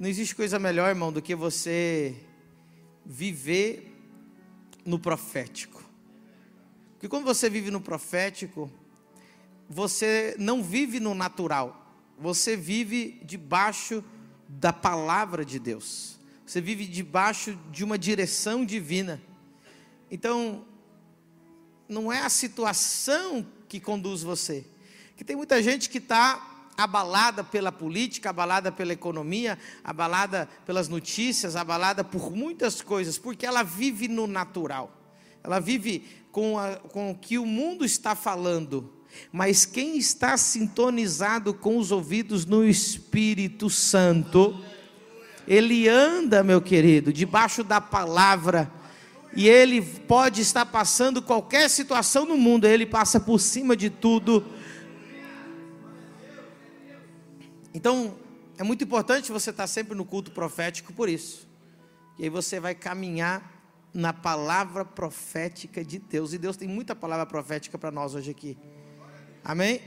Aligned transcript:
Não 0.00 0.08
existe 0.08 0.34
coisa 0.34 0.58
melhor, 0.58 0.88
irmão, 0.88 1.12
do 1.12 1.20
que 1.20 1.34
você 1.34 2.16
viver 3.04 3.94
no 4.82 4.98
profético. 4.98 5.84
Porque 6.94 7.06
quando 7.06 7.26
você 7.26 7.50
vive 7.50 7.70
no 7.70 7.82
profético, 7.82 8.72
você 9.68 10.34
não 10.38 10.62
vive 10.62 11.00
no 11.00 11.14
natural, 11.14 11.94
você 12.18 12.56
vive 12.56 13.20
debaixo 13.26 14.02
da 14.48 14.72
palavra 14.72 15.44
de 15.44 15.58
Deus, 15.58 16.18
você 16.46 16.62
vive 16.62 16.86
debaixo 16.86 17.58
de 17.70 17.84
uma 17.84 17.98
direção 17.98 18.64
divina. 18.64 19.20
Então, 20.10 20.64
não 21.86 22.10
é 22.10 22.20
a 22.20 22.30
situação 22.30 23.46
que 23.68 23.78
conduz 23.78 24.22
você, 24.22 24.64
que 25.14 25.24
tem 25.24 25.36
muita 25.36 25.62
gente 25.62 25.90
que 25.90 25.98
está 25.98 26.49
abalada 26.82 27.44
pela 27.44 27.70
política, 27.70 28.30
abalada 28.30 28.72
pela 28.72 28.92
economia, 28.92 29.58
abalada 29.84 30.48
pelas 30.64 30.88
notícias, 30.88 31.56
abalada 31.56 32.02
por 32.02 32.30
muitas 32.30 32.80
coisas, 32.82 33.18
porque 33.18 33.46
ela 33.46 33.62
vive 33.62 34.08
no 34.08 34.26
natural, 34.26 34.96
ela 35.42 35.60
vive 35.60 36.04
com, 36.30 36.58
a, 36.58 36.76
com 36.76 37.10
o 37.10 37.14
que 37.14 37.38
o 37.38 37.46
mundo 37.46 37.84
está 37.84 38.14
falando. 38.14 38.92
Mas 39.32 39.64
quem 39.64 39.98
está 39.98 40.36
sintonizado 40.36 41.52
com 41.52 41.76
os 41.76 41.90
ouvidos 41.90 42.46
no 42.46 42.64
Espírito 42.64 43.68
Santo, 43.68 44.62
ele 45.48 45.88
anda, 45.88 46.44
meu 46.44 46.60
querido, 46.60 47.12
debaixo 47.12 47.64
da 47.64 47.80
palavra, 47.80 48.70
e 49.34 49.48
ele 49.48 49.80
pode 49.82 50.40
estar 50.40 50.66
passando 50.66 51.22
qualquer 51.22 51.68
situação 51.68 52.24
no 52.24 52.36
mundo, 52.36 52.66
ele 52.66 52.86
passa 52.86 53.18
por 53.18 53.38
cima 53.38 53.76
de 53.76 53.90
tudo 53.90 54.44
Então, 57.72 58.16
é 58.58 58.62
muito 58.62 58.84
importante 58.84 59.32
você 59.32 59.50
estar 59.50 59.66
sempre 59.66 59.94
no 59.94 60.04
culto 60.04 60.30
profético 60.30 60.92
por 60.92 61.08
isso. 61.08 61.48
E 62.18 62.24
aí 62.24 62.28
você 62.28 62.60
vai 62.60 62.74
caminhar 62.74 63.60
na 63.94 64.12
palavra 64.12 64.84
profética 64.84 65.84
de 65.84 65.98
Deus. 65.98 66.32
E 66.32 66.38
Deus 66.38 66.56
tem 66.56 66.68
muita 66.68 66.94
palavra 66.94 67.26
profética 67.26 67.78
para 67.78 67.90
nós 67.90 68.14
hoje 68.14 68.30
aqui. 68.30 68.58
Amém? 69.42 69.80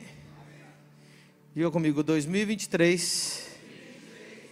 Diga 1.55 1.69
comigo, 1.69 2.01
2023, 2.01 3.47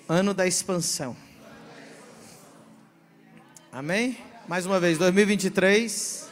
ano 0.07 0.33
da 0.33 0.45
expansão. 0.45 1.17
Amém? 3.71 4.17
Mais 4.47 4.65
uma 4.65 4.79
vez, 4.79 4.97
2023, 4.99 6.29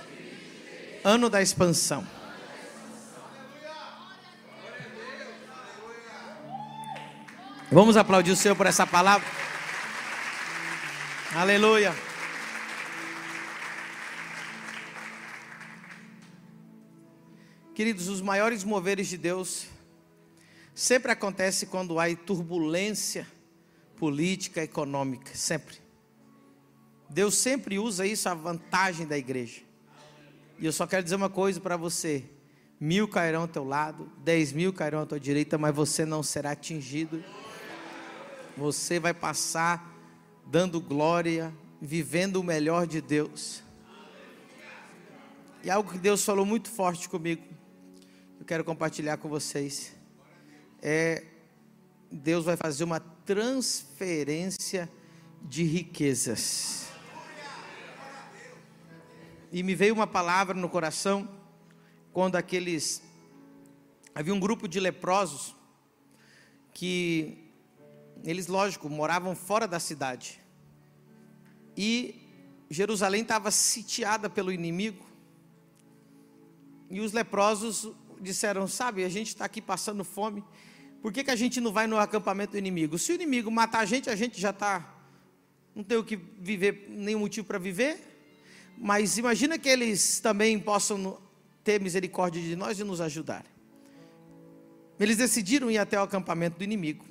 ano 1.04 1.30
da 1.30 1.42
expansão. 1.42 2.06
Vamos 7.72 7.98
aplaudir 7.98 8.32
o 8.32 8.36
Senhor 8.36 8.56
por 8.56 8.66
essa 8.66 8.88
palavra. 8.88 9.28
Aleluia. 11.36 11.94
Queridos, 17.76 18.08
os 18.08 18.22
maiores 18.22 18.64
moveres 18.64 19.08
de 19.08 19.18
Deus 19.18 19.68
sempre 20.74 21.12
acontece 21.12 21.68
quando 21.68 22.00
há 22.00 22.06
turbulência 22.16 23.28
política, 23.98 24.64
econômica, 24.64 25.36
sempre. 25.36 25.78
Deus 27.08 27.36
sempre 27.36 27.78
usa 27.78 28.04
isso 28.04 28.28
a 28.30 28.34
vantagem 28.34 29.06
da 29.06 29.16
igreja. 29.16 29.62
E 30.58 30.66
eu 30.66 30.74
só 30.74 30.88
quero 30.88 31.04
dizer 31.04 31.18
uma 31.18 31.30
coisa 31.30 31.62
para 31.62 31.78
você: 31.78 32.26
mil 32.80 33.08
cairão 33.08 33.42
ao 33.42 33.48
teu 33.48 33.64
lado, 33.64 34.12
dez 34.24 34.52
mil 34.52 34.74
cairão 34.74 35.02
à 35.02 35.06
tua 35.06 35.20
direita, 35.20 35.56
mas 35.56 35.76
você 35.76 36.04
não 36.04 36.24
será 36.24 36.50
atingido 36.50 37.24
você 38.60 39.00
vai 39.00 39.14
passar 39.14 39.96
dando 40.46 40.82
glória, 40.82 41.54
vivendo 41.82 42.38
o 42.38 42.44
melhor 42.44 42.86
de 42.86 43.02
Deus. 43.02 43.64
E 45.64 45.70
algo 45.70 45.92
que 45.92 45.98
Deus 45.98 46.24
falou 46.24 46.46
muito 46.46 46.70
forte 46.70 47.08
comigo, 47.08 47.44
eu 48.40 48.46
quero 48.46 48.64
compartilhar 48.64 49.18
com 49.18 49.30
vocês. 49.30 49.96
É 50.82 51.24
Deus 52.12 52.44
vai 52.44 52.58
fazer 52.58 52.84
uma 52.84 53.00
transferência 53.00 54.90
de 55.44 55.64
riquezas. 55.64 56.88
E 59.52 59.62
me 59.64 59.76
veio 59.76 59.94
uma 59.94 60.08
palavra 60.08 60.56
no 60.56 60.70
coração 60.70 61.30
quando 62.12 62.36
aqueles 62.36 63.02
havia 64.14 64.34
um 64.34 64.40
grupo 64.40 64.68
de 64.68 64.80
leprosos 64.80 65.56
que 66.74 67.49
eles, 68.24 68.48
lógico, 68.48 68.90
moravam 68.90 69.36
fora 69.36 69.68
da 69.68 69.80
cidade. 69.80 70.40
E 71.76 72.16
Jerusalém 72.70 73.22
estava 73.22 73.52
sitiada 73.52 74.30
pelo 74.30 74.52
inimigo. 74.52 75.06
E 76.90 77.00
os 77.00 77.14
leprosos 77.14 77.92
disseram: 78.20 78.68
Sabe, 78.68 79.04
a 79.04 79.10
gente 79.10 79.28
está 79.28 79.46
aqui 79.46 79.62
passando 79.62 80.04
fome. 80.04 80.44
Por 81.02 81.14
que, 81.14 81.24
que 81.24 81.32
a 81.32 81.36
gente 81.36 81.62
não 81.62 81.72
vai 81.72 81.88
no 81.88 81.98
acampamento 81.98 82.52
do 82.52 82.58
inimigo? 82.58 82.98
Se 82.98 83.14
o 83.14 83.16
inimigo 83.16 83.50
matar 83.50 83.80
a 83.80 83.86
gente, 83.86 84.10
a 84.10 84.16
gente 84.16 84.40
já 84.40 84.50
está. 84.50 84.96
Não 85.74 85.84
tem 85.84 85.98
o 85.98 86.04
que 86.04 86.18
viver, 86.18 86.88
nenhum 86.90 87.20
motivo 87.20 87.48
para 87.48 87.58
viver. 87.58 88.06
Mas 88.78 89.18
imagina 89.18 89.58
que 89.58 89.70
eles 89.70 90.20
também 90.20 90.60
possam 90.60 91.18
ter 91.64 91.80
misericórdia 91.80 92.42
de 92.42 92.56
nós 92.56 92.80
e 92.80 92.84
nos 92.84 93.00
ajudar. 93.00 93.46
Eles 95.00 95.16
decidiram 95.16 95.72
ir 95.72 95.78
até 95.78 95.98
o 95.98 96.04
acampamento 96.04 96.58
do 96.58 96.64
inimigo 96.64 97.09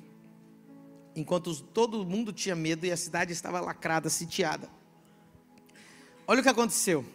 enquanto 1.15 1.55
todo 1.61 2.05
mundo 2.05 2.31
tinha 2.31 2.55
medo 2.55 2.85
e 2.85 2.91
a 2.91 2.97
cidade 2.97 3.33
estava 3.33 3.59
lacrada, 3.59 4.09
sitiada. 4.09 4.69
Olha 6.27 6.39
o 6.39 6.43
que 6.43 6.49
aconteceu. 6.49 7.05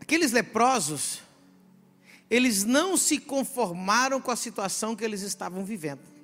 Aqueles 0.00 0.32
leprosos, 0.32 1.20
eles 2.30 2.64
não 2.64 2.96
se 2.96 3.18
conformaram 3.18 4.20
com 4.20 4.30
a 4.30 4.36
situação 4.36 4.94
que 4.94 5.04
eles 5.04 5.22
estavam 5.22 5.64
vivendo. 5.64 6.16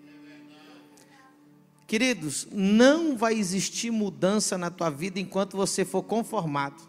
Queridos, 1.87 2.47
não 2.51 3.17
vai 3.17 3.35
existir 3.35 3.91
mudança 3.91 4.57
na 4.57 4.71
tua 4.71 4.89
vida 4.89 5.19
enquanto 5.19 5.57
você 5.57 5.85
for 5.85 6.03
conformado. 6.03 6.83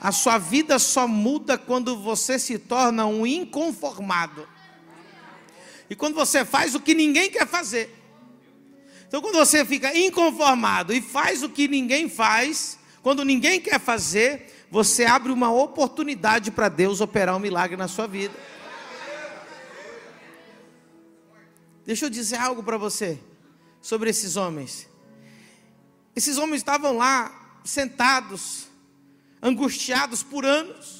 A 0.00 0.12
sua 0.12 0.38
vida 0.38 0.78
só 0.78 1.06
muda 1.06 1.58
quando 1.58 1.96
você 1.96 2.38
se 2.38 2.58
torna 2.58 3.06
um 3.06 3.26
inconformado. 3.26 4.48
E 5.88 5.96
quando 5.96 6.14
você 6.14 6.44
faz 6.44 6.74
o 6.74 6.80
que 6.80 6.94
ninguém 6.94 7.30
quer 7.30 7.46
fazer. 7.46 7.94
Então, 9.06 9.22
quando 9.22 9.36
você 9.36 9.64
fica 9.64 9.96
inconformado 9.96 10.92
e 10.92 11.00
faz 11.00 11.42
o 11.42 11.48
que 11.48 11.66
ninguém 11.66 12.10
faz, 12.10 12.78
quando 13.02 13.24
ninguém 13.24 13.58
quer 13.58 13.80
fazer, 13.80 14.66
você 14.70 15.06
abre 15.06 15.32
uma 15.32 15.50
oportunidade 15.50 16.50
para 16.50 16.68
Deus 16.68 17.00
operar 17.00 17.34
um 17.34 17.38
milagre 17.38 17.76
na 17.76 17.88
sua 17.88 18.06
vida. 18.06 18.34
Deixa 21.86 22.04
eu 22.04 22.10
dizer 22.10 22.36
algo 22.36 22.62
para 22.62 22.76
você 22.76 23.18
sobre 23.80 24.10
esses 24.10 24.36
homens. 24.36 24.86
Esses 26.14 26.36
homens 26.36 26.56
estavam 26.56 26.96
lá 26.96 27.60
sentados, 27.64 28.66
angustiados 29.42 30.22
por 30.22 30.44
anos. 30.44 30.97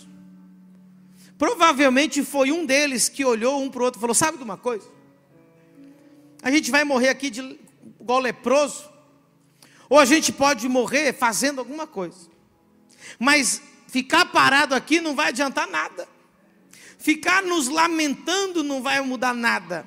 Provavelmente 1.39 2.25
foi 2.25 2.51
um 2.51 2.67
deles 2.67 3.09
que 3.09 3.25
olhou 3.25 3.63
um 3.63 3.71
para 3.71 3.81
o 3.81 3.85
outro 3.85 4.01
e 4.01 4.03
falou: 4.03 4.15
Sabe 4.15 4.37
de 4.37 4.45
uma 4.45 4.57
coisa? 4.57 4.87
A 6.43 6.51
gente 6.51 6.71
vai 6.71 6.83
morrer 6.83 7.09
aqui 7.09 7.31
de 7.31 7.59
igual 8.01 8.19
leproso, 8.19 8.89
ou 9.89 9.99
a 9.99 10.05
gente 10.05 10.33
pode 10.33 10.69
morrer 10.69 11.13
fazendo 11.13 11.61
alguma 11.61 11.87
coisa, 11.87 12.29
mas 13.19 13.63
ficar 13.87 14.27
parado 14.27 14.75
aqui 14.75 15.01
não 15.01 15.15
vai 15.15 15.29
adiantar 15.29 15.69
nada, 15.69 16.09
ficar 16.99 17.43
nos 17.43 17.69
lamentando 17.69 18.65
não 18.65 18.83
vai 18.83 19.01
mudar 19.01 19.33
nada. 19.33 19.87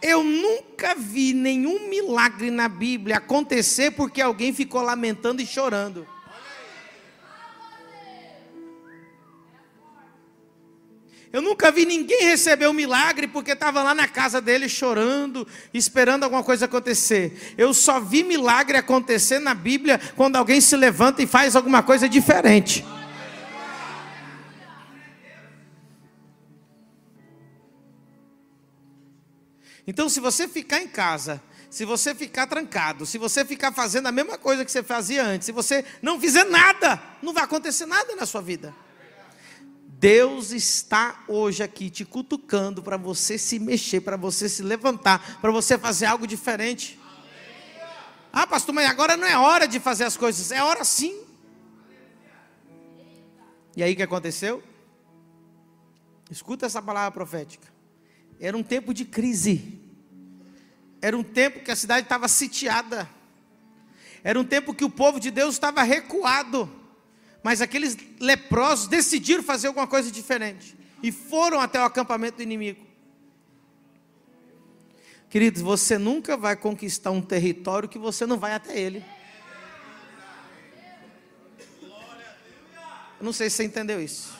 Eu 0.00 0.22
nunca 0.22 0.94
vi 0.94 1.34
nenhum 1.34 1.88
milagre 1.88 2.52
na 2.52 2.68
Bíblia 2.68 3.16
acontecer 3.16 3.90
porque 3.90 4.20
alguém 4.20 4.52
ficou 4.52 4.80
lamentando 4.80 5.42
e 5.42 5.46
chorando. 5.46 6.06
Eu 11.30 11.42
nunca 11.42 11.70
vi 11.70 11.84
ninguém 11.84 12.22
receber 12.22 12.68
um 12.68 12.72
milagre 12.72 13.26
porque 13.26 13.52
estava 13.52 13.82
lá 13.82 13.94
na 13.94 14.08
casa 14.08 14.40
dele 14.40 14.68
chorando, 14.68 15.46
esperando 15.74 16.24
alguma 16.24 16.42
coisa 16.42 16.64
acontecer. 16.64 17.54
Eu 17.58 17.74
só 17.74 18.00
vi 18.00 18.24
milagre 18.24 18.78
acontecer 18.78 19.38
na 19.38 19.52
Bíblia 19.52 20.00
quando 20.16 20.36
alguém 20.36 20.60
se 20.60 20.74
levanta 20.74 21.22
e 21.22 21.26
faz 21.26 21.54
alguma 21.54 21.82
coisa 21.82 22.08
diferente. 22.08 22.84
Então, 29.86 30.08
se 30.08 30.20
você 30.20 30.46
ficar 30.46 30.82
em 30.82 30.88
casa, 30.88 31.42
se 31.70 31.84
você 31.84 32.14
ficar 32.14 32.46
trancado, 32.46 33.04
se 33.04 33.18
você 33.18 33.44
ficar 33.44 33.72
fazendo 33.72 34.06
a 34.06 34.12
mesma 34.12 34.38
coisa 34.38 34.64
que 34.64 34.70
você 34.70 34.82
fazia 34.82 35.24
antes, 35.24 35.46
se 35.46 35.52
você 35.52 35.84
não 36.00 36.18
fizer 36.18 36.44
nada, 36.44 37.00
não 37.22 37.32
vai 37.34 37.44
acontecer 37.44 37.84
nada 37.84 38.14
na 38.16 38.24
sua 38.24 38.40
vida. 38.40 38.74
Deus 39.98 40.52
está 40.52 41.24
hoje 41.26 41.60
aqui 41.60 41.90
te 41.90 42.04
cutucando 42.04 42.80
para 42.80 42.96
você 42.96 43.36
se 43.36 43.58
mexer, 43.58 44.00
para 44.00 44.16
você 44.16 44.48
se 44.48 44.62
levantar, 44.62 45.40
para 45.40 45.50
você 45.50 45.76
fazer 45.76 46.06
algo 46.06 46.24
diferente. 46.24 47.00
Ah, 48.32 48.46
pastor, 48.46 48.72
mas 48.72 48.88
agora 48.88 49.16
não 49.16 49.26
é 49.26 49.36
hora 49.36 49.66
de 49.66 49.80
fazer 49.80 50.04
as 50.04 50.16
coisas, 50.16 50.52
é 50.52 50.62
hora 50.62 50.84
sim. 50.84 51.20
E 53.76 53.82
aí 53.82 53.92
o 53.92 53.96
que 53.96 54.02
aconteceu? 54.04 54.62
Escuta 56.30 56.66
essa 56.66 56.80
palavra 56.80 57.10
profética. 57.10 57.66
Era 58.38 58.56
um 58.56 58.62
tempo 58.62 58.94
de 58.94 59.04
crise. 59.04 59.80
Era 61.02 61.16
um 61.16 61.24
tempo 61.24 61.64
que 61.64 61.72
a 61.72 61.76
cidade 61.76 62.06
estava 62.06 62.28
sitiada. 62.28 63.10
Era 64.22 64.38
um 64.38 64.44
tempo 64.44 64.72
que 64.72 64.84
o 64.84 64.90
povo 64.90 65.18
de 65.18 65.32
Deus 65.32 65.56
estava 65.56 65.82
recuado. 65.82 66.70
Mas 67.42 67.60
aqueles 67.60 67.96
leprosos 68.20 68.88
decidiram 68.88 69.42
fazer 69.42 69.68
alguma 69.68 69.86
coisa 69.86 70.10
diferente. 70.10 70.76
E 71.02 71.12
foram 71.12 71.60
até 71.60 71.80
o 71.80 71.84
acampamento 71.84 72.38
do 72.38 72.42
inimigo. 72.42 72.86
Queridos, 75.30 75.60
você 75.60 75.98
nunca 75.98 76.36
vai 76.36 76.56
conquistar 76.56 77.10
um 77.10 77.20
território 77.20 77.88
que 77.88 77.98
você 77.98 78.24
não 78.26 78.38
vai 78.38 78.54
até 78.54 78.78
ele. 78.78 79.04
Eu 83.20 83.24
não 83.24 83.32
sei 83.32 83.50
se 83.50 83.56
você 83.56 83.64
entendeu 83.64 84.00
isso. 84.00 84.32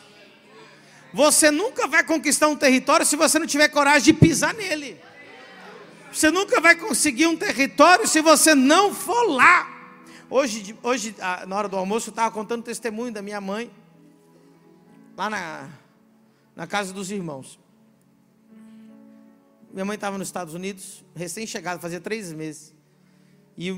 Você 1.13 1.51
nunca 1.51 1.87
vai 1.87 2.05
conquistar 2.05 2.49
um 2.49 2.57
território 2.57 3.05
se 3.05 3.17
você 3.17 3.39
não 3.39 3.47
tiver 3.47 3.69
coragem 3.69 4.13
de 4.15 4.21
pisar 4.21 4.55
nele. 4.55 5.01
Você 6.13 6.31
nunca 6.31 6.61
vai 6.61 6.75
conseguir 6.75 7.27
um 7.27 7.37
território 7.37 8.07
se 8.07 8.21
você 8.21 8.55
não 8.55 8.95
for 8.95 9.25
lá. 9.29 9.78
Hoje, 10.31 10.79
hoje 10.83 11.15
na 11.47 11.57
hora 11.57 11.69
do 11.71 11.77
almoço, 11.77 12.11
eu 12.11 12.13
estava 12.13 12.31
contando 12.31 12.61
o 12.61 12.65
testemunho 12.65 13.11
da 13.11 13.23
minha 13.23 13.41
mãe, 13.41 13.71
lá 15.17 15.31
na, 15.31 15.71
na 16.55 16.67
casa 16.67 16.93
dos 16.93 17.11
irmãos. 17.11 17.59
Minha 19.73 19.87
mãe 19.87 19.95
estava 19.95 20.19
nos 20.19 20.29
Estados 20.29 20.53
Unidos, 20.53 21.03
recém-chegada, 21.15 21.81
fazia 21.81 21.99
três 21.99 22.31
meses. 22.31 22.75
E 23.57 23.69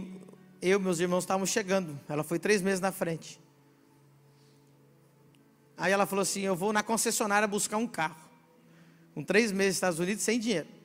eu 0.61 0.79
e 0.79 0.83
meus 0.83 0.99
irmãos 0.99 1.23
estávamos 1.23 1.51
chegando. 1.51 1.99
Ela 2.09 2.25
foi 2.25 2.41
três 2.41 2.63
meses 2.63 2.81
na 2.81 2.91
frente. 2.91 3.41
Aí 5.77 5.93
ela 5.93 6.05
falou 6.05 6.23
assim: 6.23 6.41
Eu 6.41 6.57
vou 6.57 6.73
na 6.73 6.83
concessionária 6.83 7.47
buscar 7.47 7.77
um 7.77 7.87
carro. 7.87 8.17
Com 9.15 9.23
três 9.23 9.53
meses 9.53 9.69
nos 9.69 9.77
Estados 9.77 9.99
Unidos, 10.01 10.25
sem 10.25 10.39
dinheiro. 10.39 10.80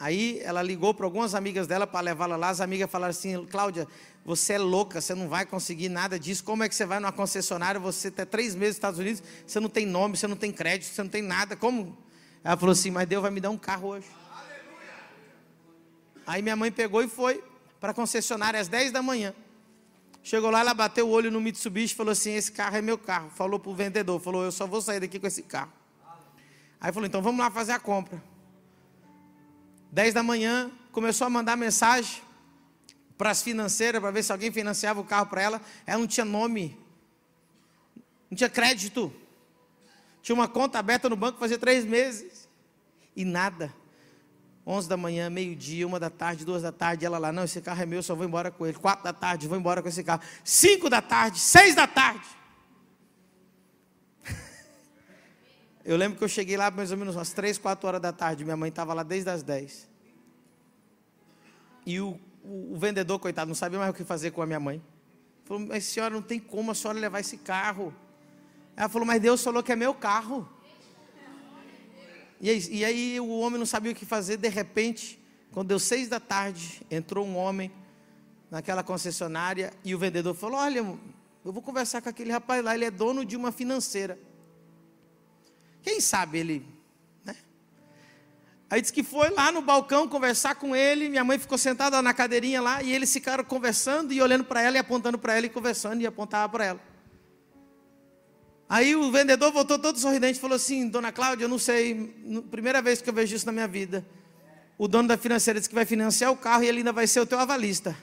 Aí 0.00 0.40
ela 0.44 0.62
ligou 0.62 0.94
para 0.94 1.04
algumas 1.04 1.34
amigas 1.34 1.66
dela 1.66 1.86
para 1.86 2.00
levá-la 2.00 2.36
lá. 2.36 2.50
As 2.50 2.60
amigas 2.60 2.88
falaram 2.88 3.10
assim: 3.10 3.44
Cláudia, 3.46 3.86
você 4.24 4.52
é 4.52 4.58
louca, 4.58 5.00
você 5.00 5.14
não 5.14 5.28
vai 5.28 5.44
conseguir 5.44 5.88
nada 5.88 6.18
disso. 6.18 6.44
Como 6.44 6.62
é 6.62 6.68
que 6.68 6.74
você 6.74 6.86
vai 6.86 7.00
numa 7.00 7.10
concessionária? 7.10 7.80
Você 7.80 8.10
tem 8.10 8.24
três 8.24 8.54
meses 8.54 8.74
nos 8.74 8.76
Estados 8.76 9.00
Unidos, 9.00 9.22
você 9.44 9.58
não 9.58 9.68
tem 9.68 9.84
nome, 9.84 10.16
você 10.16 10.28
não 10.28 10.36
tem 10.36 10.52
crédito, 10.52 10.92
você 10.92 11.02
não 11.02 11.10
tem 11.10 11.22
nada. 11.22 11.56
Como? 11.56 11.98
Ela 12.44 12.56
falou 12.56 12.72
assim: 12.72 12.92
Mas 12.92 13.08
Deus 13.08 13.22
vai 13.22 13.30
me 13.30 13.40
dar 13.40 13.50
um 13.50 13.58
carro 13.58 13.88
hoje. 13.88 14.06
Aí 16.24 16.42
minha 16.42 16.54
mãe 16.54 16.70
pegou 16.70 17.02
e 17.02 17.08
foi 17.08 17.42
para 17.80 17.90
a 17.90 17.94
concessionária 17.94 18.60
às 18.60 18.68
10 18.68 18.92
da 18.92 19.02
manhã. 19.02 19.34
Chegou 20.22 20.50
lá, 20.50 20.60
ela 20.60 20.74
bateu 20.74 21.08
o 21.08 21.10
olho 21.10 21.30
no 21.30 21.40
Mitsubishi 21.40 21.94
e 21.94 21.96
falou 21.96 22.12
assim: 22.12 22.34
Esse 22.34 22.52
carro 22.52 22.76
é 22.76 22.82
meu 22.82 22.98
carro. 22.98 23.30
Falou 23.30 23.58
para 23.58 23.70
o 23.70 23.74
vendedor: 23.74 24.20
Falou, 24.20 24.44
eu 24.44 24.52
só 24.52 24.64
vou 24.64 24.80
sair 24.80 25.00
daqui 25.00 25.18
com 25.18 25.26
esse 25.26 25.42
carro. 25.42 25.72
Aí 26.80 26.92
falou: 26.92 27.06
Então 27.06 27.20
vamos 27.20 27.40
lá 27.40 27.50
fazer 27.50 27.72
a 27.72 27.80
compra. 27.80 28.22
10 29.90 30.14
da 30.14 30.22
manhã, 30.22 30.70
começou 30.92 31.26
a 31.26 31.30
mandar 31.30 31.56
mensagem 31.56 32.22
para 33.16 33.30
as 33.30 33.42
financeiras 33.42 34.00
para 34.00 34.10
ver 34.10 34.22
se 34.22 34.30
alguém 34.30 34.52
financiava 34.52 35.00
o 35.00 35.04
carro 35.04 35.26
para 35.26 35.42
ela. 35.42 35.60
Ela 35.86 35.98
não 35.98 36.06
tinha 36.06 36.24
nome, 36.24 36.78
não 38.30 38.36
tinha 38.36 38.48
crédito. 38.48 39.12
Tinha 40.22 40.34
uma 40.34 40.48
conta 40.48 40.78
aberta 40.78 41.08
no 41.08 41.16
banco 41.16 41.38
fazia 41.38 41.58
três 41.58 41.84
meses 41.84 42.48
e 43.16 43.24
nada. 43.24 43.72
11 44.66 44.86
da 44.86 44.98
manhã, 44.98 45.30
meio-dia, 45.30 45.86
uma 45.86 45.98
da 45.98 46.10
tarde, 46.10 46.44
duas 46.44 46.62
da 46.62 46.70
tarde, 46.70 47.06
ela 47.06 47.16
lá, 47.16 47.32
não, 47.32 47.44
esse 47.44 47.58
carro 47.62 47.82
é 47.82 47.86
meu, 47.86 48.02
só 48.02 48.14
vou 48.14 48.26
embora 48.26 48.50
com 48.50 48.66
ele. 48.66 48.76
Quatro 48.76 49.02
da 49.02 49.14
tarde, 49.14 49.48
vou 49.48 49.56
embora 49.56 49.80
com 49.80 49.88
esse 49.88 50.04
carro. 50.04 50.20
Cinco 50.44 50.90
da 50.90 51.00
tarde, 51.00 51.38
seis 51.38 51.74
da 51.74 51.86
tarde. 51.86 52.26
Eu 55.88 55.96
lembro 55.96 56.18
que 56.18 56.24
eu 56.24 56.28
cheguei 56.28 56.54
lá 56.54 56.70
mais 56.70 56.92
ou 56.92 56.98
menos 56.98 57.16
umas 57.16 57.32
três, 57.32 57.56
quatro 57.56 57.88
horas 57.88 57.98
da 57.98 58.12
tarde. 58.12 58.44
Minha 58.44 58.58
mãe 58.58 58.68
estava 58.68 58.92
lá 58.92 59.02
desde 59.02 59.30
as 59.30 59.42
dez. 59.42 59.88
E 61.86 61.98
o, 61.98 62.20
o, 62.44 62.74
o, 62.74 62.76
vendedor, 62.76 63.18
coitado, 63.18 63.48
não 63.48 63.54
sabia 63.54 63.78
mais 63.78 63.90
o 63.90 63.94
que 63.94 64.04
fazer 64.04 64.30
com 64.32 64.42
a 64.42 64.46
minha 64.46 64.60
mãe. 64.60 64.82
Falou, 65.46 65.66
mas 65.66 65.84
senhora, 65.84 66.12
não 66.12 66.20
tem 66.20 66.38
como 66.38 66.72
a 66.72 66.74
senhora 66.74 66.98
levar 66.98 67.20
esse 67.20 67.38
carro. 67.38 67.94
Ela 68.76 68.90
falou, 68.90 69.06
mas 69.06 69.18
Deus 69.22 69.42
falou 69.42 69.62
que 69.62 69.72
é 69.72 69.76
meu 69.76 69.94
carro. 69.94 70.46
E 72.38 72.50
aí, 72.50 72.68
e 72.70 72.84
aí, 72.84 73.18
o 73.18 73.38
homem 73.38 73.58
não 73.58 73.64
sabia 73.64 73.92
o 73.92 73.94
que 73.94 74.04
fazer, 74.04 74.36
de 74.36 74.48
repente, 74.50 75.18
quando 75.52 75.68
deu 75.68 75.78
seis 75.78 76.06
da 76.06 76.20
tarde, 76.20 76.82
entrou 76.90 77.26
um 77.26 77.34
homem 77.34 77.72
naquela 78.50 78.82
concessionária 78.82 79.72
e 79.82 79.94
o 79.94 79.98
vendedor 79.98 80.34
falou: 80.34 80.60
Olha, 80.60 80.80
eu 80.80 80.98
vou 81.50 81.62
conversar 81.62 82.02
com 82.02 82.10
aquele 82.10 82.30
rapaz 82.30 82.62
lá, 82.62 82.74
ele 82.74 82.84
é 82.84 82.90
dono 82.90 83.24
de 83.24 83.38
uma 83.38 83.50
financeira. 83.50 84.27
Quem 85.82 86.00
sabe 86.00 86.38
ele. 86.38 86.66
Né? 87.24 87.36
Aí 88.70 88.80
disse 88.80 88.92
que 88.92 89.02
foi 89.02 89.30
lá 89.30 89.50
no 89.52 89.62
balcão 89.62 90.08
conversar 90.08 90.54
com 90.54 90.74
ele. 90.74 91.08
Minha 91.08 91.24
mãe 91.24 91.38
ficou 91.38 91.58
sentada 91.58 92.00
na 92.02 92.12
cadeirinha 92.12 92.60
lá 92.60 92.82
e 92.82 92.92
eles 92.92 93.12
ficaram 93.12 93.44
conversando 93.44 94.12
e 94.12 94.20
olhando 94.20 94.44
para 94.44 94.62
ela 94.62 94.76
e 94.76 94.78
apontando 94.80 95.18
para 95.18 95.36
ela 95.36 95.46
e 95.46 95.50
conversando 95.50 96.00
e 96.00 96.06
apontava 96.06 96.48
para 96.48 96.64
ela. 96.64 96.80
Aí 98.68 98.94
o 98.94 99.10
vendedor 99.10 99.50
voltou 99.50 99.78
todo 99.78 99.98
sorridente 99.98 100.38
e 100.38 100.40
falou 100.40 100.56
assim: 100.56 100.88
Dona 100.88 101.10
Cláudia, 101.10 101.44
eu 101.44 101.48
não 101.48 101.58
sei, 101.58 102.14
primeira 102.50 102.82
vez 102.82 103.00
que 103.00 103.08
eu 103.08 103.14
vejo 103.14 103.34
isso 103.34 103.46
na 103.46 103.52
minha 103.52 103.66
vida. 103.66 104.06
O 104.76 104.86
dono 104.86 105.08
da 105.08 105.16
financeira 105.16 105.58
disse 105.58 105.68
que 105.68 105.74
vai 105.74 105.86
financiar 105.86 106.30
o 106.30 106.36
carro 106.36 106.62
e 106.62 106.68
ele 106.68 106.78
ainda 106.78 106.92
vai 106.92 107.06
ser 107.06 107.20
o 107.20 107.26
teu 107.26 107.38
avalista. 107.38 107.96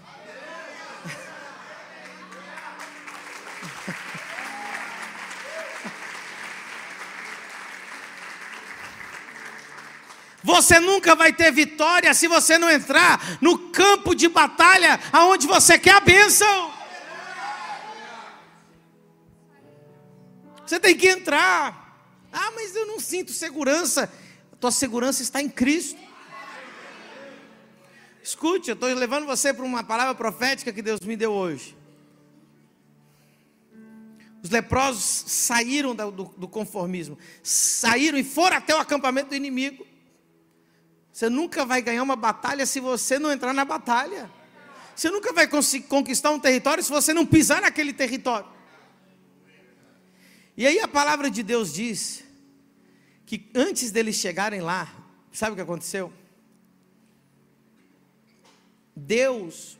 Você 10.45 10.79
nunca 10.79 11.15
vai 11.15 11.33
ter 11.33 11.51
vitória 11.51 12.13
se 12.13 12.27
você 12.27 12.59
não 12.59 12.69
entrar 12.69 13.39
no 13.41 13.57
campo 13.69 14.13
de 14.13 14.29
batalha 14.29 14.99
aonde 15.11 15.47
você 15.47 15.79
quer 15.79 15.95
a 15.95 15.99
bênção. 15.99 16.71
Você 20.63 20.79
tem 20.79 20.95
que 20.95 21.07
entrar. 21.07 21.83
Ah, 22.31 22.51
mas 22.53 22.75
eu 22.75 22.85
não 22.85 22.99
sinto 22.99 23.31
segurança. 23.31 24.11
A 24.53 24.55
tua 24.55 24.71
segurança 24.71 25.23
está 25.23 25.41
em 25.41 25.49
Cristo. 25.49 25.99
Escute, 28.21 28.69
eu 28.69 28.75
estou 28.75 28.93
levando 28.93 29.25
você 29.25 29.51
para 29.51 29.65
uma 29.65 29.83
palavra 29.83 30.13
profética 30.13 30.71
que 30.71 30.81
Deus 30.81 30.99
me 30.99 31.15
deu 31.15 31.31
hoje. 31.31 31.75
Os 34.43 34.51
leprosos 34.51 35.03
saíram 35.03 35.95
do, 35.95 36.11
do, 36.11 36.47
conformismo, 36.47 37.17
saíram 37.41 38.15
e 38.15 38.23
foram 38.23 38.57
até 38.57 38.75
o 38.75 38.79
acampamento 38.79 39.29
do 39.29 39.35
inimigo. 39.35 39.84
Você 41.15 41.29
nunca 41.29 41.65
vai 41.65 41.81
ganhar 41.81 42.03
uma 42.03 42.17
batalha 42.17 42.65
se 42.65 42.81
você 42.81 43.17
não 43.17 43.31
entrar 43.31 43.53
na 43.53 43.63
batalha. 43.63 44.29
Você 44.93 45.09
nunca 45.09 45.31
vai 45.31 45.47
conquistar 45.47 46.29
um 46.31 46.39
território 46.41 46.83
se 46.83 46.89
você 46.89 47.13
não 47.13 47.25
pisar 47.25 47.61
naquele 47.61 47.93
território. 47.93 48.49
E 50.57 50.67
aí 50.67 50.77
a 50.81 50.89
palavra 50.89 51.31
de 51.31 51.41
Deus 51.41 51.73
diz 51.73 52.21
que 53.25 53.49
antes 53.55 53.91
deles 53.91 54.17
chegarem 54.17 54.59
lá, 54.59 54.93
sabe 55.31 55.53
o 55.53 55.55
que 55.55 55.61
aconteceu? 55.61 56.11
Deus 58.93 59.79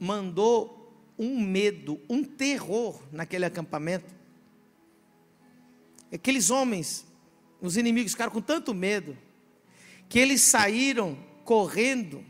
mandou 0.00 0.92
um 1.16 1.40
medo, 1.40 2.00
um 2.10 2.24
terror 2.24 3.00
naquele 3.12 3.44
acampamento. 3.44 4.12
Aqueles 6.12 6.50
homens, 6.50 7.06
os 7.60 7.76
inimigos 7.76 8.10
ficaram 8.10 8.32
com 8.32 8.40
tanto 8.40 8.74
medo, 8.74 9.16
que 10.12 10.18
eles 10.18 10.42
saíram 10.42 11.16
correndo, 11.42 12.22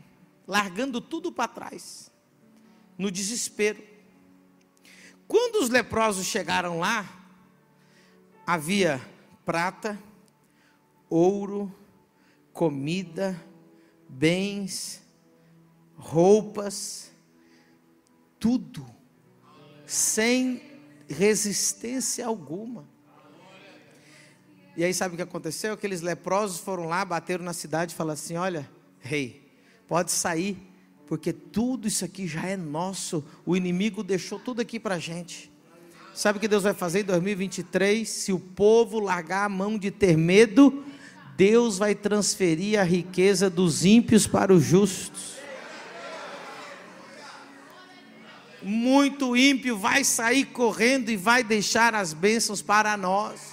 largando 0.47 1.01
tudo 1.01 1.33
para 1.33 1.49
trás, 1.49 2.09
no 2.97 3.11
desespero. 3.11 3.83
Quando 5.27 5.57
os 5.57 5.67
leprosos 5.67 6.25
chegaram 6.25 6.79
lá, 6.79 7.05
havia 8.47 9.05
prata, 9.43 10.01
ouro, 11.09 11.75
comida, 12.53 13.37
bens, 14.07 15.03
roupas, 15.97 17.11
tudo, 18.39 18.85
sem 19.85 20.61
resistência 21.09 22.25
alguma. 22.25 22.87
E 24.75 24.83
aí 24.83 24.93
sabe 24.93 25.13
o 25.13 25.17
que 25.17 25.23
aconteceu? 25.23 25.73
Aqueles 25.73 26.01
leprosos 26.01 26.59
foram 26.59 26.85
lá, 26.85 27.05
bateram 27.05 27.45
na 27.45 27.53
cidade 27.53 27.93
e 27.93 27.95
falaram 27.95 28.13
assim: 28.13 28.37
Olha, 28.37 28.69
rei, 28.99 29.47
pode 29.87 30.11
sair, 30.11 30.57
porque 31.07 31.31
tudo 31.31 31.87
isso 31.87 32.03
aqui 32.03 32.27
já 32.27 32.45
é 32.47 32.57
nosso. 32.57 33.23
O 33.45 33.55
inimigo 33.55 34.03
deixou 34.03 34.39
tudo 34.39 34.61
aqui 34.61 34.79
para 34.79 34.95
a 34.95 34.99
gente. 34.99 35.51
Sabe 36.15 36.37
o 36.37 36.41
que 36.41 36.47
Deus 36.47 36.63
vai 36.63 36.73
fazer 36.73 37.01
em 37.01 37.05
2023? 37.05 38.07
Se 38.07 38.31
o 38.31 38.39
povo 38.39 38.99
largar 38.99 39.45
a 39.45 39.49
mão 39.49 39.77
de 39.77 39.91
ter 39.91 40.17
medo, 40.17 40.83
Deus 41.37 41.77
vai 41.77 41.93
transferir 41.93 42.79
a 42.79 42.83
riqueza 42.83 43.49
dos 43.49 43.85
ímpios 43.85 44.25
para 44.25 44.53
os 44.53 44.63
justos. 44.63 45.33
Muito 48.61 49.35
ímpio 49.35 49.77
vai 49.77 50.03
sair 50.03 50.45
correndo 50.45 51.09
e 51.09 51.17
vai 51.17 51.43
deixar 51.43 51.93
as 51.93 52.13
bênçãos 52.13 52.61
para 52.61 52.95
nós. 52.95 53.52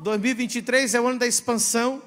2023 0.00 0.94
é 0.94 1.00
o 1.00 1.06
ano 1.06 1.18
da 1.18 1.26
expansão. 1.26 2.02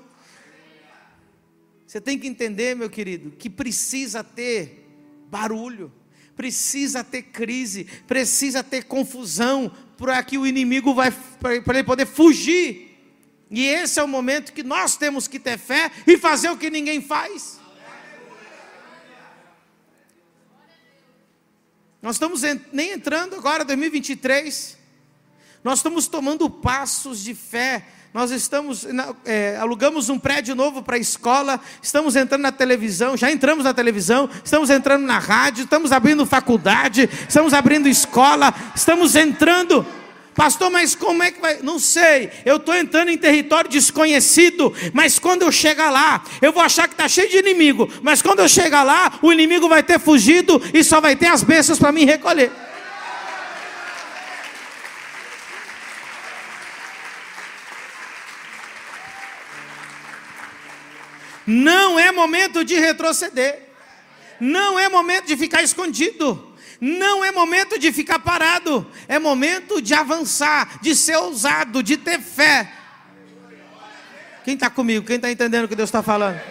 Você 1.86 2.00
tem 2.00 2.18
que 2.18 2.28
entender, 2.28 2.76
meu 2.76 2.90
querido, 2.90 3.32
que 3.32 3.50
precisa 3.50 4.24
ter 4.24 4.88
barulho, 5.30 5.92
precisa 6.36 7.04
ter 7.04 7.24
crise, 7.24 7.86
precisa 8.08 8.64
ter 8.64 8.86
confusão, 8.86 9.72
para 9.98 10.24
que 10.24 10.38
o 10.38 10.48
inimigo 10.48 10.96
vai 10.96 11.12
para 11.40 11.76
ele 11.76 11.84
poder 11.84 12.08
fugir. 12.08 12.98
E 13.52 13.66
esse 13.66 14.00
é 14.00 14.04
o 14.04 14.08
momento 14.08 14.52
que 14.52 14.64
nós 14.64 14.96
temos 14.96 15.28
que 15.28 15.40
ter 15.40 15.60
fé 15.60 15.92
e 16.08 16.18
fazer 16.18 16.50
o 16.50 16.58
que 16.58 16.70
ninguém 16.70 17.02
faz. 17.02 17.60
Nós 22.02 22.16
estamos 22.16 22.42
nem 22.72 22.94
entrando 22.94 23.36
agora 23.36 23.64
2023 23.64 24.81
nós 25.64 25.80
estamos 25.80 26.08
tomando 26.08 26.50
passos 26.50 27.24
de 27.24 27.34
fé. 27.36 27.84
Nós 28.14 28.30
estamos, 28.32 28.86
é, 29.24 29.56
alugamos 29.58 30.10
um 30.10 30.20
prédio 30.20 30.54
novo 30.54 30.84
para 30.84 30.98
a 30.98 31.00
escola, 31.00 31.62
estamos 31.82 32.18
entrando 32.18 32.42
na 32.42 32.52
televisão, 32.52 33.16
já 33.16 33.32
entramos 33.32 33.64
na 33.64 33.74
televisão, 33.74 34.30
estamos 34.44 34.70
entrando 34.70 35.06
na 35.06 35.18
rádio, 35.18 35.64
estamos 35.64 35.94
abrindo 35.94 36.26
faculdade, 36.26 37.10
estamos 37.30 37.54
abrindo 37.54 37.88
escola, 37.88 38.54
estamos 38.76 39.16
entrando. 39.16 39.86
Pastor, 40.36 40.70
mas 40.70 40.94
como 40.94 41.24
é 41.24 41.32
que 41.32 41.40
vai? 41.40 41.60
Não 41.62 41.80
sei. 41.80 42.30
Eu 42.44 42.58
estou 42.58 42.76
entrando 42.76 43.10
em 43.10 43.18
território 43.18 43.70
desconhecido, 43.70 44.74
mas 44.92 45.18
quando 45.18 45.44
eu 45.44 45.52
chegar 45.52 45.90
lá, 45.90 46.22
eu 46.42 46.52
vou 46.52 46.62
achar 46.62 46.90
que 46.90 46.94
está 46.94 47.08
cheio 47.08 47.30
de 47.30 47.38
inimigo. 47.38 47.90
Mas 48.02 48.22
quando 48.22 48.40
eu 48.40 48.50
chegar 48.50 48.84
lá, 48.84 49.20
o 49.22 49.32
inimigo 49.32 49.70
vai 49.70 49.84
ter 49.84 50.00
fugido 50.00 50.62
e 50.74 50.84
só 50.84 51.00
vai 51.00 51.16
ter 51.16 51.28
as 51.28 51.44
bênçãos 51.44 51.80
para 51.80 51.94
mim 51.94 52.04
recolher. 52.04 52.52
Não 61.46 62.00
é 62.00 62.12
momento 62.12 62.64
de 62.64 62.76
retroceder. 62.76 63.70
Não 64.40 64.80
é 64.80 64.90
momento 64.90 65.28
de 65.28 65.38
ficar 65.38 65.64
escondido. 65.64 66.56
Não 66.80 67.24
é 67.24 67.32
momento 67.32 67.78
de 67.78 67.92
ficar 67.92 68.20
parado. 68.20 68.88
É 69.08 69.20
momento 69.20 69.82
de 69.82 69.94
avançar, 69.94 70.80
de 70.82 70.96
ser 70.96 71.18
ousado, 71.18 71.84
de 71.84 71.98
ter 71.98 72.20
fé. 72.20 72.72
Quem 74.44 74.56
está 74.56 74.70
comigo? 74.70 75.06
Quem 75.06 75.18
está 75.18 75.32
entendendo 75.32 75.66
o 75.66 75.68
que 75.68 75.76
Deus 75.76 75.90
está 75.90 76.02
falando? 76.02 76.42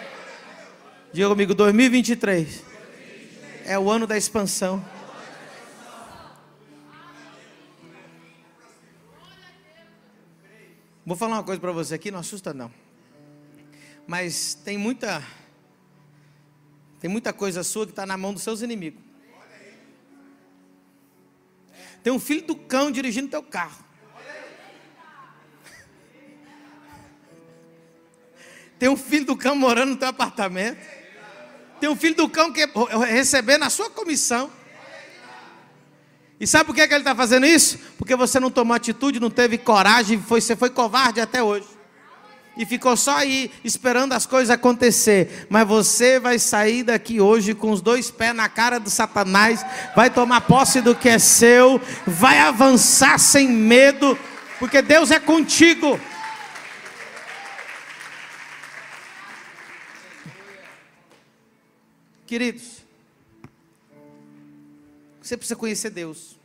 Diga 1.11 1.27
comigo: 1.27 1.53
2023 1.53 2.63
é 3.65 3.77
o 3.77 3.91
ano 3.91 4.07
da 4.07 4.17
expansão. 4.17 4.83
Vou 11.05 11.17
falar 11.17 11.37
uma 11.37 11.43
coisa 11.43 11.59
para 11.59 11.71
você 11.71 11.95
aqui, 11.95 12.09
não 12.11 12.19
assusta 12.19 12.53
não. 12.53 12.71
Mas 14.11 14.55
tem 14.55 14.77
muita 14.77 15.23
tem 16.99 17.09
muita 17.09 17.31
coisa 17.31 17.63
sua 17.63 17.85
que 17.85 17.93
está 17.93 18.05
na 18.05 18.17
mão 18.17 18.33
dos 18.33 18.43
seus 18.43 18.61
inimigos. 18.61 19.01
Tem 22.03 22.11
um 22.11 22.19
filho 22.19 22.45
do 22.45 22.53
cão 22.53 22.91
dirigindo 22.91 23.29
teu 23.29 23.41
carro. 23.41 23.85
Tem 28.77 28.89
um 28.89 28.97
filho 28.97 29.27
do 29.27 29.37
cão 29.37 29.55
morando 29.55 29.91
no 29.91 29.95
teu 29.95 30.09
apartamento. 30.09 30.85
Tem 31.79 31.87
um 31.89 31.95
filho 31.95 32.15
do 32.15 32.27
cão 32.27 32.51
que 32.51 32.67
recebendo 33.07 33.63
a 33.63 33.69
sua 33.69 33.89
comissão. 33.89 34.51
E 36.37 36.45
sabe 36.45 36.65
por 36.65 36.75
que, 36.75 36.85
que 36.85 36.93
ele 36.93 36.99
está 36.99 37.15
fazendo 37.15 37.45
isso? 37.45 37.79
Porque 37.97 38.13
você 38.13 38.41
não 38.41 38.51
tomou 38.51 38.75
atitude, 38.75 39.21
não 39.21 39.29
teve 39.29 39.57
coragem, 39.57 40.21
foi, 40.21 40.41
você 40.41 40.53
foi 40.53 40.69
covarde 40.69 41.21
até 41.21 41.41
hoje 41.41 41.80
e 42.55 42.65
ficou 42.65 42.97
só 42.97 43.17
aí 43.17 43.51
esperando 43.63 44.13
as 44.13 44.25
coisas 44.25 44.49
acontecer. 44.49 45.47
Mas 45.49 45.67
você 45.67 46.19
vai 46.19 46.37
sair 46.37 46.83
daqui 46.83 47.21
hoje 47.21 47.53
com 47.53 47.71
os 47.71 47.81
dois 47.81 48.11
pés 48.11 48.35
na 48.35 48.49
cara 48.49 48.79
do 48.79 48.89
Satanás, 48.89 49.65
vai 49.95 50.09
tomar 50.09 50.41
posse 50.41 50.81
do 50.81 50.95
que 50.95 51.09
é 51.09 51.17
seu, 51.17 51.79
vai 52.05 52.39
avançar 52.39 53.17
sem 53.17 53.47
medo, 53.47 54.17
porque 54.59 54.81
Deus 54.81 55.11
é 55.11 55.19
contigo. 55.19 55.99
Queridos, 62.25 62.81
você 65.21 65.35
precisa 65.35 65.55
conhecer 65.55 65.89
Deus. 65.89 66.37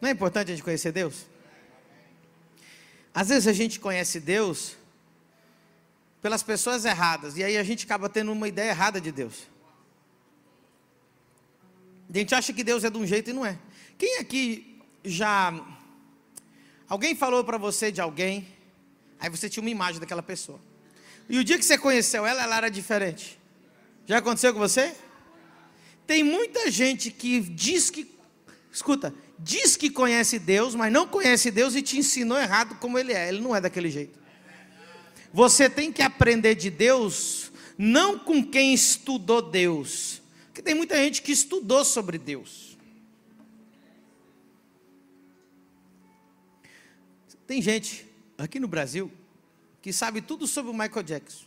Não 0.00 0.08
é 0.08 0.12
importante 0.12 0.50
a 0.50 0.54
gente 0.54 0.64
conhecer 0.64 0.92
Deus? 0.92 1.26
Às 3.14 3.28
vezes 3.28 3.46
a 3.46 3.52
gente 3.52 3.78
conhece 3.78 4.18
Deus 4.18 4.76
pelas 6.22 6.42
pessoas 6.42 6.84
erradas. 6.84 7.36
E 7.36 7.42
aí 7.42 7.58
a 7.58 7.64
gente 7.64 7.84
acaba 7.84 8.08
tendo 8.08 8.30
uma 8.30 8.46
ideia 8.46 8.70
errada 8.70 9.00
de 9.00 9.10
Deus. 9.10 9.50
A 12.08 12.16
gente 12.16 12.34
acha 12.34 12.52
que 12.52 12.62
Deus 12.62 12.84
é 12.84 12.90
de 12.90 12.96
um 12.96 13.06
jeito 13.06 13.30
e 13.30 13.32
não 13.32 13.44
é. 13.44 13.58
Quem 13.98 14.18
aqui 14.18 14.80
já. 15.04 15.52
Alguém 16.88 17.16
falou 17.16 17.42
para 17.42 17.58
você 17.58 17.90
de 17.90 18.00
alguém, 18.00 18.46
aí 19.18 19.28
você 19.28 19.48
tinha 19.48 19.62
uma 19.62 19.70
imagem 19.70 19.98
daquela 19.98 20.22
pessoa. 20.22 20.60
E 21.28 21.38
o 21.38 21.44
dia 21.44 21.58
que 21.58 21.64
você 21.64 21.76
conheceu 21.76 22.24
ela, 22.26 22.42
ela 22.42 22.56
era 22.56 22.70
diferente. 22.70 23.38
Já 24.06 24.18
aconteceu 24.18 24.52
com 24.52 24.58
você? 24.58 24.94
Tem 26.06 26.22
muita 26.22 26.70
gente 26.70 27.10
que 27.10 27.40
diz 27.40 27.90
que. 27.90 28.12
Escuta, 28.70 29.14
diz 29.38 29.76
que 29.76 29.90
conhece 29.90 30.38
Deus, 30.38 30.74
mas 30.74 30.92
não 30.92 31.06
conhece 31.06 31.50
Deus 31.50 31.74
e 31.74 31.82
te 31.82 31.98
ensinou 31.98 32.38
errado 32.38 32.76
como 32.76 32.98
ele 32.98 33.12
é. 33.12 33.28
Ele 33.28 33.40
não 33.40 33.56
é 33.56 33.60
daquele 33.60 33.90
jeito. 33.90 34.21
Você 35.32 35.70
tem 35.70 35.90
que 35.90 36.02
aprender 36.02 36.54
de 36.54 36.68
Deus, 36.68 37.50
não 37.78 38.18
com 38.18 38.44
quem 38.44 38.74
estudou 38.74 39.40
Deus, 39.40 40.20
porque 40.46 40.60
tem 40.60 40.74
muita 40.74 40.96
gente 40.96 41.22
que 41.22 41.32
estudou 41.32 41.82
sobre 41.84 42.18
Deus. 42.18 42.76
Tem 47.46 47.62
gente 47.62 48.06
aqui 48.36 48.60
no 48.60 48.68
Brasil 48.68 49.10
que 49.80 49.90
sabe 49.92 50.20
tudo 50.20 50.46
sobre 50.46 50.70
o 50.70 50.74
Michael 50.74 51.02
Jackson. 51.02 51.46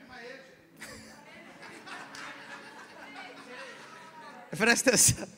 Presta 4.50 4.90
atenção. 4.90 5.28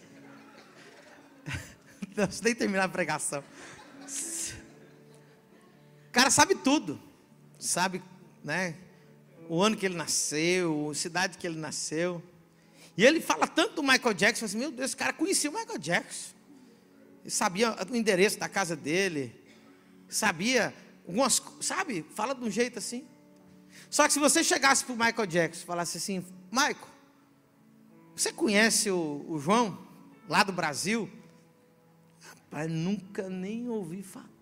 Não, 2.16 2.26
nem 2.42 2.54
terminar 2.54 2.84
a 2.84 2.88
pregação. 2.88 3.44
O 6.08 6.12
cara 6.12 6.30
sabe 6.30 6.54
tudo 6.54 7.09
sabe, 7.60 8.02
né? 8.42 8.74
O 9.48 9.62
ano 9.62 9.76
que 9.76 9.86
ele 9.86 9.96
nasceu, 9.96 10.90
a 10.90 10.94
cidade 10.94 11.38
que 11.38 11.46
ele 11.46 11.58
nasceu. 11.58 12.22
E 12.96 13.04
ele 13.04 13.20
fala 13.20 13.46
tanto 13.46 13.76
do 13.76 13.82
Michael 13.82 14.14
Jackson, 14.14 14.44
assim, 14.46 14.58
meu 14.58 14.70
Deus, 14.70 14.90
esse 14.90 14.96
cara 14.96 15.12
conhecia 15.12 15.50
o 15.50 15.52
Michael 15.52 15.78
Jackson. 15.78 16.34
Ele 17.22 17.30
sabia 17.30 17.76
o 17.90 17.96
endereço 17.96 18.38
da 18.38 18.48
casa 18.48 18.74
dele. 18.74 19.34
Sabia 20.08 20.74
algumas, 21.06 21.42
sabe? 21.60 22.04
Fala 22.14 22.34
de 22.34 22.42
um 22.42 22.50
jeito 22.50 22.78
assim. 22.78 23.06
Só 23.88 24.06
que 24.06 24.12
se 24.12 24.18
você 24.18 24.42
chegasse 24.42 24.84
para 24.84 24.94
o 24.94 24.98
Michael 24.98 25.26
Jackson 25.26 25.62
e 25.62 25.66
falasse 25.66 25.98
assim, 25.98 26.24
Michael, 26.50 26.76
você 28.16 28.32
conhece 28.32 28.90
o, 28.90 29.24
o 29.28 29.38
João, 29.38 29.78
lá 30.28 30.42
do 30.42 30.52
Brasil? 30.52 31.10
Rapaz, 32.20 32.70
nunca 32.70 33.28
nem 33.28 33.68
ouvi 33.68 34.02
falar. 34.02 34.39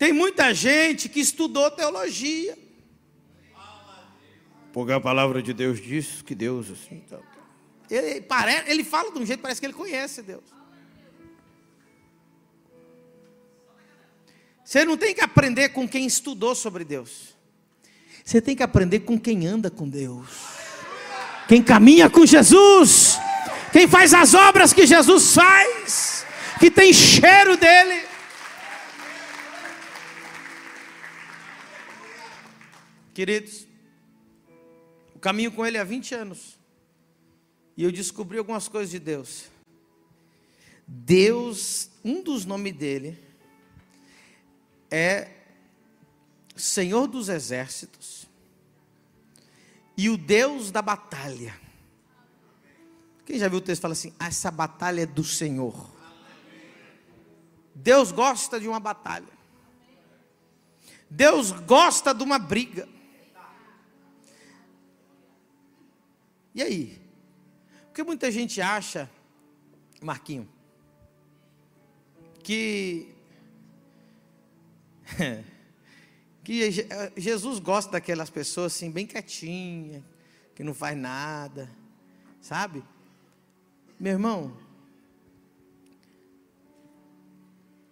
Tem 0.00 0.14
muita 0.14 0.54
gente 0.54 1.10
que 1.10 1.20
estudou 1.20 1.70
teologia. 1.70 2.56
Porque 4.72 4.92
a 4.92 4.98
palavra 4.98 5.42
de 5.42 5.52
Deus 5.52 5.78
diz 5.78 6.22
que 6.22 6.34
Deus 6.34 6.70
assim. 6.70 7.00
Tá. 7.00 7.18
Ele, 7.90 8.22
parece, 8.22 8.70
ele 8.70 8.82
fala 8.82 9.12
de 9.12 9.18
um 9.18 9.26
jeito, 9.26 9.40
parece 9.40 9.60
que 9.60 9.66
ele 9.66 9.74
conhece 9.74 10.22
Deus. 10.22 10.44
Você 14.64 14.86
não 14.86 14.96
tem 14.96 15.14
que 15.14 15.20
aprender 15.20 15.68
com 15.68 15.86
quem 15.86 16.06
estudou 16.06 16.54
sobre 16.54 16.82
Deus. 16.82 17.36
Você 18.24 18.40
tem 18.40 18.56
que 18.56 18.62
aprender 18.62 19.00
com 19.00 19.20
quem 19.20 19.46
anda 19.46 19.70
com 19.70 19.86
Deus. 19.86 20.30
Quem 21.46 21.62
caminha 21.62 22.08
com 22.08 22.24
Jesus. 22.24 23.18
Quem 23.70 23.86
faz 23.86 24.14
as 24.14 24.32
obras 24.32 24.72
que 24.72 24.86
Jesus 24.86 25.34
faz. 25.34 26.24
Que 26.58 26.70
tem 26.70 26.90
cheiro 26.90 27.58
dele. 27.58 28.08
Queridos, 33.20 33.68
o 35.14 35.18
caminho 35.18 35.52
com 35.52 35.66
ele 35.66 35.76
há 35.76 35.84
20 35.84 36.14
anos. 36.14 36.58
E 37.76 37.84
eu 37.84 37.92
descobri 37.92 38.38
algumas 38.38 38.66
coisas 38.66 38.90
de 38.90 38.98
Deus. 38.98 39.44
Deus, 40.86 41.90
um 42.02 42.22
dos 42.22 42.46
nomes 42.46 42.72
dele 42.72 43.22
é 44.90 45.28
Senhor 46.56 47.06
dos 47.06 47.28
Exércitos 47.28 48.24
e 49.98 50.08
o 50.08 50.16
Deus 50.16 50.70
da 50.70 50.80
batalha. 50.80 51.54
Quem 53.26 53.38
já 53.38 53.48
viu 53.48 53.58
o 53.58 53.60
texto 53.60 53.82
fala 53.82 53.92
assim: 53.92 54.14
ah, 54.18 54.28
essa 54.28 54.50
batalha 54.50 55.02
é 55.02 55.06
do 55.06 55.24
Senhor. 55.24 55.90
Deus 57.74 58.12
gosta 58.12 58.58
de 58.58 58.66
uma 58.66 58.80
batalha. 58.80 59.28
Deus 61.10 61.50
gosta 61.50 62.14
de 62.14 62.22
uma 62.22 62.38
briga. 62.38 62.88
E 66.54 66.62
aí? 66.62 67.00
Porque 67.86 68.02
muita 68.02 68.30
gente 68.30 68.60
acha, 68.60 69.10
Marquinho, 70.00 70.48
que 72.42 73.14
que 76.44 76.70
Jesus 77.16 77.58
gosta 77.58 77.92
daquelas 77.92 78.30
pessoas 78.30 78.74
assim 78.74 78.90
bem 78.90 79.06
quietinha, 79.06 80.04
que 80.54 80.64
não 80.64 80.74
faz 80.74 80.96
nada, 80.96 81.70
sabe? 82.40 82.82
Meu 83.98 84.12
irmão, 84.12 84.56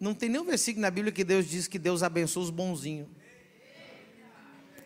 não 0.01 0.15
tem 0.15 0.29
nenhum 0.29 0.45
versículo 0.45 0.83
na 0.83 0.91
Bíblia 0.91 1.13
que 1.13 1.25
Deus 1.25 1.47
diz 1.47 1.67
que 1.67 1.79
Deus 1.79 2.03
abençoa 2.03 2.45
os 2.45 2.51
bonzinhos. 2.51 3.09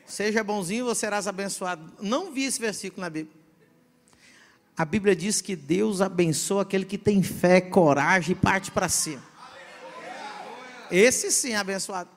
Seja 0.06 0.42
bonzinho, 0.42 0.84
você 0.84 1.00
serás 1.00 1.26
abençoado. 1.26 1.92
Não 2.00 2.32
vi 2.32 2.44
esse 2.44 2.60
versículo 2.60 3.00
na 3.00 3.10
Bíblia. 3.10 3.41
A 4.76 4.84
Bíblia 4.84 5.14
diz 5.14 5.40
que 5.40 5.54
Deus 5.54 6.00
abençoa 6.00 6.62
aquele 6.62 6.84
que 6.84 6.96
tem 6.96 7.22
fé, 7.22 7.60
coragem 7.60 8.32
e 8.32 8.38
parte 8.38 8.70
para 8.70 8.88
cima. 8.88 9.22
Esse 10.90 11.30
sim 11.30 11.52
é 11.52 11.56
abençoado. 11.56 12.10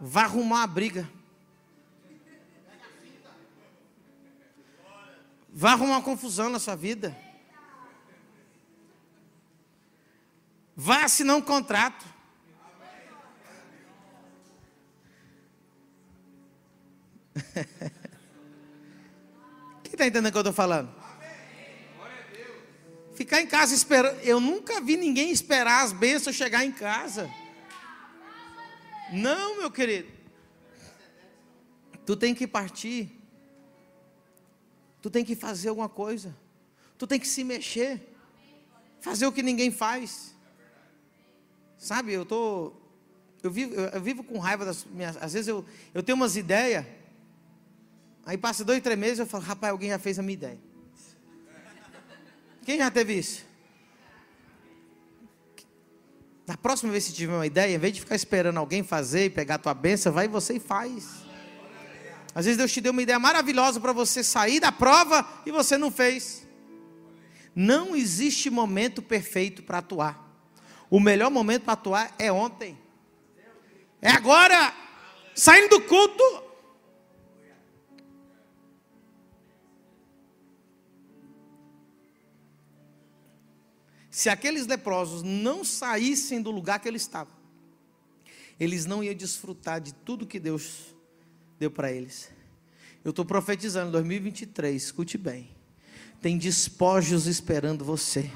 Vá 0.00 0.22
arrumar 0.22 0.62
a 0.62 0.66
briga. 0.66 1.08
Vá 5.52 5.72
arrumar 5.72 5.96
uma 5.96 6.02
confusão 6.02 6.48
na 6.48 6.58
sua 6.58 6.74
vida. 6.74 7.16
Vá 10.76 11.04
assinar 11.04 11.36
um 11.36 11.42
contrato. 11.42 12.06
Está 20.00 20.06
entendendo 20.06 20.28
o 20.28 20.32
que 20.32 20.38
eu 20.38 20.40
estou 20.40 20.52
falando? 20.52 20.90
Ficar 23.14 23.42
em 23.42 23.46
casa 23.46 23.74
esperando. 23.74 24.18
Eu 24.20 24.40
nunca 24.40 24.80
vi 24.80 24.96
ninguém 24.96 25.30
esperar 25.30 25.84
as 25.84 25.92
bênçãos 25.92 26.34
chegar 26.34 26.64
em 26.64 26.72
casa. 26.72 27.30
Não, 29.12 29.58
meu 29.58 29.70
querido. 29.70 30.08
Tu 32.06 32.16
tem 32.16 32.34
que 32.34 32.46
partir. 32.46 33.10
Tu 35.02 35.10
tem 35.10 35.24
que 35.24 35.36
fazer 35.36 35.68
alguma 35.68 35.88
coisa. 35.88 36.34
Tu 36.96 37.06
tem 37.06 37.20
que 37.20 37.28
se 37.28 37.44
mexer. 37.44 38.00
Fazer 39.00 39.26
o 39.26 39.32
que 39.32 39.42
ninguém 39.42 39.70
faz. 39.70 40.34
Sabe, 41.76 42.12
eu 42.12 42.24
tô 42.24 42.72
eu 43.42 43.50
vivo, 43.50 43.74
eu 43.74 44.00
vivo 44.02 44.22
com 44.22 44.38
raiva 44.38 44.66
das 44.66 44.84
minhas, 44.84 45.16
às 45.16 45.32
vezes 45.32 45.48
eu, 45.48 45.64
eu 45.94 46.02
tenho 46.02 46.16
umas 46.16 46.36
ideias. 46.36 46.84
Aí 48.24 48.36
passa 48.36 48.64
dois, 48.64 48.82
três 48.82 48.98
meses 48.98 49.18
eu 49.18 49.26
falo, 49.26 49.44
rapaz, 49.44 49.70
alguém 49.70 49.90
já 49.90 49.98
fez 49.98 50.18
a 50.18 50.22
minha 50.22 50.34
ideia. 50.34 50.58
Quem 52.64 52.78
já 52.78 52.90
teve 52.90 53.14
isso? 53.14 53.44
Na 56.46 56.56
próxima 56.56 56.90
vez 56.92 57.06
que 57.06 57.12
tiver 57.12 57.34
uma 57.34 57.46
ideia, 57.46 57.74
em 57.74 57.78
vez 57.78 57.94
de 57.94 58.00
ficar 58.00 58.16
esperando 58.16 58.58
alguém 58.58 58.82
fazer 58.82 59.26
e 59.26 59.30
pegar 59.30 59.54
a 59.54 59.58
tua 59.58 59.74
bênção, 59.74 60.12
vai 60.12 60.26
você 60.26 60.54
e 60.54 60.60
faz. 60.60 61.24
Às 62.34 62.44
vezes 62.44 62.58
Deus 62.58 62.72
te 62.72 62.80
deu 62.80 62.92
uma 62.92 63.02
ideia 63.02 63.18
maravilhosa 63.18 63.80
para 63.80 63.92
você 63.92 64.22
sair 64.22 64.60
da 64.60 64.70
prova 64.70 65.26
e 65.44 65.50
você 65.50 65.76
não 65.76 65.90
fez. 65.90 66.46
Não 67.54 67.96
existe 67.96 68.50
momento 68.50 69.02
perfeito 69.02 69.62
para 69.62 69.78
atuar. 69.78 70.28
O 70.88 71.00
melhor 71.00 71.30
momento 71.30 71.62
para 71.62 71.72
atuar 71.72 72.14
é 72.18 72.30
ontem. 72.30 72.78
É 74.00 74.10
agora. 74.10 74.74
Saindo 75.34 75.68
do 75.70 75.80
culto. 75.82 76.49
Se 84.20 84.28
aqueles 84.28 84.66
leprosos 84.66 85.22
não 85.22 85.64
saíssem 85.64 86.42
do 86.42 86.50
lugar 86.50 86.78
que 86.78 86.86
eles 86.86 87.00
estavam, 87.00 87.32
eles 88.60 88.84
não 88.84 89.02
iam 89.02 89.14
desfrutar 89.14 89.80
de 89.80 89.94
tudo 89.94 90.26
que 90.26 90.38
Deus 90.38 90.94
deu 91.58 91.70
para 91.70 91.90
eles. 91.90 92.28
Eu 93.02 93.12
estou 93.12 93.24
profetizando 93.24 93.92
2023, 93.92 94.82
escute 94.82 95.16
bem. 95.16 95.48
Tem 96.20 96.36
despojos 96.36 97.26
esperando 97.26 97.82
você. 97.82 98.30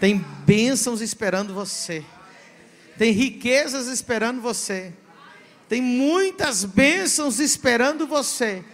Tem 0.00 0.16
bênçãos 0.46 1.02
esperando 1.02 1.52
você. 1.52 2.02
Tem 2.96 3.12
riquezas 3.12 3.88
esperando 3.88 4.40
você. 4.40 4.94
Tem 5.68 5.82
muitas 5.82 6.64
bênçãos 6.64 7.40
esperando 7.40 8.06
você. 8.06 8.64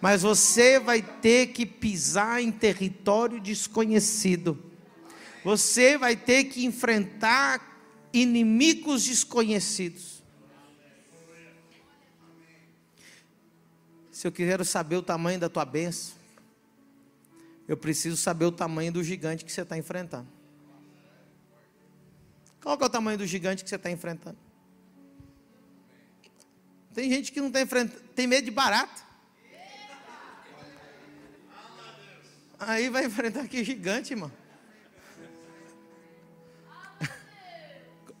Mas 0.00 0.22
você 0.22 0.78
vai 0.78 1.02
ter 1.02 1.48
que 1.48 1.66
pisar 1.66 2.40
em 2.40 2.52
território 2.52 3.40
desconhecido. 3.40 4.65
Você 5.46 5.96
vai 5.96 6.16
ter 6.16 6.46
que 6.46 6.64
enfrentar 6.64 7.78
inimigos 8.12 9.04
desconhecidos. 9.04 10.20
Se 14.10 14.26
eu 14.26 14.32
quero 14.32 14.64
saber 14.64 14.96
o 14.96 15.02
tamanho 15.04 15.38
da 15.38 15.48
tua 15.48 15.64
bênção, 15.64 16.16
eu 17.68 17.76
preciso 17.76 18.16
saber 18.16 18.46
o 18.46 18.50
tamanho 18.50 18.90
do 18.90 19.04
gigante 19.04 19.44
que 19.44 19.52
você 19.52 19.60
está 19.60 19.78
enfrentando. 19.78 20.26
Qual 22.60 22.76
é 22.76 22.84
o 22.84 22.90
tamanho 22.90 23.18
do 23.18 23.24
gigante 23.24 23.62
que 23.62 23.70
você 23.70 23.76
está 23.76 23.88
enfrentando? 23.88 24.38
Tem 26.92 27.08
gente 27.08 27.30
que 27.30 27.40
não 27.40 27.46
está 27.46 27.62
enfrentando, 27.62 28.00
tem 28.16 28.26
medo 28.26 28.46
de 28.46 28.50
barato. 28.50 29.00
Aí 32.58 32.90
vai 32.90 33.04
enfrentar 33.04 33.46
que 33.46 33.62
gigante, 33.62 34.12
irmão. 34.12 34.45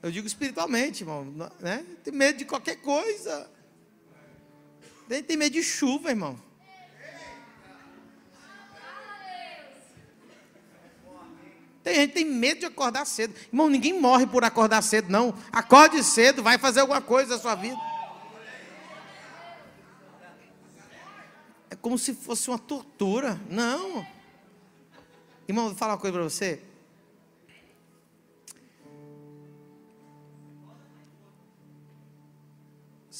Eu 0.06 0.12
digo 0.12 0.24
espiritualmente, 0.24 1.02
irmão. 1.02 1.24
Né? 1.58 1.84
Tem 2.04 2.14
medo 2.14 2.38
de 2.38 2.44
qualquer 2.44 2.76
coisa. 2.76 3.50
Tem, 5.08 5.20
tem 5.20 5.36
medo 5.36 5.52
de 5.54 5.64
chuva, 5.64 6.10
irmão. 6.10 6.40
Tem 11.82 11.96
gente 11.96 12.12
tem 12.12 12.24
medo 12.24 12.60
de 12.60 12.66
acordar 12.66 13.04
cedo. 13.04 13.34
Irmão, 13.48 13.68
ninguém 13.68 14.00
morre 14.00 14.28
por 14.28 14.44
acordar 14.44 14.80
cedo, 14.80 15.10
não. 15.10 15.34
Acorde 15.50 16.00
cedo, 16.04 16.40
vai 16.40 16.56
fazer 16.56 16.78
alguma 16.78 17.00
coisa 17.00 17.34
na 17.34 17.42
sua 17.42 17.56
vida. 17.56 17.76
É 21.68 21.74
como 21.74 21.98
se 21.98 22.14
fosse 22.14 22.48
uma 22.48 22.58
tortura. 22.60 23.40
Não. 23.50 24.06
Irmão, 25.48 25.66
vou 25.66 25.74
falar 25.74 25.94
uma 25.94 25.98
coisa 25.98 26.16
para 26.16 26.22
você. 26.22 26.62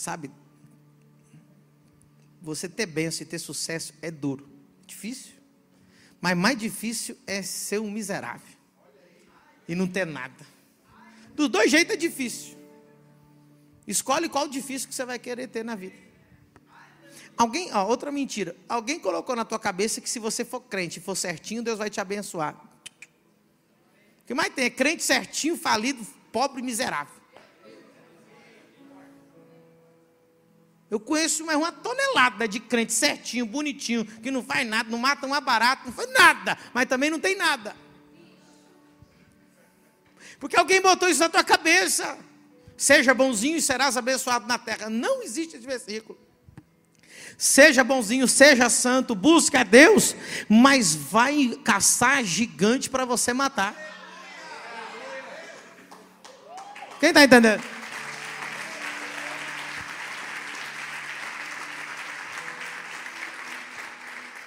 Sabe, 0.07 0.31
você 2.41 2.69
ter 2.69 2.87
bênção 2.87 3.27
e 3.27 3.29
ter 3.29 3.41
sucesso 3.41 3.93
é 4.01 4.09
duro, 4.09 4.49
difícil. 4.87 5.35
Mas 6.21 6.37
mais 6.37 6.57
difícil 6.57 7.19
é 7.27 7.43
ser 7.43 7.81
um 7.81 7.91
miserável 7.91 8.57
e 9.67 9.75
não 9.75 9.89
ter 9.89 10.07
nada. 10.07 10.47
Dos 11.35 11.49
dois 11.49 11.73
jeitos 11.73 11.95
é 11.95 11.97
difícil. 11.97 12.57
Escolhe 13.85 14.29
qual 14.29 14.47
difícil 14.47 14.89
que 14.89 14.95
você 14.95 15.05
vai 15.05 15.19
querer 15.19 15.49
ter 15.49 15.65
na 15.65 15.75
vida. 15.75 15.97
Alguém, 17.37 17.75
ó, 17.75 17.85
outra 17.85 18.13
mentira. 18.13 18.55
Alguém 18.69 19.01
colocou 19.01 19.35
na 19.35 19.45
tua 19.45 19.59
cabeça 19.59 20.01
que 20.01 20.09
se 20.09 20.21
você 20.21 20.45
for 20.45 20.61
crente 20.61 21.01
e 21.01 21.03
for 21.03 21.17
certinho, 21.17 21.65
Deus 21.65 21.79
vai 21.81 21.91
te 21.91 22.01
abençoar. 22.01 22.55
O 24.23 24.25
que 24.25 24.35
mais 24.35 24.55
tem? 24.55 24.67
É 24.67 24.71
crente 24.71 25.03
certinho, 25.03 25.57
falido, 25.57 26.07
pobre 26.31 26.63
miserável. 26.63 27.16
Eu 30.91 31.01
conheço 31.01 31.45
mais 31.45 31.59
uma 31.59 31.73
tonelada 31.73 32.47
de 32.47 32.61
crente 32.61 32.93
certinho, 32.93 33.45
bonitinho, 33.45 34.05
que 34.05 34.31
não 34.31 34.43
faz 34.43 34.67
nada, 34.67 34.89
não 34.89 34.99
mata 34.99 35.27
uma 35.27 35.41
barata, 35.41 35.83
não 35.87 35.93
faz 35.93 36.13
nada, 36.13 36.57
mas 36.73 36.87
também 36.87 37.11
não 37.11 37.19
tem 37.19 37.37
nada. 37.37 37.75
Porque 40.39 40.57
alguém 40.57 40.81
botou 40.81 41.09
isso 41.09 41.21
na 41.21 41.29
tua 41.29 41.43
cabeça. 41.43 42.17
Seja 42.77 43.15
bonzinho 43.15 43.57
e 43.57 43.63
serás 43.63 43.97
abençoado 43.97 44.47
na 44.47 44.59
terra. 44.59 44.89
Não 44.89 45.23
existe 45.23 45.57
esse 45.57 45.67
versículo. 45.67 46.19
Seja 47.39 47.83
bonzinho, 47.83 48.29
seja 48.29 48.71
santo, 48.71 49.15
busca 49.15 49.61
a 49.61 49.65
Deus, 49.65 50.15
mas 50.49 50.95
vai 50.95 51.59
caçar 51.65 52.23
gigante 52.25 52.89
para 52.89 53.05
você 53.05 53.33
matar. 53.33 53.75
Quem 57.01 57.11
está 57.11 57.25
entendendo? 57.25 57.76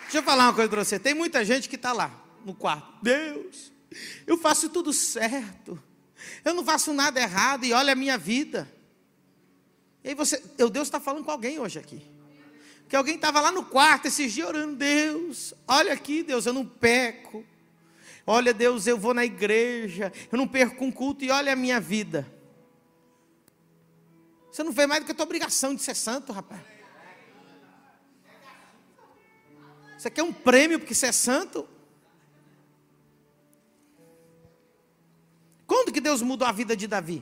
Deixa 0.10 0.18
eu 0.18 0.24
falar 0.24 0.46
uma 0.46 0.54
coisa 0.56 0.68
para 0.68 0.84
você. 0.84 0.98
Tem 0.98 1.14
muita 1.14 1.46
gente 1.46 1.70
que 1.70 1.76
está 1.76 1.94
lá 1.94 2.12
no 2.44 2.56
quarto. 2.56 2.98
Deus, 3.04 3.72
eu 4.26 4.40
faço 4.40 4.68
tudo 4.68 4.92
certo. 4.92 5.80
Eu 6.44 6.56
não 6.56 6.66
faço 6.66 6.92
nada 6.92 7.22
errado 7.22 7.64
e 7.64 7.74
olha 7.74 7.94
a 7.94 7.96
minha 7.96 8.18
vida. 8.18 8.68
E 10.04 10.10
aí 10.10 10.16
você, 10.16 10.44
eu, 10.58 10.68
Deus 10.68 10.88
está 10.88 11.00
falando 11.00 11.24
com 11.24 11.30
alguém 11.30 11.60
hoje 11.60 11.78
aqui. 11.78 12.02
Que 12.88 12.96
alguém 12.96 13.18
estava 13.18 13.40
lá 13.40 13.52
no 13.52 13.64
quarto 13.64 14.08
esses 14.08 14.34
dias 14.34 14.48
orando, 14.48 14.78
Deus, 14.78 15.54
olha 15.68 15.94
aqui, 15.94 16.24
Deus, 16.24 16.48
eu 16.48 16.54
não 16.54 16.66
peco. 16.66 17.46
Olha, 18.26 18.52
Deus, 18.52 18.88
eu 18.88 18.98
vou 18.98 19.14
na 19.14 19.24
igreja, 19.24 20.12
eu 20.32 20.40
não 20.40 20.48
perco 20.48 20.84
um 20.84 20.92
culto 20.92 21.24
e 21.24 21.30
olha 21.30 21.54
a 21.54 21.56
minha 21.56 21.80
vida. 21.80 22.28
Você 24.52 24.64
não 24.64 24.74
fez 24.74 24.88
mais 24.88 25.04
do 25.04 25.06
que 25.06 25.12
a 25.12 25.16
tua 25.16 25.26
obrigação 25.26 25.76
de 25.76 25.84
ser 25.84 25.96
santo, 25.96 26.34
rapaz. 26.34 26.79
Você 30.00 30.10
quer 30.10 30.24
um 30.24 30.32
prêmio 30.32 30.80
porque 30.80 30.96
você 30.96 31.08
é 31.08 31.12
santo? 31.12 31.68
Quando 35.68 35.92
que 35.92 36.00
Deus 36.00 36.22
mudou 36.22 36.48
a 36.48 36.54
vida 36.54 36.74
de 36.74 36.88
Davi? 36.88 37.22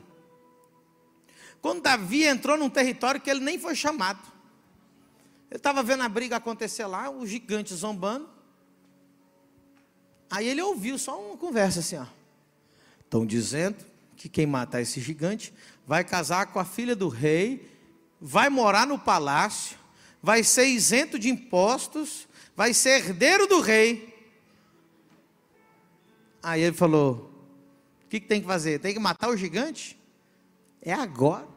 Quando 1.60 1.82
Davi 1.82 2.24
entrou 2.24 2.56
num 2.56 2.70
território 2.70 3.20
que 3.20 3.32
ele 3.32 3.40
nem 3.40 3.58
foi 3.58 3.74
chamado. 3.74 4.20
Ele 5.50 5.58
estava 5.58 5.82
vendo 5.82 6.04
a 6.04 6.08
briga 6.08 6.36
acontecer 6.36 6.86
lá, 6.86 7.10
o 7.10 7.26
gigante 7.26 7.74
zombando. 7.74 8.30
Aí 10.30 10.48
ele 10.48 10.62
ouviu 10.62 11.00
só 11.00 11.20
uma 11.20 11.36
conversa 11.36 11.80
assim. 11.80 11.98
Estão 13.04 13.26
dizendo 13.26 13.84
que 14.16 14.30
quem 14.30 14.46
matar 14.46 14.82
esse 14.82 15.02
gigante 15.02 15.52
vai 15.88 16.04
casar 16.04 16.54
com 16.54 16.60
a 16.60 16.66
filha 16.66 16.96
do 16.96 17.10
rei, 17.10 17.76
vai 18.22 18.52
morar 18.52 18.86
no 18.86 19.00
palácio, 19.00 19.80
vai 20.22 20.44
ser 20.44 20.68
isento 20.68 21.18
de 21.18 21.28
impostos, 21.28 22.28
vai 22.58 22.74
ser 22.74 23.06
herdeiro 23.06 23.46
do 23.46 23.62
rei. 23.62 24.18
Aí 26.42 26.64
ele 26.64 26.76
falou: 26.76 27.32
o 28.04 28.08
que, 28.10 28.20
que 28.20 28.28
tem 28.28 28.42
que 28.42 28.48
fazer? 28.48 28.80
Tem 28.80 28.96
que 28.96 29.00
matar 29.00 29.30
o 29.30 29.38
gigante? 29.38 29.98
É 30.82 30.92
agora. 30.92 31.48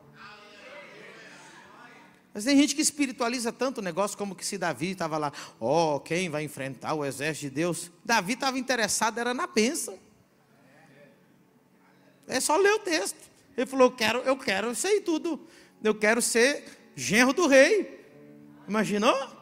Mas 2.32 2.44
tem 2.44 2.56
gente 2.56 2.76
que 2.76 2.82
espiritualiza 2.82 3.50
tanto 3.50 3.78
o 3.78 3.82
negócio 3.82 4.16
como 4.16 4.36
que 4.36 4.46
se 4.46 4.56
Davi 4.56 4.90
estava 4.90 5.18
lá, 5.18 5.32
ó, 5.58 5.96
oh, 5.96 6.00
quem 6.00 6.28
vai 6.28 6.44
enfrentar 6.44 6.94
o 6.94 7.04
exército 7.04 7.48
de 7.48 7.50
Deus? 7.50 7.90
Davi 8.04 8.34
estava 8.34 8.56
interessado, 8.56 9.18
era 9.18 9.34
na 9.34 9.48
bênção. 9.48 9.98
É 12.28 12.38
só 12.38 12.56
ler 12.56 12.74
o 12.74 12.78
texto. 12.78 13.18
Ele 13.56 13.66
falou: 13.66 13.88
eu 13.88 13.96
quero, 13.96 14.18
eu 14.20 14.36
quero 14.36 14.74
sei 14.74 15.00
tudo. 15.00 15.48
Eu 15.82 15.94
quero 15.94 16.20
ser 16.20 16.92
genro 16.94 17.32
do 17.32 17.46
rei. 17.46 17.98
Imaginou? 18.68 19.39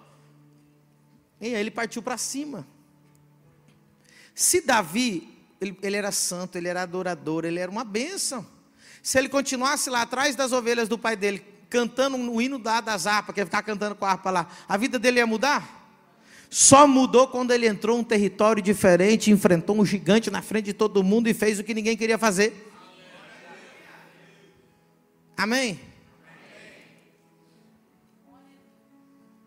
E 1.41 1.47
aí 1.47 1.55
ele 1.55 1.71
partiu 1.71 2.03
para 2.03 2.17
cima. 2.17 2.67
Se 4.35 4.61
Davi, 4.61 5.37
ele, 5.61 5.77
ele, 5.83 5.97
era 5.97 6.13
santo, 6.13 6.57
ele 6.57 6.69
era 6.69 6.83
adorador, 6.83 7.45
ele 7.45 7.59
era 7.59 7.71
uma 7.71 7.85
bênção. 7.85 8.47
Se 9.03 9.19
ele 9.19 9.29
continuasse 9.29 9.91
lá 9.91 10.03
atrás 10.03 10.37
das 10.37 10.53
ovelhas 10.53 10.89
do 10.89 10.99
pai 10.99 11.17
dele, 11.17 11.45
cantando 11.71 12.17
o 12.17 12.41
hino 12.41 12.59
da, 12.59 12.81
das 12.81 13.07
harpas, 13.07 13.35
que 13.35 13.41
ia 13.41 13.47
ficar 13.47 13.63
cantando 13.63 13.95
com 13.95 14.05
a 14.05 14.11
harpa 14.11 14.31
lá, 14.31 14.49
a 14.69 14.77
vida 14.77 14.99
dele 14.99 15.19
ia 15.19 15.27
mudar? 15.27 15.77
Só 16.51 16.87
mudou 16.87 17.29
quando 17.29 17.51
ele 17.51 17.67
entrou 17.67 17.99
um 17.99 18.05
território 18.05 18.63
diferente, 18.63 19.31
enfrentou 19.31 19.79
um 19.79 19.85
gigante 19.85 20.31
na 20.31 20.41
frente 20.41 20.67
de 20.67 20.73
todo 20.73 21.05
mundo 21.05 21.29
e 21.29 21.35
fez 21.35 21.59
o 21.59 21.65
que 21.65 21.75
ninguém 21.75 21.97
queria 21.97 22.17
fazer. 22.17 22.73
Amém? 25.37 25.88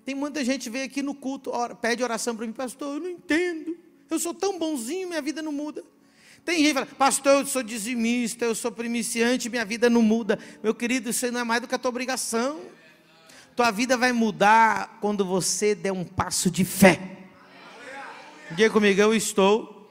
Tem 0.06 0.16
muita 0.16 0.44
gente 0.44 0.64
que 0.64 0.70
vem 0.70 0.84
aqui 0.84 1.02
no 1.02 1.14
culto, 1.14 1.52
ora, 1.52 1.76
pede 1.76 2.04
oração 2.04 2.36
para 2.36 2.46
mim, 2.46 2.54
pastor, 2.54 2.96
eu 2.96 3.00
não 3.02 3.10
entendo. 3.10 3.78
Eu 4.10 4.20
sou 4.20 4.34
tão 4.34 4.58
bonzinho, 4.58 5.08
minha 5.08 5.22
vida 5.22 5.42
não 5.42 5.52
muda. 5.52 5.84
Tem 6.44 6.58
gente 6.58 6.68
que 6.70 6.74
fala, 6.74 6.86
pastor, 6.86 7.42
eu 7.42 7.46
sou 7.46 7.62
dizimista, 7.62 8.46
eu 8.46 8.56
sou 8.56 8.72
primiciante, 8.72 9.48
minha 9.48 9.64
vida 9.64 9.90
não 9.90 10.02
muda. 10.02 10.40
Meu 10.64 10.74
querido, 10.74 11.12
isso 11.12 11.32
não 11.32 11.42
é 11.42 11.44
mais 11.44 11.62
do 11.62 11.68
que 11.68 11.76
a 11.76 11.78
tua 11.78 11.90
obrigação. 11.90 12.60
Tua 13.56 13.70
vida 13.70 13.96
vai 13.96 14.12
mudar 14.12 14.98
quando 15.00 15.24
você 15.24 15.76
der 15.76 15.92
um 15.92 16.04
passo 16.04 16.50
de 16.50 16.66
fé. 16.66 17.00
Diga 18.52 18.70
comigo, 18.70 19.00
eu 19.00 19.14
estou 19.14 19.90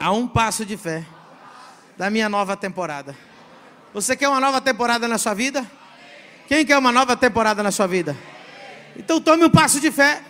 a 0.00 0.10
um 0.10 0.26
passo 0.26 0.64
de 0.64 0.76
fé 0.76 1.06
da 1.96 2.08
minha 2.08 2.28
nova 2.28 2.56
temporada. 2.56 3.16
Você 3.92 4.16
quer 4.16 4.28
uma 4.28 4.40
nova 4.40 4.60
temporada 4.60 5.06
na 5.06 5.18
sua 5.18 5.34
vida? 5.34 5.70
Quem 6.48 6.64
quer 6.64 6.78
uma 6.78 6.90
nova 6.90 7.16
temporada 7.16 7.62
na 7.62 7.70
sua 7.70 7.86
vida? 7.86 8.16
Então 8.96 9.20
tome 9.20 9.44
um 9.44 9.50
passo 9.50 9.80
de 9.80 9.90
fé. 9.90 10.24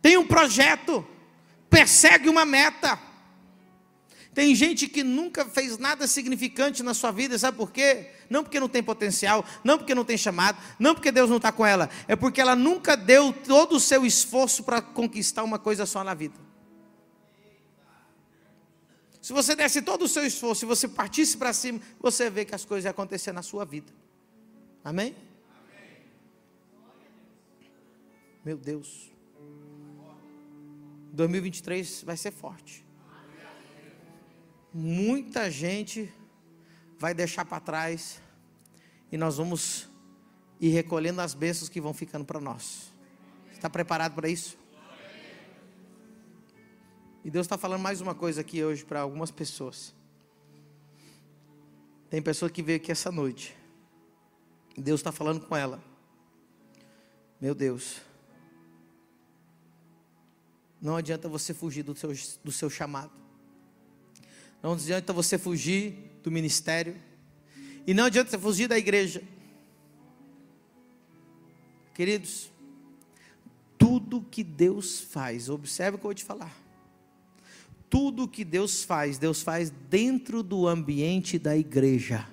Tem 0.00 0.16
um 0.16 0.26
projeto. 0.26 1.06
Persegue 1.70 2.28
uma 2.28 2.44
meta. 2.44 2.98
Tem 4.34 4.52
gente 4.52 4.88
que 4.88 5.04
nunca 5.04 5.44
fez 5.44 5.78
nada 5.78 6.08
significante 6.08 6.82
na 6.82 6.92
sua 6.92 7.12
vida, 7.12 7.38
sabe 7.38 7.56
por 7.56 7.70
quê? 7.70 8.10
Não 8.28 8.42
porque 8.42 8.58
não 8.58 8.68
tem 8.68 8.82
potencial, 8.82 9.44
não 9.62 9.78
porque 9.78 9.94
não 9.94 10.04
tem 10.04 10.18
chamado, 10.18 10.58
não 10.76 10.92
porque 10.92 11.12
Deus 11.12 11.30
não 11.30 11.36
está 11.36 11.52
com 11.52 11.64
ela, 11.64 11.88
é 12.08 12.16
porque 12.16 12.40
ela 12.40 12.56
nunca 12.56 12.96
deu 12.96 13.32
todo 13.32 13.76
o 13.76 13.80
seu 13.80 14.04
esforço 14.04 14.64
para 14.64 14.82
conquistar 14.82 15.44
uma 15.44 15.56
coisa 15.56 15.86
só 15.86 16.02
na 16.02 16.14
vida. 16.14 16.34
Se 19.22 19.32
você 19.32 19.54
desse 19.54 19.80
todo 19.80 20.02
o 20.02 20.08
seu 20.08 20.26
esforço, 20.26 20.60
se 20.60 20.66
você 20.66 20.88
partisse 20.88 21.36
para 21.36 21.52
cima, 21.52 21.80
você 22.00 22.28
vê 22.28 22.44
que 22.44 22.56
as 22.56 22.64
coisas 22.64 22.84
iam 22.84 22.90
acontecer 22.90 23.32
na 23.32 23.40
sua 23.40 23.64
vida. 23.64 23.92
Amém? 24.82 25.14
Meu 28.44 28.58
Deus. 28.58 29.10
2023 31.12 32.02
vai 32.02 32.16
ser 32.16 32.30
forte. 32.30 32.84
Muita 34.72 35.50
gente 35.50 36.12
vai 36.98 37.14
deixar 37.14 37.44
para 37.44 37.60
trás 37.60 38.20
e 39.10 39.16
nós 39.16 39.36
vamos 39.36 39.88
ir 40.60 40.70
recolhendo 40.70 41.20
as 41.20 41.32
bênçãos 41.32 41.68
que 41.68 41.80
vão 41.80 41.94
ficando 41.94 42.24
para 42.24 42.40
nós. 42.40 42.92
Está 43.52 43.70
preparado 43.70 44.14
para 44.14 44.28
isso? 44.28 44.58
E 47.24 47.30
Deus 47.30 47.46
está 47.46 47.56
falando 47.56 47.80
mais 47.80 48.02
uma 48.02 48.14
coisa 48.14 48.42
aqui 48.42 48.62
hoje 48.62 48.84
para 48.84 49.00
algumas 49.00 49.30
pessoas. 49.30 49.94
Tem 52.10 52.20
pessoa 52.20 52.50
que 52.50 52.62
veio 52.62 52.76
aqui 52.76 52.92
essa 52.92 53.10
noite. 53.10 53.56
Deus 54.76 55.00
está 55.00 55.10
falando 55.10 55.40
com 55.46 55.56
ela. 55.56 55.82
Meu 57.40 57.54
Deus. 57.54 58.02
Não 60.84 60.96
adianta 60.96 61.30
você 61.30 61.54
fugir 61.54 61.82
do 61.82 61.96
seu, 61.96 62.12
do 62.44 62.52
seu 62.52 62.68
chamado. 62.68 63.10
Não 64.62 64.74
adianta 64.74 65.14
você 65.14 65.38
fugir 65.38 65.94
do 66.22 66.30
ministério. 66.30 66.94
E 67.86 67.94
não 67.94 68.04
adianta 68.04 68.30
você 68.30 68.38
fugir 68.38 68.68
da 68.68 68.76
igreja. 68.76 69.22
Queridos, 71.94 72.52
tudo 73.78 74.26
que 74.30 74.44
Deus 74.44 75.00
faz, 75.00 75.48
observe 75.48 75.96
o 75.96 75.98
que 75.98 76.04
eu 76.04 76.08
vou 76.08 76.14
te 76.14 76.22
falar. 76.22 76.54
Tudo 77.88 78.28
que 78.28 78.44
Deus 78.44 78.84
faz, 78.84 79.16
Deus 79.16 79.40
faz 79.40 79.70
dentro 79.70 80.42
do 80.42 80.68
ambiente 80.68 81.38
da 81.38 81.56
igreja. 81.56 82.28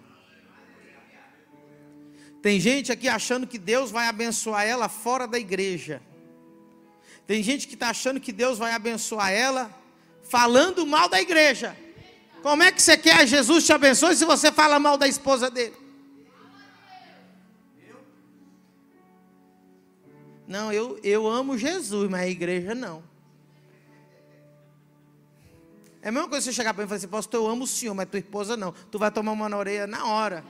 Tem 2.42 2.60
gente 2.60 2.92
aqui 2.92 3.08
achando 3.08 3.48
que 3.48 3.58
Deus 3.58 3.92
vai 3.92 4.10
abençoar 4.10 4.66
ela 4.66 4.90
fora 4.90 5.26
da 5.26 5.40
igreja. 5.40 6.02
Tem 7.32 7.42
gente 7.42 7.66
que 7.66 7.76
está 7.76 7.92
achando 7.92 8.20
que 8.20 8.34
Deus 8.34 8.58
vai 8.58 8.74
abençoar 8.74 9.32
ela 9.32 9.74
falando 10.22 10.86
mal 10.86 11.08
da 11.08 11.22
igreja. 11.22 11.78
Como 12.44 12.62
é 12.62 12.74
que 12.74 12.82
você 12.82 12.98
quer 12.98 13.20
que 13.20 13.28
Jesus 13.28 13.66
te 13.66 13.72
abençoe 13.72 14.18
se 14.18 14.26
você 14.26 14.52
fala 14.52 14.78
mal 14.80 14.98
da 14.98 15.08
esposa 15.08 15.50
dele? 15.50 15.74
Não, 20.46 20.74
eu, 20.74 21.00
eu 21.02 21.26
amo 21.26 21.58
Jesus, 21.58 22.10
mas 22.10 22.24
a 22.24 22.28
igreja 22.28 22.76
não. 22.76 23.02
É 26.02 26.10
a 26.10 26.12
mesma 26.12 26.28
coisa 26.28 26.44
você 26.44 26.52
chegar 26.52 26.74
para 26.74 26.84
mim 26.84 26.88
e 26.88 26.90
falar 26.90 26.98
assim, 26.98 27.08
pastor, 27.08 27.46
eu 27.46 27.48
amo 27.48 27.64
o 27.64 27.68
senhor, 27.68 27.94
mas 27.94 28.10
tua 28.10 28.20
esposa 28.20 28.58
não. 28.58 28.74
Tu 28.74 29.00
vai 29.00 29.10
tomar 29.10 29.32
uma 29.32 29.48
na 29.48 29.58
orelha 29.58 29.88
na 29.88 30.06
hora. 30.06 30.44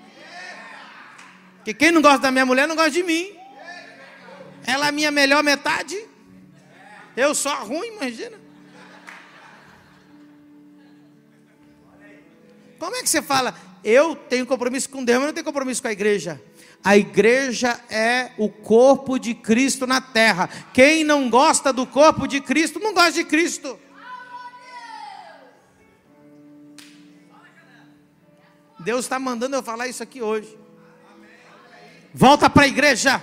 Porque 1.58 1.76
quem 1.76 1.92
não 1.92 2.02
gosta 2.02 2.18
da 2.18 2.32
minha 2.32 2.44
mulher 2.44 2.68
não 2.68 2.76
gosta 2.76 2.90
de 2.90 3.04
mim. 3.04 3.38
Ela 4.66 4.88
é 4.88 4.90
a 4.90 4.92
minha 4.92 5.12
melhor 5.12 5.44
metade. 5.44 6.10
Eu 7.16 7.36
sou 7.36 7.54
ruim, 7.66 7.96
imagina. 7.96 8.40
Como 12.80 12.96
é 12.96 13.02
que 13.02 13.10
você 13.10 13.22
fala, 13.22 13.54
eu 13.84 14.16
tenho 14.16 14.46
compromisso 14.46 14.90
com 14.90 15.04
Deus, 15.04 15.20
mas 15.20 15.28
não 15.28 15.34
tenho 15.34 15.46
compromisso 15.46 15.82
com 15.82 15.88
a 15.88 15.92
igreja? 15.92 16.42
A 16.84 16.98
igreja 16.98 17.80
é 17.90 18.32
o 18.38 18.50
corpo 18.50 19.20
de 19.20 19.36
Cristo 19.36 19.86
na 19.86 20.02
terra. 20.02 20.50
Quem 20.74 21.04
não 21.04 21.30
gosta 21.30 21.72
do 21.72 21.86
corpo 21.86 22.28
de 22.28 22.42
Cristo, 22.42 22.80
não 22.80 22.94
gosta 22.94 23.12
de 23.12 23.24
Cristo. 23.24 23.80
Deus 28.80 29.06
está 29.06 29.20
mandando 29.20 29.56
eu 29.56 29.62
falar 29.62 29.88
isso 29.88 30.02
aqui 30.02 30.22
hoje. 30.24 30.58
Volta 32.14 32.50
para 32.50 32.64
a 32.64 32.68
igreja, 32.68 33.22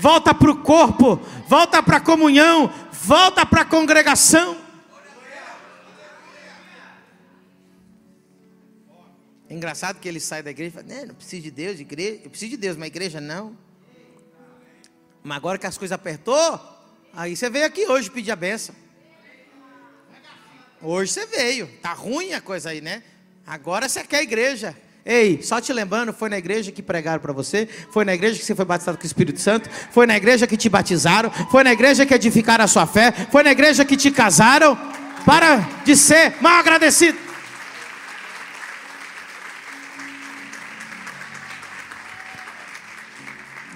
volta 0.00 0.34
para 0.34 0.50
o 0.50 0.56
corpo, 0.62 1.20
volta 1.46 1.82
para 1.82 1.98
a 1.98 2.00
comunhão, 2.00 2.72
volta 2.94 3.44
para 3.44 3.62
a 3.62 3.64
congregação. 3.64 4.62
É 9.48 9.54
engraçado 9.54 10.00
que 10.00 10.08
ele 10.08 10.20
sai 10.20 10.42
da 10.42 10.50
igreja 10.50 10.70
e 10.70 10.82
fala: 10.82 10.94
não, 10.94 11.06
não 11.08 11.14
preciso 11.14 11.42
de 11.42 11.50
Deus, 11.50 11.76
de 11.76 11.82
igreja, 11.82 12.20
eu 12.24 12.30
preciso 12.30 12.50
de 12.52 12.56
Deus, 12.56 12.76
mas 12.76 12.86
igreja 12.86 13.20
não. 13.20 13.56
Mas 15.22 15.36
agora 15.36 15.58
que 15.58 15.66
as 15.66 15.76
coisas 15.76 15.94
apertou, 15.94 16.60
aí 17.12 17.36
você 17.36 17.50
veio 17.50 17.66
aqui 17.66 17.86
hoje 17.86 18.10
pedir 18.10 18.30
a 18.30 18.36
benção. 18.36 18.74
Hoje 20.80 21.12
você 21.12 21.26
veio, 21.26 21.66
tá 21.80 21.92
ruim 21.92 22.32
a 22.34 22.40
coisa 22.40 22.70
aí, 22.70 22.80
né? 22.80 23.02
Agora 23.46 23.88
você 23.88 24.04
quer 24.04 24.22
igreja. 24.22 24.76
Ei, 25.06 25.42
só 25.42 25.60
te 25.60 25.70
lembrando, 25.70 26.14
foi 26.14 26.30
na 26.30 26.38
igreja 26.38 26.72
que 26.72 26.82
pregaram 26.82 27.20
para 27.20 27.32
você, 27.32 27.68
foi 27.90 28.06
na 28.06 28.14
igreja 28.14 28.38
que 28.38 28.44
você 28.44 28.54
foi 28.54 28.64
batizado 28.64 28.96
com 28.96 29.04
o 29.04 29.06
Espírito 29.06 29.38
Santo, 29.38 29.68
foi 29.90 30.06
na 30.06 30.16
igreja 30.16 30.46
que 30.46 30.56
te 30.56 30.68
batizaram, 30.70 31.30
foi 31.50 31.62
na 31.62 31.72
igreja 31.72 32.06
que 32.06 32.14
edificaram 32.14 32.64
a 32.64 32.66
sua 32.66 32.86
fé, 32.86 33.12
foi 33.30 33.42
na 33.42 33.52
igreja 33.52 33.84
que 33.84 33.96
te 33.96 34.10
casaram. 34.10 34.76
Para 35.26 35.56
de 35.84 35.96
ser 35.96 36.34
mal 36.42 36.58
agradecido. 36.58 37.18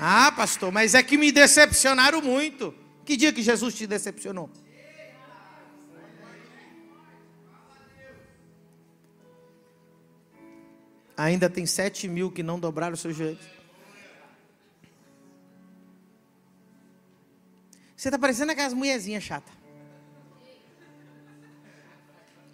Ah, 0.01 0.31
pastor, 0.31 0.71
mas 0.71 0.95
é 0.95 1.03
que 1.03 1.17
me 1.17 1.33
decepcionaram 1.33 2.23
muito. 2.23 2.75
Que 3.05 3.17
dia 3.17 3.33
que 3.33 3.43
Jesus 3.43 3.75
te 3.75 3.87
decepcionou? 3.87 4.51
Ainda 11.19 11.51
tem 11.51 11.67
sete 11.67 12.07
mil 12.07 12.31
que 12.31 12.45
não 12.45 12.61
dobraram 12.61 12.95
o 12.95 12.97
seu 12.97 13.13
joelhos. 13.13 13.45
Você 17.97 18.07
está 18.07 18.17
parecendo 18.17 18.53
aquelas 18.53 18.73
mulherzinhas 18.73 19.25
chatas. 19.25 19.53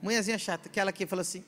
Mulherzinha 0.00 0.38
chata, 0.38 0.66
aquela 0.70 0.90
que 0.92 1.06
falou 1.06 1.20
assim, 1.20 1.44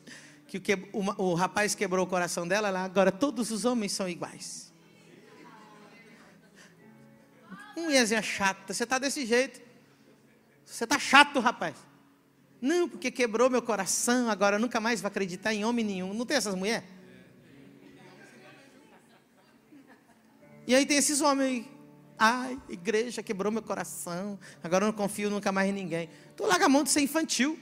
que 0.47 0.59
o, 0.59 0.61
que, 0.61 0.75
o, 0.93 1.23
o 1.23 1.35
rapaz 1.35 1.75
quebrou 1.75 2.05
o 2.05 2.09
coração 2.09 2.47
dela, 2.47 2.69
lá, 2.69 2.85
agora 2.85 3.11
todos 3.11 3.51
os 3.51 3.65
homens 3.65 3.93
são 3.93 4.07
iguais. 4.07 4.71
Mulherzinha 7.75 8.21
chata, 8.21 8.75
você 8.75 8.85
está 8.85 8.99
desse 8.99 9.25
jeito. 9.25 9.59
Você 10.67 10.85
está 10.85 10.99
chato, 10.99 11.41
rapaz. 11.41 11.77
Não, 12.61 12.87
porque 12.87 13.11
quebrou 13.11 13.49
meu 13.49 13.63
coração, 13.63 14.29
agora 14.29 14.59
nunca 14.59 14.81
mais 14.81 15.01
vai 15.01 15.11
acreditar 15.11 15.55
em 15.55 15.65
homem 15.65 15.85
nenhum. 15.85 16.13
Não 16.13 16.27
tem 16.27 16.37
essas 16.37 16.55
mulheres? 16.55 16.96
E 20.67 20.75
aí 20.75 20.85
tem 20.85 20.97
esses 20.97 21.21
homens 21.21 21.49
aí. 21.49 21.77
Ai, 22.19 22.59
igreja 22.69 23.23
quebrou 23.23 23.53
meu 23.53 23.63
coração. 23.63 24.39
Agora 24.65 24.85
eu 24.85 24.87
não 24.87 24.97
confio 24.97 25.29
nunca 25.29 25.53
mais 25.53 25.69
em 25.69 25.73
ninguém. 25.73 26.09
Tu 26.35 26.45
larga 26.47 26.65
a 26.65 26.69
mão 26.69 26.83
de 26.83 26.91
ser 26.91 27.01
infantil. 27.01 27.59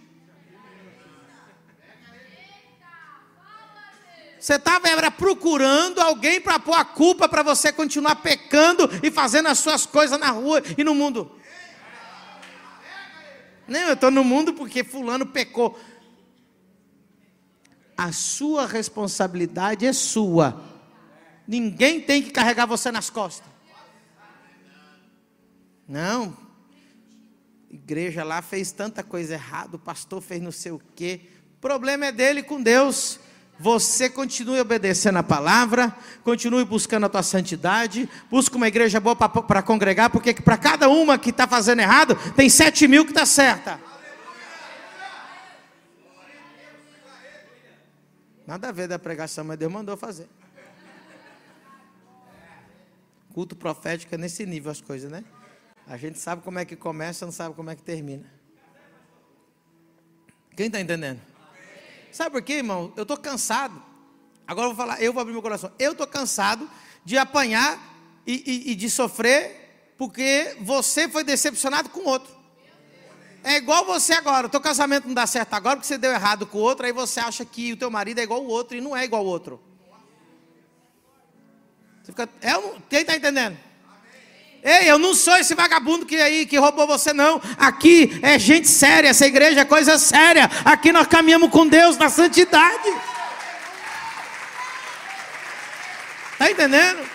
Você 4.39 4.55
estava 4.57 5.11
procurando 5.11 6.01
alguém 6.01 6.41
para 6.41 6.59
pôr 6.59 6.75
a 6.75 6.85
culpa 6.85 7.29
para 7.29 7.43
você 7.43 7.73
continuar 7.73 8.17
pecando 8.17 8.89
e 9.03 9.11
fazendo 9.11 9.49
as 9.49 9.59
suas 9.59 9.87
coisas 9.87 10.21
na 10.21 10.31
rua 10.31 10.63
e 10.77 10.85
no 10.85 10.95
mundo. 10.95 11.35
Não, 13.67 13.81
eu 13.81 13.95
estou 13.95 14.11
no 14.11 14.23
mundo 14.23 14.53
porque 14.53 14.85
fulano 14.85 15.27
pecou. 15.27 15.79
A 17.97 18.13
sua 18.13 18.67
responsabilidade 18.67 19.87
é 19.87 19.93
sua. 19.93 20.74
Ninguém 21.47 22.01
tem 22.01 22.23
que 22.23 22.31
carregar 22.31 22.67
você 22.67 22.91
nas 22.91 23.11
costas. 23.11 23.47
Não. 25.87 26.37
Igreja 27.71 28.25
lá 28.25 28.41
fez 28.41 28.73
tanta 28.73 29.03
coisa 29.03 29.35
errada, 29.35 29.77
o 29.77 29.79
pastor 29.79 30.23
fez 30.23 30.41
não 30.41 30.53
sei 30.53 30.73
o 30.73 30.81
quê. 30.95 31.21
O 31.57 31.61
problema 31.61 32.07
é 32.07 32.13
dele 32.13 32.43
com 32.43 32.63
Deus. 32.63 33.21
Você 33.59 34.11
continue 34.11 34.59
obedecendo 34.59 35.19
a 35.19 35.23
palavra, 35.23 35.95
continue 36.25 36.65
buscando 36.65 37.07
a 37.07 37.09
tua 37.09 37.23
santidade, 37.23 38.09
busque 38.29 38.57
uma 38.57 38.67
igreja 38.67 38.99
boa 38.99 39.15
para 39.15 39.63
congregar, 39.63 40.11
porque 40.11 40.35
para 40.35 40.57
cada 40.57 40.89
uma 40.89 41.19
que 41.19 41.31
está 41.31 41.47
fazendo 41.47 41.81
errado, 41.81 42.17
tem 42.33 42.49
sete 42.49 42.89
mil 42.89 43.05
que 43.05 43.13
está 43.13 43.25
certa. 43.25 43.81
Nada 48.47 48.69
a 48.69 48.73
ver 48.73 48.89
da 48.89 48.99
pregação, 48.99 49.45
mas 49.45 49.59
Deus 49.59 49.73
mandou 49.73 49.97
fazer. 49.97 50.29
Culto 53.35 53.57
profético 53.57 54.15
é 54.15 54.19
nesse 54.19 54.47
nível 54.47 54.71
as 54.71 54.81
coisas, 54.81 55.11
né? 55.11 55.25
A 55.89 55.97
gente 55.97 56.21
sabe 56.21 56.41
como 56.43 56.61
é 56.61 56.65
que 56.65 56.77
começa, 56.77 57.27
não 57.27 57.33
sabe 57.33 57.53
como 57.57 57.69
é 57.69 57.75
que 57.75 57.83
termina. 57.83 58.25
Quem 60.57 60.67
está 60.67 60.81
entendendo? 60.81 61.21
Sabe 62.13 62.31
por 62.31 62.43
quê, 62.43 62.55
irmão? 62.55 62.93
Eu 62.97 63.03
estou 63.03 63.17
cansado. 63.17 63.83
Agora 64.47 64.69
eu 64.69 64.75
vou 64.75 64.87
falar, 64.87 65.03
eu 65.03 65.13
vou 65.13 65.21
abrir 65.21 65.33
meu 65.33 65.43
coração. 65.43 65.73
Eu 65.81 65.93
estou 65.93 66.07
cansado 66.07 66.71
de 67.05 67.19
apanhar 67.19 67.77
e, 68.25 68.69
e, 68.69 68.71
e 68.71 68.75
de 68.77 68.89
sofrer 68.89 69.93
porque 69.99 70.57
você 70.61 71.09
foi 71.09 71.25
decepcionado 71.25 71.89
com 71.89 72.05
outro. 72.05 72.33
É 73.43 73.57
igual 73.57 73.85
você 73.85 74.13
agora, 74.13 74.47
o 74.47 74.51
teu 74.51 74.61
casamento 74.61 75.09
não 75.09 75.15
dá 75.15 75.27
certo 75.27 75.55
agora 75.55 75.77
porque 75.77 75.89
você 75.89 75.99
deu 75.99 76.13
errado 76.13 76.47
com 76.47 76.59
o 76.59 76.61
outro, 76.61 76.87
aí 76.87 76.93
você 76.93 77.19
acha 77.19 77.45
que 77.45 77.73
o 77.73 77.77
teu 77.77 77.91
marido 77.91 78.21
é 78.21 78.23
igual 78.23 78.45
o 78.45 78.47
outro 78.47 78.77
e 78.77 78.81
não 78.81 78.97
é 78.97 79.05
igual 79.05 79.25
o 79.25 79.29
outro. 79.29 79.61
Você 82.05 82.13
fica, 82.13 82.29
é, 82.43 82.53
quem 82.91 83.01
está 83.01 83.17
entendendo? 83.17 83.57
Ei, 84.63 84.91
eu 84.91 84.99
não 84.99 85.15
sou 85.15 85.35
esse 85.39 85.55
vagabundo 85.55 86.05
que 86.05 86.17
aí 86.17 86.45
que 86.45 86.59
roubou 86.59 86.87
você 86.87 87.15
não. 87.15 87.41
Aqui 87.57 88.19
é 88.21 88.39
gente 88.39 88.69
séria, 88.69 89.09
essa 89.09 89.27
igreja 89.27 89.61
é 89.61 89.65
coisa 89.65 89.97
séria. 89.97 90.51
Aqui 90.67 90.93
nós 90.93 91.07
caminhamos 91.07 91.51
com 91.51 91.67
Deus 91.67 91.97
na 91.97 92.11
santidade. 92.11 92.91
Está 96.33 96.51
entendendo? 96.51 97.09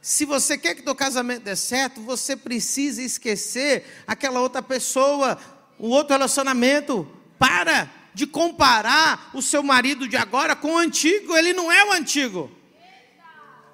Se 0.00 0.24
você 0.24 0.56
quer 0.56 0.76
que 0.76 0.82
teu 0.82 0.94
casamento 0.94 1.42
dê 1.42 1.56
certo, 1.56 2.00
você 2.00 2.36
precisa 2.36 3.02
esquecer 3.02 4.04
aquela 4.06 4.38
outra 4.38 4.62
pessoa, 4.62 5.36
o 5.76 5.88
outro 5.88 6.14
relacionamento. 6.14 7.04
Para 7.36 7.90
de 8.16 8.26
comparar 8.26 9.30
o 9.34 9.42
seu 9.42 9.62
marido 9.62 10.08
de 10.08 10.16
agora 10.16 10.56
com 10.56 10.72
o 10.72 10.78
antigo, 10.78 11.36
ele 11.36 11.52
não 11.52 11.70
é 11.70 11.84
o 11.84 11.92
antigo. 11.92 12.50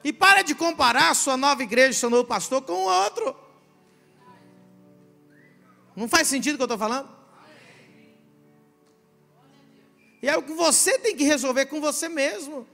E 0.02 0.12
para 0.12 0.42
de 0.42 0.52
comparar 0.52 1.10
a 1.10 1.14
sua 1.14 1.36
nova 1.36 1.62
igreja, 1.62 1.96
seu 1.96 2.10
novo 2.10 2.24
pastor 2.24 2.60
com 2.60 2.72
o 2.72 3.04
outro. 3.04 3.36
Não 5.94 6.08
faz 6.08 6.26
sentido 6.26 6.54
o 6.54 6.56
que 6.56 6.62
eu 6.62 6.64
estou 6.64 6.76
falando? 6.76 7.08
E 10.20 10.28
é 10.28 10.36
o 10.36 10.42
que 10.42 10.54
você 10.54 10.98
tem 10.98 11.16
que 11.16 11.22
resolver 11.22 11.66
com 11.66 11.80
você 11.80 12.08
mesmo. 12.08 12.66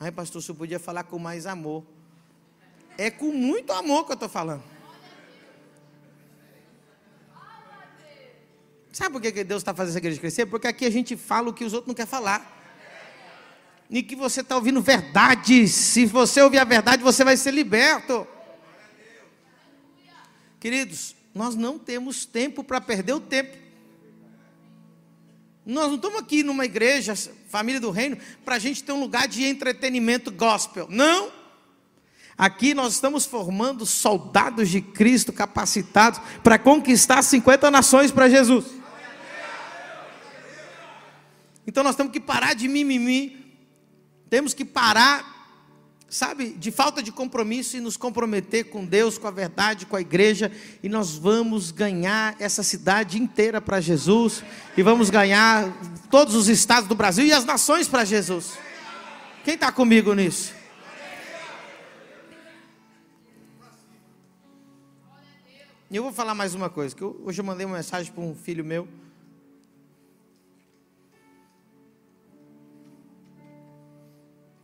Aí, 0.00 0.10
pastor, 0.10 0.42
você 0.42 0.52
podia 0.52 0.80
falar 0.80 1.04
com 1.04 1.16
mais 1.16 1.46
amor. 1.46 1.84
É 2.98 3.08
com 3.08 3.30
muito 3.30 3.72
amor 3.72 4.04
que 4.04 4.10
eu 4.10 4.14
estou 4.14 4.28
falando. 4.28 4.75
Sabe 8.96 9.10
por 9.10 9.20
que 9.20 9.44
Deus 9.44 9.60
está 9.60 9.74
fazendo 9.74 9.90
essa 9.90 9.98
igreja 9.98 10.18
crescer? 10.18 10.46
Porque 10.46 10.66
aqui 10.66 10.86
a 10.86 10.90
gente 10.90 11.18
fala 11.18 11.50
o 11.50 11.52
que 11.52 11.66
os 11.66 11.74
outros 11.74 11.88
não 11.88 11.94
querem 11.94 12.08
falar. 12.08 12.50
E 13.90 14.02
que 14.02 14.16
você 14.16 14.40
está 14.40 14.56
ouvindo 14.56 14.80
verdade. 14.80 15.68
Se 15.68 16.06
você 16.06 16.40
ouvir 16.40 16.56
a 16.56 16.64
verdade, 16.64 17.02
você 17.02 17.22
vai 17.22 17.36
ser 17.36 17.50
liberto. 17.50 18.26
Queridos, 20.58 21.14
nós 21.34 21.54
não 21.54 21.78
temos 21.78 22.24
tempo 22.24 22.64
para 22.64 22.80
perder 22.80 23.12
o 23.12 23.20
tempo. 23.20 23.54
Nós 25.66 25.88
não 25.88 25.96
estamos 25.96 26.18
aqui 26.18 26.42
numa 26.42 26.64
igreja, 26.64 27.14
família 27.50 27.82
do 27.82 27.90
reino, 27.90 28.16
para 28.46 28.54
a 28.54 28.58
gente 28.58 28.82
ter 28.82 28.92
um 28.92 29.00
lugar 29.00 29.28
de 29.28 29.44
entretenimento 29.44 30.30
gospel. 30.30 30.86
Não. 30.88 31.30
Aqui 32.38 32.72
nós 32.72 32.94
estamos 32.94 33.26
formando 33.26 33.84
soldados 33.84 34.70
de 34.70 34.80
Cristo 34.80 35.34
capacitados 35.34 36.18
para 36.42 36.58
conquistar 36.58 37.22
50 37.22 37.70
nações 37.70 38.10
para 38.10 38.30
Jesus. 38.30 38.75
Então 41.66 41.82
nós 41.82 41.96
temos 41.96 42.12
que 42.12 42.20
parar 42.20 42.54
de 42.54 42.68
mimimi, 42.68 43.44
temos 44.28 44.54
que 44.54 44.64
parar 44.64 45.36
sabe, 46.08 46.50
de 46.50 46.70
falta 46.70 47.02
de 47.02 47.10
compromisso 47.10 47.76
e 47.76 47.80
nos 47.80 47.96
comprometer 47.96 48.64
com 48.64 48.84
Deus, 48.84 49.18
com 49.18 49.26
a 49.26 49.30
verdade, 49.30 49.86
com 49.86 49.96
a 49.96 50.00
igreja, 50.00 50.52
e 50.82 50.88
nós 50.88 51.16
vamos 51.16 51.70
ganhar 51.70 52.36
essa 52.38 52.62
cidade 52.62 53.20
inteira 53.20 53.60
para 53.60 53.80
Jesus, 53.80 54.42
e 54.76 54.82
vamos 54.82 55.10
ganhar 55.10 55.70
todos 56.10 56.34
os 56.34 56.48
estados 56.48 56.88
do 56.88 56.94
Brasil 56.94 57.26
e 57.26 57.32
as 57.32 57.44
nações 57.44 57.88
para 57.88 58.04
Jesus. 58.04 58.56
Quem 59.44 59.54
está 59.54 59.72
comigo 59.72 60.14
nisso? 60.14 60.54
E 65.88 65.96
eu 65.96 66.02
vou 66.02 66.12
falar 66.12 66.34
mais 66.34 66.54
uma 66.54 66.68
coisa, 66.68 66.94
que 66.94 67.04
hoje 67.04 67.40
eu 67.40 67.44
mandei 67.44 67.64
uma 67.64 67.76
mensagem 67.76 68.12
para 68.12 68.22
um 68.22 68.34
filho 68.34 68.64
meu. 68.64 68.88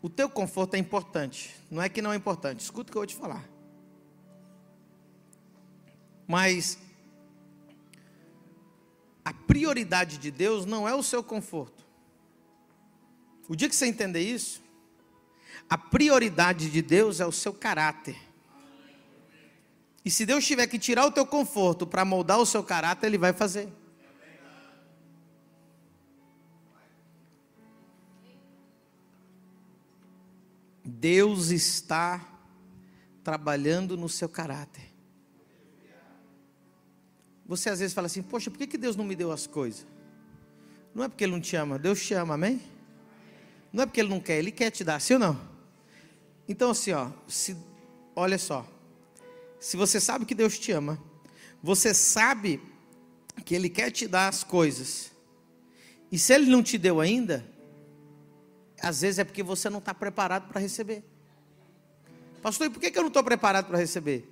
O 0.03 0.11
teu 0.11 0.29
conforto 0.29 0.75
é 0.75 0.79
importante, 0.79 1.55
não 1.71 1.81
é 1.81 1.89
que 1.89 2.03
não 2.03 2.13
é 2.13 2.17
importante. 2.17 2.59
Escuta 2.59 2.91
o 2.91 2.93
que 2.93 2.99
eu 2.99 3.03
vou 3.03 3.07
te 3.07 3.15
falar. 3.15 3.49
Mas 6.27 6.77
a 9.25 9.33
prioridade 9.33 10.19
de 10.19 10.31
Deus 10.31 10.67
não 10.67 10.89
é 10.89 10.95
o 10.95 11.05
seu 11.05 11.23
conforto. 11.23 11.87
O 13.49 13.55
dia 13.55 13.69
que 13.69 13.77
você 13.77 13.87
entender 13.87 14.23
isso, 14.23 14.61
a 15.71 15.79
prioridade 15.79 16.69
de 16.69 16.83
Deus 16.83 17.21
é 17.21 17.27
o 17.27 17.33
seu 17.33 17.53
caráter. 17.53 18.17
E 20.05 20.11
se 20.11 20.27
Deus 20.27 20.45
tiver 20.45 20.67
que 20.67 20.81
tirar 20.81 21.07
o 21.07 21.13
teu 21.13 21.25
conforto 21.25 21.87
para 21.87 22.05
moldar 22.05 22.41
o 22.41 22.47
seu 22.47 22.65
caráter, 22.65 23.07
Ele 23.07 23.19
vai 23.19 23.33
fazer. 23.33 23.69
Deus 31.03 31.51
está 31.51 32.25
trabalhando 33.25 33.97
no 33.97 34.09
seu 34.09 34.29
caráter. 34.29 34.89
Você 37.45 37.69
às 37.69 37.81
vezes 37.81 37.93
fala 37.93 38.07
assim: 38.07 38.23
Poxa, 38.23 38.53
por 38.53 38.57
que, 38.57 38.69
que 38.69 38.79
Deus 38.79 38.95
não 38.95 39.05
me 39.05 39.17
deu 39.17 39.33
as 39.33 39.45
coisas? 39.45 39.85
Não 40.95 41.03
é 41.03 41.09
porque 41.09 41.25
Ele 41.25 41.33
não 41.33 41.41
te 41.41 41.57
ama, 41.57 41.77
Deus 41.77 42.01
te 42.01 42.15
ama, 42.15 42.35
amém? 42.35 42.63
Não 43.73 43.83
é 43.83 43.87
porque 43.87 43.99
Ele 43.99 44.11
não 44.11 44.21
quer, 44.21 44.39
Ele 44.39 44.53
quer 44.53 44.71
te 44.71 44.85
dar, 44.85 45.01
sim 45.01 45.15
ou 45.15 45.19
não? 45.19 45.41
Então, 46.49 46.71
assim, 46.71 46.93
ó, 46.93 47.11
se, 47.27 47.57
olha 48.15 48.39
só, 48.39 48.65
se 49.59 49.77
você 49.77 49.99
sabe 49.99 50.25
que 50.25 50.37
Deus 50.37 50.57
te 50.57 50.71
ama, 50.71 51.03
você 51.61 51.93
sabe 51.93 52.63
que 53.45 53.57
Ele 53.57 53.69
quer 53.69 53.91
te 53.91 54.07
dar 54.07 54.29
as 54.29 54.45
coisas, 54.45 55.11
e 56.13 56.17
se 56.17 56.33
Ele 56.33 56.49
não 56.49 56.63
te 56.63 56.79
deu 56.79 57.01
ainda, 57.01 57.45
às 58.83 59.01
vezes 59.01 59.21
é 59.21 59.25
porque 59.25 59.43
você 59.43 59.71
não 59.71 59.79
está 59.79 59.95
preparado 59.95 60.49
para 60.49 60.61
receber. 60.61 61.05
Pastor, 62.43 62.67
e 62.67 62.71
por 62.71 62.81
que 62.81 62.97
eu 62.97 63.03
não 63.03 63.09
estou 63.09 63.23
preparado 63.23 63.67
para 63.67 63.79
receber? 63.79 64.29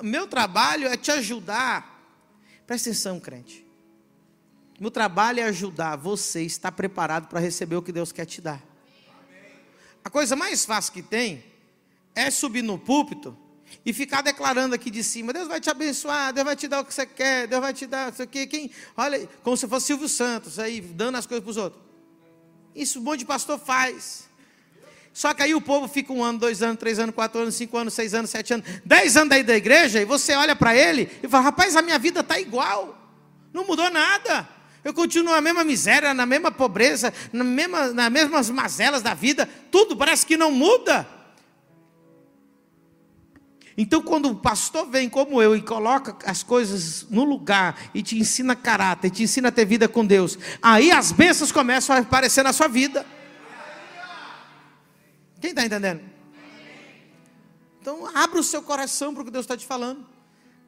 Meu 0.00 0.26
trabalho 0.28 0.86
é 0.86 0.96
te 0.96 1.10
ajudar. 1.10 1.94
Presta 2.66 2.90
atenção, 2.90 3.18
crente. 3.18 3.66
Meu 4.78 4.90
trabalho 4.90 5.40
é 5.40 5.44
ajudar 5.44 5.96
você 5.96 6.40
a 6.40 6.42
estar 6.42 6.72
preparado 6.72 7.28
para 7.28 7.40
receber 7.40 7.76
o 7.76 7.82
que 7.82 7.90
Deus 7.90 8.12
quer 8.12 8.26
te 8.26 8.40
dar. 8.40 8.62
A 10.04 10.10
coisa 10.10 10.36
mais 10.36 10.64
fácil 10.64 10.92
que 10.92 11.02
tem 11.02 11.42
é 12.14 12.30
subir 12.30 12.62
no 12.62 12.78
púlpito 12.78 13.36
e 13.84 13.92
ficar 13.92 14.22
declarando 14.22 14.74
aqui 14.74 14.90
de 14.90 15.02
cima: 15.02 15.32
Deus 15.32 15.48
vai 15.48 15.60
te 15.60 15.70
abençoar, 15.70 16.32
Deus 16.32 16.44
vai 16.44 16.54
te 16.54 16.68
dar 16.68 16.80
o 16.80 16.84
que 16.84 16.94
você 16.94 17.06
quer, 17.06 17.48
Deus 17.48 17.60
vai 17.60 17.72
te 17.72 17.86
dar 17.86 18.12
isso 18.12 18.22
aqui. 18.22 18.46
Quem, 18.46 18.70
olha, 18.96 19.26
como 19.42 19.56
se 19.56 19.66
fosse 19.66 19.86
Silvio 19.86 20.08
Santos 20.08 20.58
aí, 20.58 20.80
dando 20.80 21.16
as 21.16 21.26
coisas 21.26 21.42
para 21.42 21.50
os 21.50 21.56
outros. 21.56 21.85
Isso 22.76 23.00
um 23.00 23.02
monte 23.02 23.20
de 23.20 23.24
pastor 23.24 23.58
faz. 23.58 24.28
Só 25.12 25.32
que 25.32 25.42
aí 25.42 25.54
o 25.54 25.62
povo 25.62 25.88
fica 25.88 26.12
um 26.12 26.22
ano, 26.22 26.38
dois 26.38 26.62
anos, 26.62 26.78
três 26.78 26.98
anos, 26.98 27.14
quatro 27.14 27.40
anos, 27.40 27.54
cinco 27.54 27.78
anos, 27.78 27.94
seis 27.94 28.12
anos, 28.12 28.28
sete 28.28 28.52
anos, 28.52 28.66
dez 28.84 29.16
anos 29.16 29.30
daí 29.30 29.42
da 29.42 29.56
igreja, 29.56 29.98
e 29.98 30.04
você 30.04 30.34
olha 30.34 30.54
para 30.54 30.76
ele 30.76 31.10
e 31.22 31.26
fala: 31.26 31.44
rapaz, 31.44 31.74
a 31.74 31.80
minha 31.80 31.98
vida 31.98 32.20
está 32.20 32.38
igual, 32.38 32.96
não 33.50 33.66
mudou 33.66 33.90
nada. 33.90 34.46
Eu 34.84 34.92
continuo 34.92 35.32
na 35.32 35.40
mesma 35.40 35.64
miséria, 35.64 36.12
na 36.12 36.26
mesma 36.26 36.52
pobreza, 36.52 37.14
na 37.32 37.42
mesma, 37.42 37.88
nas 37.94 38.12
mesmas 38.12 38.50
mazelas 38.50 39.00
da 39.00 39.14
vida, 39.14 39.48
tudo 39.70 39.96
parece 39.96 40.26
que 40.26 40.36
não 40.36 40.52
muda. 40.52 41.15
Então, 43.76 44.00
quando 44.00 44.30
o 44.30 44.34
pastor 44.34 44.88
vem 44.88 45.08
como 45.08 45.42
eu 45.42 45.54
e 45.54 45.60
coloca 45.60 46.16
as 46.24 46.42
coisas 46.42 47.06
no 47.10 47.24
lugar 47.24 47.90
e 47.92 48.02
te 48.02 48.18
ensina 48.18 48.56
caráter, 48.56 49.10
te 49.10 49.22
ensina 49.22 49.48
a 49.48 49.52
ter 49.52 49.66
vida 49.66 49.86
com 49.86 50.04
Deus, 50.04 50.38
aí 50.62 50.90
as 50.90 51.12
bênçãos 51.12 51.52
começam 51.52 51.94
a 51.94 51.98
aparecer 51.98 52.42
na 52.42 52.54
sua 52.54 52.68
vida. 52.68 53.04
Quem 55.38 55.50
está 55.50 55.64
entendendo? 55.64 56.00
Então, 57.80 58.08
abra 58.16 58.40
o 58.40 58.42
seu 58.42 58.62
coração 58.62 59.12
para 59.12 59.22
o 59.22 59.24
que 59.26 59.30
Deus 59.30 59.44
está 59.44 59.56
te 59.56 59.66
falando. 59.66 60.06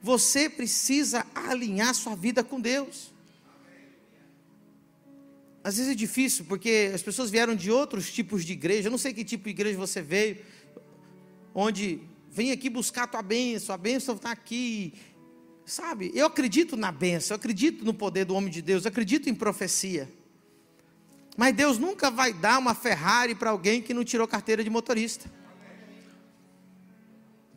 Você 0.02 0.48
precisa 0.48 1.26
alinhar 1.34 1.94
sua 1.94 2.14
vida 2.14 2.44
com 2.44 2.60
Deus. 2.60 3.12
Às 5.64 5.76
vezes 5.78 5.92
é 5.92 5.94
difícil, 5.94 6.44
porque 6.44 6.92
as 6.94 7.02
pessoas 7.02 7.30
vieram 7.30 7.54
de 7.54 7.70
outros 7.70 8.12
tipos 8.12 8.44
de 8.44 8.52
igreja. 8.52 8.86
Eu 8.86 8.90
não 8.90 8.98
sei 8.98 9.12
que 9.12 9.24
tipo 9.24 9.44
de 9.44 9.50
igreja 9.50 9.76
você 9.76 10.00
veio, 10.00 10.38
onde 11.54 12.00
vem 12.38 12.52
aqui 12.52 12.70
buscar 12.70 13.02
a 13.02 13.06
tua 13.08 13.22
bênção, 13.22 13.74
a 13.74 13.78
bênção 13.78 14.14
está 14.14 14.30
aqui. 14.30 14.94
Sabe, 15.66 16.12
eu 16.14 16.24
acredito 16.24 16.76
na 16.76 16.92
bênção, 16.92 17.34
eu 17.34 17.36
acredito 17.36 17.84
no 17.84 17.92
poder 17.92 18.24
do 18.24 18.32
homem 18.32 18.48
de 18.48 18.62
Deus, 18.62 18.84
eu 18.84 18.90
acredito 18.90 19.28
em 19.28 19.34
profecia. 19.34 20.08
Mas 21.36 21.52
Deus 21.52 21.78
nunca 21.78 22.12
vai 22.12 22.32
dar 22.32 22.58
uma 22.60 22.76
Ferrari 22.76 23.34
para 23.34 23.50
alguém 23.50 23.82
que 23.82 23.92
não 23.92 24.04
tirou 24.04 24.28
carteira 24.28 24.62
de 24.62 24.70
motorista. 24.70 25.28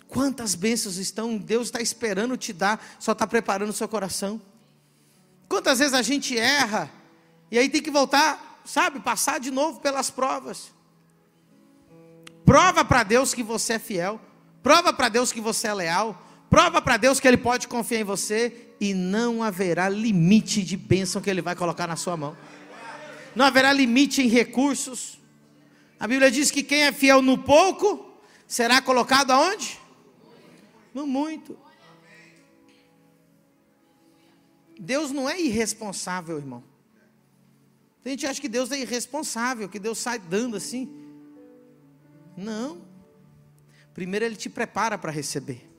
Quantas 0.08 0.56
bênçãos 0.56 0.98
estão, 0.98 1.38
Deus 1.38 1.68
está 1.68 1.80
esperando 1.80 2.36
te 2.36 2.52
dar, 2.52 2.84
só 3.00 3.12
está 3.12 3.28
preparando 3.28 3.70
o 3.70 3.74
seu 3.74 3.88
coração. 3.88 4.42
Quantas 5.48 5.78
vezes 5.78 5.94
a 5.94 6.02
gente 6.02 6.36
erra, 6.36 6.92
e 7.52 7.60
aí 7.60 7.70
tem 7.70 7.84
que 7.84 7.92
voltar, 7.92 8.60
sabe, 8.66 9.00
passar 9.00 9.40
de 9.40 9.52
novo 9.52 9.80
pelas 9.80 10.10
provas. 10.10 10.72
Prova 12.44 12.84
para 12.84 13.04
Deus 13.04 13.32
que 13.32 13.44
você 13.44 13.74
é 13.74 13.80
fiel. 13.80 14.20
Prova 14.64 14.94
para 14.94 15.10
Deus 15.10 15.32
que 15.32 15.42
você 15.42 15.68
é 15.68 15.74
leal. 15.74 16.22
Prova 16.50 16.82
para 16.82 16.98
Deus 16.98 17.20
que 17.20 17.28
Ele 17.28 17.38
pode 17.38 17.68
confiar 17.68 18.02
em 18.02 18.04
você. 18.04 18.74
E 18.80 18.94
não 18.94 19.42
haverá 19.42 19.90
limite 19.90 20.64
de 20.64 20.76
bênção 20.76 21.22
que 21.22 21.30
Ele 21.30 21.42
vai 21.42 21.56
colocar 21.56 21.88
na 21.88 21.96
sua 21.96 22.18
mão. 22.18 22.36
Não 23.36 23.46
haverá 23.46 23.72
limite 23.72 24.22
em 24.22 24.28
recursos. 24.28 25.20
A 26.00 26.08
Bíblia 26.08 26.32
diz 26.32 26.52
que 26.52 26.64
quem 26.64 26.84
é 26.84 26.92
fiel 26.92 27.22
no 27.22 27.38
pouco 27.38 28.12
será 28.48 28.82
colocado 28.82 29.32
aonde? 29.32 29.80
No 30.94 31.08
muito. 31.08 31.58
Deus 34.80 35.12
não 35.12 35.30
é 35.30 35.40
irresponsável, 35.40 36.38
irmão. 36.38 36.64
A 38.04 38.10
gente 38.10 38.26
acha 38.26 38.42
que 38.42 38.50
Deus 38.50 38.72
é 38.72 38.80
irresponsável, 38.80 39.70
que 39.70 39.78
Deus 39.78 40.00
sai 40.00 40.18
dando 40.18 40.58
assim. 40.58 40.90
Não. 42.36 42.91
Primeiro 43.94 44.26
ele 44.26 44.36
te 44.36 44.50
prepara 44.50 44.98
para 44.98 45.12
receber. 45.12 45.70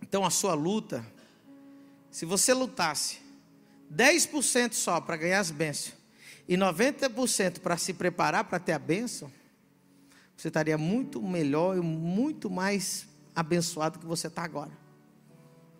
Então 0.00 0.24
a 0.24 0.30
sua 0.30 0.54
luta, 0.54 1.04
se 2.10 2.24
você 2.26 2.52
lutasse 2.52 3.18
10% 3.92 4.74
só 4.74 5.00
para 5.00 5.16
ganhar 5.16 5.40
as 5.40 5.50
bênçãos 5.50 5.96
e 6.48 6.56
90% 6.56 7.60
para 7.60 7.76
se 7.76 7.94
preparar 7.94 8.44
para 8.44 8.58
ter 8.58 8.72
a 8.72 8.78
bênção, 8.78 9.32
você 10.36 10.48
estaria 10.48 10.76
muito 10.76 11.22
melhor 11.22 11.76
e 11.76 11.80
muito 11.80 12.50
mais 12.50 13.06
abençoado 13.34 13.98
que 13.98 14.06
você 14.06 14.26
está 14.26 14.42
agora. 14.42 14.72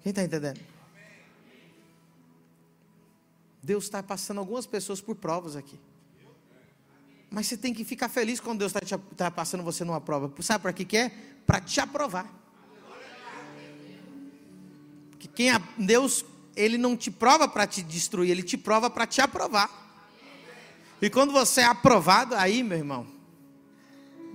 Quem 0.03 0.11
está 0.11 0.23
entendendo? 0.23 0.61
Deus 3.63 3.85
está 3.85 4.03
passando 4.03 4.39
algumas 4.39 4.67
pessoas 4.67 5.01
por 5.01 5.15
provas 5.15 5.55
aqui. 5.55 5.79
Mas 7.33 7.47
você 7.47 7.57
tem 7.57 7.73
que 7.73 7.83
ficar 7.83 8.11
feliz 8.11 8.39
quando 8.39 8.59
Deus 8.59 8.75
está 8.75 8.99
tá 9.17 9.31
passando 9.31 9.65
você 9.65 9.85
numa 9.85 10.03
prova. 10.03 10.31
Sabe 10.43 10.61
para 10.61 10.73
que, 10.75 10.85
que 10.85 10.99
é? 10.99 11.11
Para 11.47 11.63
te 11.63 11.81
aprovar. 11.81 12.31
Porque 15.11 15.27
quem 15.29 15.51
a, 15.51 15.59
Deus, 15.79 16.27
Ele 16.55 16.77
não 16.77 16.95
te 16.95 17.11
prova 17.11 17.49
para 17.49 17.67
te 17.67 17.83
destruir, 17.83 18.31
Ele 18.31 18.43
te 18.43 18.59
prova 18.59 18.91
para 18.91 19.07
te 19.07 19.23
aprovar. 19.23 19.71
E 21.01 21.09
quando 21.09 21.33
você 21.33 21.63
é 21.63 21.65
aprovado, 21.65 22.35
aí, 22.35 22.63
meu 22.63 22.77
irmão, 22.77 23.07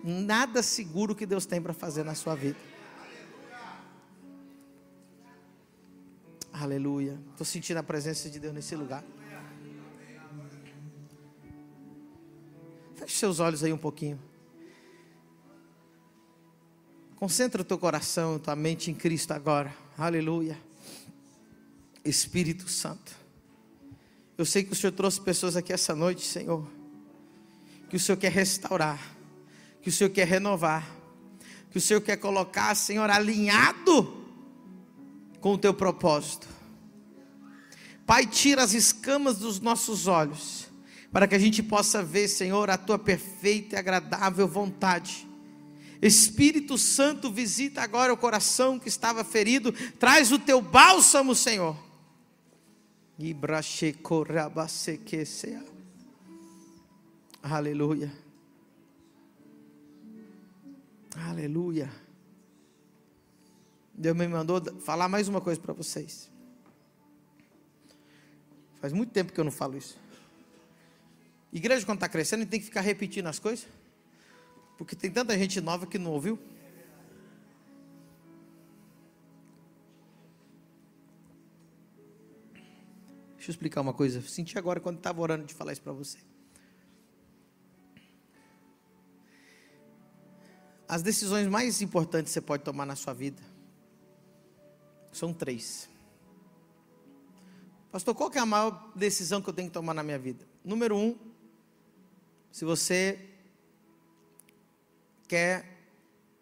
nada 0.04 0.64
seguro 0.64 1.14
que 1.14 1.26
Deus 1.28 1.46
tem 1.46 1.62
para 1.62 1.74
fazer 1.74 2.04
na 2.04 2.16
sua 2.16 2.34
vida. 2.34 2.58
Aleluia. 6.52 7.20
Estou 7.32 7.46
sentindo 7.46 7.78
a 7.78 7.84
presença 7.84 8.28
de 8.28 8.40
Deus 8.40 8.56
nesse 8.56 8.76
lugar. 8.76 9.04
Feche 13.08 13.20
seus 13.20 13.40
olhos 13.40 13.64
aí 13.64 13.72
um 13.72 13.78
pouquinho. 13.78 14.20
Concentra 17.16 17.62
o 17.62 17.66
teu 17.66 17.78
coração, 17.78 18.38
tua 18.38 18.54
mente 18.54 18.92
em 18.92 18.94
Cristo 18.94 19.32
agora. 19.32 19.74
Aleluia. 19.98 20.60
Espírito 22.04 22.68
Santo. 22.68 23.16
Eu 24.38 24.46
sei 24.46 24.62
que 24.62 24.74
o 24.74 24.76
Senhor 24.76 24.92
trouxe 24.92 25.22
pessoas 25.22 25.56
aqui 25.56 25.72
essa 25.72 25.96
noite, 25.96 26.26
Senhor. 26.26 26.68
que 27.90 27.96
o 27.96 28.00
Senhor 28.00 28.18
quer 28.18 28.30
restaurar, 28.30 29.00
que 29.82 29.88
o 29.88 29.92
Senhor 29.92 30.10
quer 30.10 30.28
renovar, 30.28 30.86
que 31.72 31.78
o 31.78 31.82
Senhor 31.82 32.02
quer 32.02 32.18
colocar, 32.18 32.76
Senhor, 32.76 33.10
alinhado 33.10 34.28
com 35.40 35.54
o 35.54 35.58
teu 35.58 35.74
propósito. 35.74 36.46
Pai, 38.06 38.28
tira 38.28 38.64
as 38.64 38.74
escamas 38.74 39.38
dos 39.38 39.62
nossos 39.62 40.08
olhos, 40.08 40.68
para 41.12 41.28
que 41.28 41.36
a 41.36 41.40
gente 41.40 41.64
possa 41.64 42.04
ver, 42.04 42.28
Senhor, 42.28 42.70
a 42.70 42.78
tua 42.78 43.00
perfeita 43.00 43.76
e 43.76 43.80
agradável 43.80 44.48
vontade. 44.48 45.28
Espírito 46.02 46.78
Santo, 46.78 47.32
visita 47.32 47.82
agora 47.82 48.14
o 48.14 48.18
coração 48.18 48.78
que 48.78 48.88
estava 48.88 49.24
ferido, 49.24 49.72
traz 50.00 50.32
o 50.32 50.38
teu 50.38 50.62
bálsamo, 50.62 51.34
Senhor. 51.34 51.76
Aleluia. 57.42 58.12
Aleluia. 61.16 61.92
Deus 63.94 64.16
me 64.16 64.28
mandou 64.28 64.62
falar 64.82 65.08
mais 65.08 65.28
uma 65.28 65.42
coisa 65.42 65.60
para 65.60 65.74
vocês. 65.74 66.30
Faz 68.80 68.94
muito 68.94 69.12
tempo 69.12 69.34
que 69.34 69.40
eu 69.40 69.44
não 69.44 69.52
falo 69.52 69.76
isso. 69.76 69.98
Igreja, 71.52 71.86
quando 71.86 71.98
está 71.98 72.10
crescendo, 72.10 72.46
tem 72.46 72.60
que 72.60 72.66
ficar 72.66 72.82
repetindo 72.82 73.28
as 73.28 73.40
coisas. 73.40 73.68
Porque 74.78 74.96
tem 74.96 75.10
tanta 75.10 75.38
gente 75.38 75.60
nova 75.62 75.88
que 75.88 75.98
não 75.98 76.12
ouviu. 76.12 76.38
Deixa 83.36 83.52
eu 83.52 83.54
explicar 83.54 83.82
uma 83.82 83.94
coisa. 83.94 84.22
Senti 84.22 84.58
agora 84.58 84.80
quando 84.80 84.98
estava 84.98 85.22
orando 85.22 85.46
de 85.46 85.54
falar 85.54 85.72
isso 85.72 85.82
para 85.82 85.94
você. 85.94 86.18
As 90.88 91.02
decisões 91.02 91.48
mais 91.48 91.82
importantes 91.82 92.32
que 92.32 92.34
você 92.34 92.42
pode 92.42 92.64
tomar 92.64 92.86
na 92.86 92.96
sua 92.96 93.14
vida 93.14 93.42
são 95.12 95.34
três. 95.34 95.90
Pastor, 97.92 98.14
qual 98.14 98.32
é 98.34 98.40
a 98.40 98.46
maior 98.46 98.92
decisão 98.96 99.42
que 99.42 99.50
eu 99.50 99.54
tenho 99.54 99.70
que 99.70 99.74
tomar 99.74 99.94
na 99.94 100.04
minha 100.04 100.20
vida? 100.20 100.46
Número 100.64 100.96
um, 100.96 101.18
se 102.58 102.66
você 102.66 103.20
quer 105.28 105.64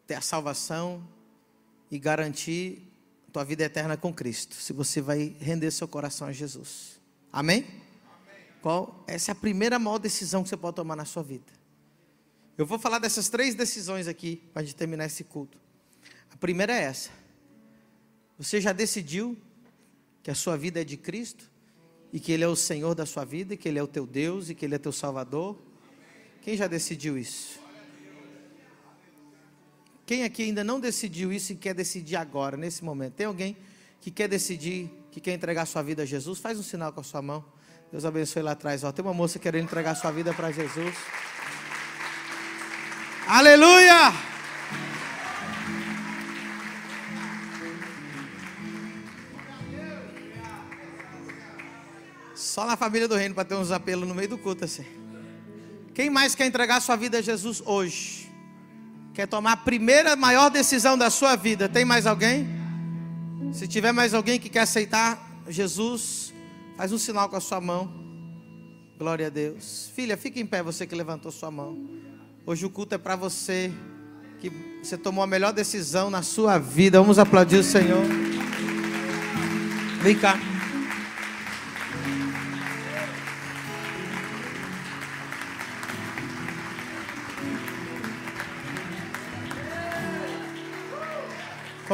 ter 0.08 0.14
a 0.14 0.22
salvação 0.22 1.06
e 1.92 2.00
garantir 2.00 2.90
tua 3.34 3.44
vida 3.44 3.66
eterna 3.66 3.98
com 3.98 4.14
Cristo, 4.14 4.56
se 4.56 4.72
você 4.72 5.02
vai 5.02 5.36
render 5.42 5.72
seu 5.72 5.90
coração 5.90 6.26
a 6.26 6.32
Jesus. 6.32 7.02
Amém? 7.34 7.64
Amém? 7.64 8.46
Qual? 8.62 9.04
Essa 9.06 9.32
é 9.32 9.34
a 9.34 9.36
primeira 9.36 9.78
maior 9.78 9.98
decisão 9.98 10.42
que 10.42 10.48
você 10.48 10.56
pode 10.56 10.78
tomar 10.78 10.96
na 10.96 11.04
sua 11.04 11.22
vida. 11.22 11.52
Eu 12.58 12.66
vou 12.66 12.80
falar 12.80 13.00
dessas 13.00 13.28
três 13.28 13.54
decisões 13.54 14.08
aqui 14.08 14.42
para 14.54 14.62
a 14.62 14.66
gente 14.66 14.78
terminar 14.78 15.08
esse 15.08 15.26
culto. 15.26 15.58
A 16.32 16.38
primeira 16.38 16.72
é 16.72 16.84
essa. 16.84 17.10
Você 18.38 18.62
já 18.62 18.72
decidiu 18.72 19.38
que 20.24 20.32
a 20.32 20.36
sua 20.36 20.56
vida 20.56 20.80
é 20.80 20.86
de 20.86 20.96
Cristo 20.96 21.52
e 22.14 22.22
que 22.22 22.32
Ele 22.32 22.46
é 22.46 22.48
o 22.48 22.56
Senhor 22.56 22.96
da 22.96 23.06
sua 23.06 23.26
vida, 23.26 23.54
e 23.54 23.58
que 23.58 23.68
Ele 23.68 23.80
é 23.80 23.84
o 23.84 23.88
teu 23.88 24.08
Deus 24.08 24.50
e 24.50 24.56
que 24.56 24.64
Ele 24.64 24.76
é 24.76 24.78
teu 24.78 24.94
Salvador? 24.94 25.75
Quem 26.46 26.56
já 26.56 26.68
decidiu 26.68 27.18
isso? 27.18 27.60
Quem 30.06 30.24
aqui 30.24 30.44
ainda 30.44 30.64
não 30.64 30.80
decidiu 30.80 31.34
isso 31.34 31.54
e 31.54 31.56
quer 31.56 31.74
decidir 31.74 32.18
agora, 32.18 32.56
nesse 32.56 32.84
momento? 32.84 33.14
Tem 33.14 33.26
alguém 33.26 33.58
que 34.00 34.12
quer 34.12 34.28
decidir, 34.28 34.92
que 35.12 35.20
quer 35.20 35.34
entregar 35.34 35.66
sua 35.66 35.82
vida 35.82 36.04
a 36.04 36.06
Jesus? 36.06 36.38
Faz 36.38 36.60
um 36.60 36.62
sinal 36.62 36.94
com 36.94 37.00
a 37.02 37.04
sua 37.04 37.20
mão. 37.20 37.44
Deus 37.92 38.06
abençoe 38.06 38.44
lá 38.44 38.52
atrás. 38.52 38.84
Ó. 38.84 38.92
Tem 38.92 39.04
uma 39.04 39.12
moça 39.12 39.40
querendo 39.40 39.64
entregar 39.64 39.96
sua 39.96 40.12
vida 40.12 40.36
para 40.36 40.52
Jesus. 40.52 40.96
Aleluia! 43.28 44.14
Só 52.36 52.68
na 52.68 52.78
família 52.78 53.08
do 53.08 53.16
reino 53.16 53.34
para 53.34 53.46
ter 53.46 53.56
uns 53.56 53.72
apelos 53.72 54.08
no 54.08 54.14
meio 54.14 54.30
do 54.30 54.38
culto 54.38 54.64
assim. 54.64 55.05
Quem 55.96 56.10
mais 56.10 56.36
quer 56.36 56.46
entregar 56.46 56.82
sua 56.82 56.98
vida 56.98 57.20
a 57.20 57.22
Jesus 57.22 57.64
hoje? 57.66 58.30
Quer 59.14 59.28
tomar 59.28 59.54
a 59.54 59.58
primeira 59.58 60.14
maior 60.18 60.50
decisão 60.50 60.98
da 60.98 61.10
sua 61.10 61.38
vida? 61.38 61.70
Tem 61.70 61.86
mais 61.86 62.06
alguém? 62.06 62.46
Se 63.54 63.66
tiver 63.66 63.94
mais 63.94 64.14
alguém 64.14 64.38
que 64.38 64.50
quer 64.50 64.60
aceitar 64.60 65.26
Jesus, 65.48 66.34
faz 66.76 66.92
um 66.92 66.98
sinal 66.98 67.30
com 67.30 67.38
a 67.38 67.40
sua 67.40 67.62
mão. 67.62 67.90
Glória 69.00 69.28
a 69.28 69.30
Deus. 69.30 69.90
Filha, 69.96 70.18
fique 70.18 70.38
em 70.38 70.46
pé, 70.46 70.62
você 70.62 70.86
que 70.86 70.94
levantou 70.94 71.32
sua 71.32 71.50
mão. 71.50 71.88
Hoje 72.46 72.66
o 72.66 72.70
culto 72.70 72.94
é 72.94 72.98
para 72.98 73.16
você 73.16 73.72
que 74.42 74.52
você 74.84 74.98
tomou 74.98 75.24
a 75.24 75.28
melhor 75.28 75.54
decisão 75.54 76.10
na 76.10 76.22
sua 76.22 76.58
vida. 76.58 77.00
Vamos 77.00 77.18
aplaudir 77.18 77.56
o 77.56 77.64
Senhor. 77.64 78.04
Vem 80.02 80.20
cá. 80.20 80.38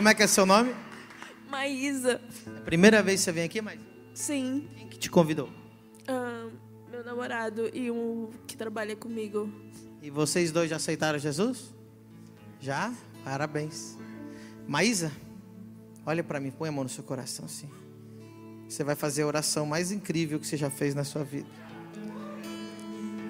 Como 0.02 0.10
é 0.10 0.16
que 0.16 0.24
é 0.24 0.26
seu 0.26 0.48
nome? 0.48 0.74
Maísa. 1.48 2.20
É 2.56 2.58
a 2.58 2.62
primeira 2.62 3.04
vez 3.04 3.20
que 3.20 3.26
você 3.26 3.32
vem 3.32 3.44
aqui, 3.44 3.62
mas 3.62 3.80
Sim. 4.16 4.68
quem 4.76 4.88
que 4.88 4.98
te 4.98 5.12
convidou? 5.12 5.48
Ah, 6.08 6.48
meu 6.90 7.06
namorado 7.06 7.70
e 7.72 7.92
um 7.92 8.32
que 8.48 8.58
trabalha 8.58 8.96
comigo. 8.96 9.48
E 10.02 10.10
vocês 10.10 10.52
dois 10.52 10.72
já 10.72 10.78
aceitaram 10.78 11.20
Jesus? 11.20 11.72
Já? 12.60 12.92
Parabéns. 13.24 13.96
Maísa, 14.68 15.12
olha 16.04 16.24
para 16.24 16.40
mim, 16.40 16.50
põe 16.50 16.70
a 16.70 16.72
mão 16.72 16.84
no 16.84 16.90
seu 16.90 17.04
coração 17.04 17.46
assim. 17.46 17.70
Você 18.68 18.84
vai 18.84 18.96
fazer 18.96 19.22
a 19.22 19.28
oração 19.28 19.68
mais 19.68 19.92
incrível 19.92 20.40
que 20.40 20.48
você 20.48 20.58
já 20.58 20.72
fez 20.72 20.96
na 20.96 21.04
sua 21.04 21.24
vida. 21.24 21.48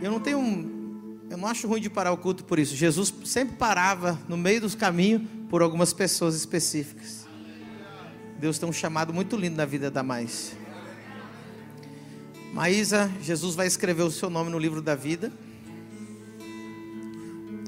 Eu 0.02 0.10
não 0.10 0.22
tenho 0.22 0.38
um, 0.40 1.20
eu 1.30 1.36
não 1.36 1.50
acho 1.50 1.68
ruim 1.68 1.82
de 1.82 1.90
parar 1.90 2.14
o 2.14 2.18
culto 2.18 2.46
por 2.46 2.58
isso. 2.58 2.78
Jesus 2.78 3.14
sempre 3.26 3.58
parava 3.58 4.18
no 4.30 4.38
meio 4.38 4.62
dos 4.62 4.74
caminhos 4.74 5.41
por 5.52 5.62
algumas 5.62 5.92
pessoas 5.92 6.34
específicas. 6.34 7.28
Deus 8.40 8.58
tem 8.58 8.68
um 8.68 8.72
chamado 8.72 9.14
muito 9.14 9.36
lindo 9.36 9.58
na 9.58 9.66
vida 9.66 9.92
da 9.92 10.02
Mais. 10.02 10.54
Maísa, 12.54 13.12
Jesus 13.22 13.54
vai 13.54 13.68
escrever 13.68 14.04
o 14.04 14.10
seu 14.10 14.30
nome 14.30 14.50
no 14.50 14.58
livro 14.58 14.82
da 14.82 14.96
vida. 14.96 15.30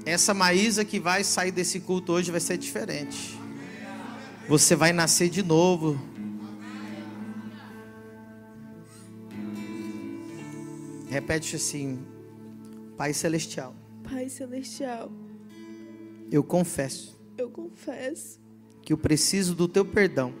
Essa 0.06 0.32
Maísa 0.32 0.82
que 0.82 0.98
vai 0.98 1.22
sair 1.22 1.52
desse 1.52 1.78
culto 1.78 2.12
hoje 2.12 2.30
vai 2.30 2.40
ser 2.40 2.56
diferente. 2.56 3.38
Você 4.48 4.74
vai 4.74 4.94
nascer 4.94 5.28
de 5.28 5.42
novo. 5.42 6.00
Repete 11.10 11.56
assim: 11.56 11.98
Pai 12.96 13.12
Celestial, 13.12 13.74
Pai 14.02 14.30
Celestial, 14.30 15.12
eu 16.32 16.42
confesso 16.42 17.13
eu 17.36 17.50
confesso 17.50 18.40
que 18.82 18.92
eu 18.92 18.98
preciso 18.98 19.54
do 19.54 19.66
teu 19.68 19.84
perdão. 19.84 20.34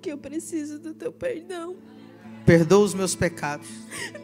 que 0.00 0.10
eu 0.10 0.18
preciso 0.18 0.78
do 0.78 0.94
teu 0.94 1.12
perdão. 1.12 1.76
Perdoa 2.46 2.84
os 2.84 2.94
meus 2.94 3.14
pecados. 3.14 3.68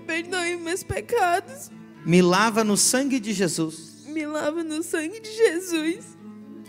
Perdoe 0.06 0.56
meus 0.56 0.82
pecados. 0.82 1.70
Me 2.04 2.22
lava 2.22 2.64
no 2.64 2.76
sangue 2.76 3.20
de 3.20 3.32
Jesus. 3.32 4.04
Me 4.08 4.26
lava 4.26 4.64
no 4.64 4.82
sangue 4.82 5.20
de 5.20 5.30
Jesus. 5.30 6.16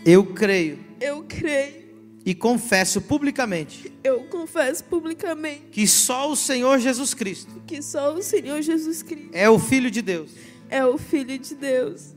Eu 0.04 0.26
creio 0.26 0.78
Eu 1.00 1.24
creio. 1.26 1.88
e 2.24 2.34
confesso 2.34 3.00
publicamente 3.00 3.92
Eu 4.04 4.24
confesso 4.24 4.84
publicamente 4.84 5.62
que 5.72 5.86
só 5.88 6.30
o 6.30 6.36
Senhor 6.36 6.78
Jesus 6.78 7.14
Cristo 7.14 7.62
que 7.66 7.80
só 7.82 8.14
o 8.14 8.22
Senhor 8.22 8.60
Jesus 8.62 9.02
Cristo 9.02 9.30
é 9.32 9.48
o 9.50 9.58
Filho 9.58 9.90
de 9.90 10.02
Deus. 10.02 10.30
é 10.70 10.84
o 10.84 10.96
Filho 10.98 11.36
de 11.38 11.54
Deus. 11.54 12.14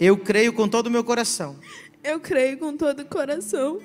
Eu 0.00 0.16
creio 0.16 0.52
com 0.52 0.66
todo 0.66 0.86
o 0.86 0.90
meu 0.90 1.04
coração 1.04 1.56
Eu 2.04 2.18
creio 2.20 2.58
com 2.58 2.76
todo 2.76 3.00
o 3.00 3.04
coração 3.04 3.78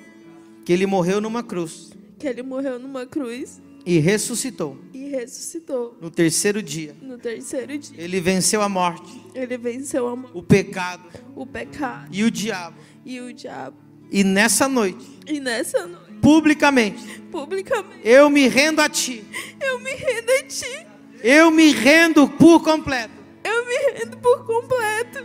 que 0.64 0.72
Ele 0.72 0.86
morreu 0.86 1.20
numa 1.20 1.42
cruz 1.42 1.90
que 2.18 2.26
ele 2.26 2.42
morreu 2.42 2.80
numa 2.80 3.06
cruz 3.06 3.62
e 3.86 4.00
ressuscitou 4.00 4.76
e 4.92 5.08
ressuscitou 5.08 5.96
no 6.00 6.10
terceiro 6.10 6.60
dia. 6.60 6.96
no 7.00 7.16
terceiro 7.16 7.78
dia. 7.78 7.94
Ele 7.96 8.20
venceu 8.20 8.60
a 8.60 8.68
morte, 8.68 9.22
Ele 9.36 9.56
venceu 9.56 10.08
a 10.08 10.16
mo- 10.16 10.28
o 10.34 10.42
pecado 10.42 11.04
o 11.36 11.46
pecado 11.46 12.08
e 12.10 12.24
o 12.24 12.30
diabo. 12.30 12.76
e 13.06 13.20
o 13.20 13.32
diabo. 13.32 13.76
E 14.10 14.24
nessa 14.24 14.68
noite, 14.68 15.06
E 15.28 15.38
nessa 15.38 15.86
noite, 15.86 16.12
publicamente, 16.20 17.20
publicamente, 17.30 18.00
eu 18.02 18.28
me 18.28 18.48
rendo 18.48 18.80
a 18.80 18.88
Ti. 18.88 19.24
eu 19.62 19.78
me 19.78 19.92
rendo 19.92 20.30
a 20.32 20.42
ti. 20.42 20.86
Eu 21.22 21.50
me 21.52 21.70
rendo 21.70 22.26
por 22.28 22.64
completo. 22.64 23.12
Eu 23.44 23.64
me 23.64 23.76
rendo 23.92 24.16
por 24.16 24.44
completo. 24.44 25.24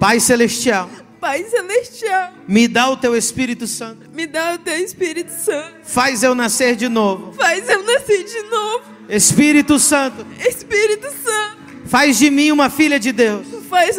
Pai 0.00 0.18
Celestial, 0.18 0.88
Pai 1.22 1.44
Celestial, 1.44 2.32
me 2.48 2.66
dá 2.66 2.90
o 2.90 2.96
Teu 2.96 3.16
Espírito 3.16 3.64
Santo. 3.68 4.08
me 4.12 4.26
dá 4.26 4.54
o 4.54 4.58
teu 4.58 4.76
Espírito 4.76 5.30
Santo. 5.30 5.72
Faz 5.84 6.24
eu 6.24 6.34
nascer 6.34 6.74
de 6.74 6.88
novo. 6.88 7.32
Faz 7.34 7.68
eu 7.68 7.80
nascer 7.84 8.24
de 8.24 8.42
novo. 8.50 8.82
Espírito 9.08 9.78
Santo, 9.78 10.26
Espírito 10.40 11.06
Santo, 11.22 11.58
faz 11.86 12.18
de 12.18 12.28
mim 12.28 12.50
uma 12.50 12.68
filha 12.68 12.98
de 12.98 13.12
Deus. 13.12 13.46
Faz, 13.70 13.96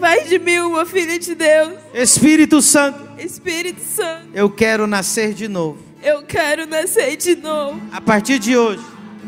faz 0.00 0.28
de 0.28 0.36
mim 0.40 0.58
uma 0.58 0.84
filha 0.84 1.16
de 1.16 1.36
Deus. 1.36 1.74
Espírito 1.94 2.60
Santo, 2.60 3.08
Espírito 3.20 3.80
Santo, 3.80 4.30
eu 4.34 4.50
quero 4.50 4.84
nascer 4.88 5.32
de 5.32 5.46
novo. 5.46 5.78
eu 6.02 6.24
quero 6.24 6.66
nascer 6.66 7.16
de 7.16 7.36
novo. 7.36 7.80
A 7.92 8.00
partir 8.00 8.40
de 8.40 8.56
hoje, 8.56 8.82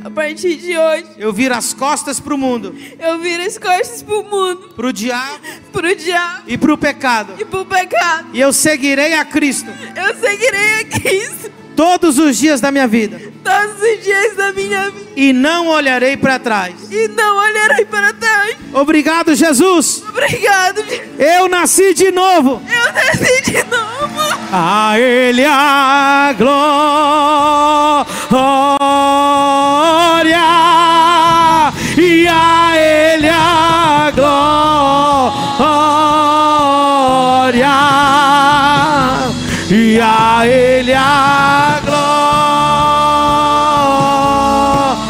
A 0.07 0.11
partir 0.11 0.55
de 0.55 0.79
hoje, 0.79 1.05
eu 1.19 1.33
viro 1.33 1.53
as 1.53 1.75
costas 1.75 2.21
para 2.21 2.33
o 2.33 2.39
mundo, 2.39 2.73
eu 2.97 3.19
viro 3.19 3.43
as 3.43 3.59
costas 3.59 4.05
pro 4.05 4.23
mundo, 4.23 4.69
para 4.77 4.87
o 4.87 4.93
diabo 4.93 5.41
pro 5.73 5.97
diabo 5.97 6.45
e 6.47 6.57
para 6.57 6.73
o 6.73 6.79
pecado. 6.79 7.35
e 7.41 7.45
pro 7.45 7.67
pecado. 7.67 8.29
E 8.33 8.41
eu 8.41 8.53
seguirei 8.53 9.15
a 9.15 9.25
Cristo 9.25 9.69
Eu 9.97 10.15
seguirei 10.15 10.81
a 10.81 10.85
Cristo 10.85 11.56
todos 11.77 12.19
os 12.19 12.37
dias 12.39 12.61
da 12.61 12.71
minha 12.73 12.89
vida. 12.89 13.21
todos 13.45 13.81
os 13.83 14.03
dias 14.03 14.35
da 14.37 14.53
minha 14.53 14.91
vida 14.91 15.07
E 15.17 15.33
não 15.33 15.69
olharei 15.69 16.17
para 16.17 16.39
trás. 16.39 16.75
e 16.91 17.09
não 17.09 17.37
olharei 17.37 17.85
para 17.85 18.13
trás. 18.15 18.57
Obrigado, 18.73 19.35
Jesus. 19.35 20.03
Obrigado. 20.09 20.83
Eu 21.19 21.49
nasci 21.49 21.93
de 21.95 22.11
novo. 22.11 22.63
eu 22.69 22.93
nasci 22.93 23.43
de 23.43 23.63
novo. 23.65 24.37
A 24.53 24.99
Ele 24.99 25.45
a 25.45 26.35
glória 26.37 28.07
e 31.99 32.27
a 32.29 32.73
Ele 32.77 33.29
a 33.29 34.13
glória 34.15 35.47
e 39.71 40.01
a 40.01 40.47
Ele 40.47 40.93
a 40.93 41.81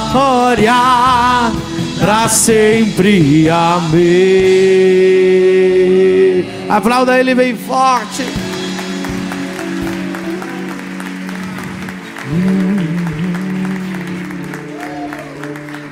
glória 0.07 0.73
para 1.99 2.29
sempre. 2.29 3.49
Amém. 3.51 4.07
Aplauda 6.69 7.19
Ele 7.19 7.35
bem 7.35 7.57
forte. 7.57 8.25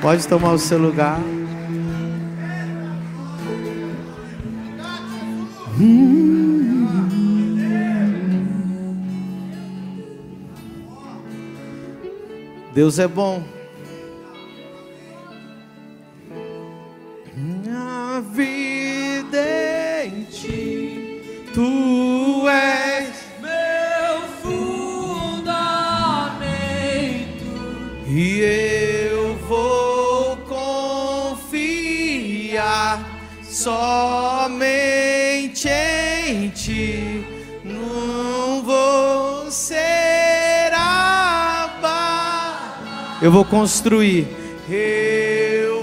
Pode 0.01 0.27
tomar 0.27 0.53
o 0.53 0.59
seu 0.59 0.77
lugar. 0.77 1.19
Deus 12.75 12.99
é 12.99 13.07
bom. 13.07 13.41
Minha 17.33 18.21
vida 18.33 20.03
em 20.03 20.23
ti, 20.25 21.21
tu 21.53 22.45
és 22.49 23.13
meu 23.39 24.23
fundamento. 24.43 25.55
E 28.09 28.41
eu 28.41 29.37
vou 29.47 30.35
confiar 31.39 31.79
somente 33.41 34.49
em 35.69 36.49
ti. 36.49 37.23
Não 37.63 38.61
vou 38.61 39.49
ser 39.49 40.24
Eu 43.25 43.31
vou 43.31 43.43
construir. 43.43 44.27
Eu 44.69 45.74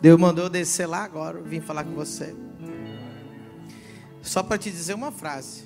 Deus 0.00 0.18
mandou 0.18 0.44
eu 0.44 0.50
descer 0.50 0.86
lá 0.86 1.04
agora, 1.04 1.40
vim 1.40 1.60
falar 1.60 1.84
com 1.84 1.94
você. 1.94 2.34
Só 4.22 4.42
para 4.42 4.56
te 4.56 4.70
dizer 4.70 4.94
uma 4.94 5.12
frase. 5.12 5.64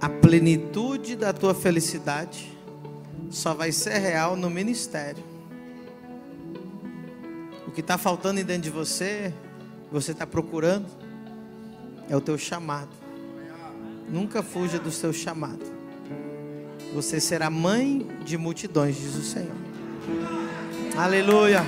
A 0.00 0.08
plenitude 0.08 1.14
da 1.14 1.32
tua 1.32 1.54
felicidade 1.54 2.50
só 3.30 3.54
vai 3.54 3.70
ser 3.70 3.98
real 3.98 4.34
no 4.34 4.50
ministério. 4.50 5.22
O 7.66 7.70
que 7.70 7.80
está 7.80 7.96
faltando 7.96 8.42
dentro 8.42 8.62
de 8.62 8.70
você, 8.70 9.32
você 9.90 10.12
está 10.12 10.26
procurando, 10.26 10.86
é 12.08 12.16
o 12.16 12.20
teu 12.20 12.36
chamado. 12.36 12.90
Nunca 14.08 14.42
fuja 14.42 14.78
do 14.78 14.90
seu 14.90 15.12
chamado. 15.12 15.64
Você 16.92 17.20
será 17.20 17.48
mãe 17.48 18.06
de 18.24 18.36
multidões, 18.36 18.96
diz 18.96 19.14
o 19.14 19.22
Senhor. 19.22 19.56
Aleluia. 20.96 21.64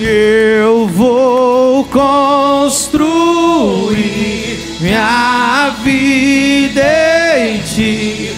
Eu 0.00 0.86
vou 0.88 1.84
construir 1.84 3.08
minha 4.80 5.70
vida 5.82 6.82
em 7.38 7.58
ti. 7.60 8.37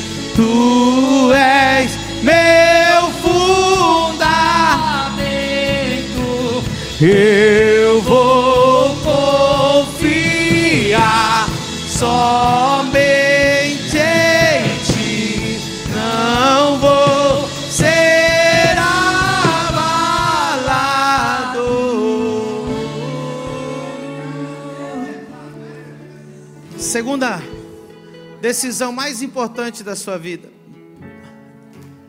Decisão 28.50 28.90
mais 28.90 29.22
importante 29.22 29.84
da 29.84 29.94
sua 29.94 30.18
vida 30.18 30.48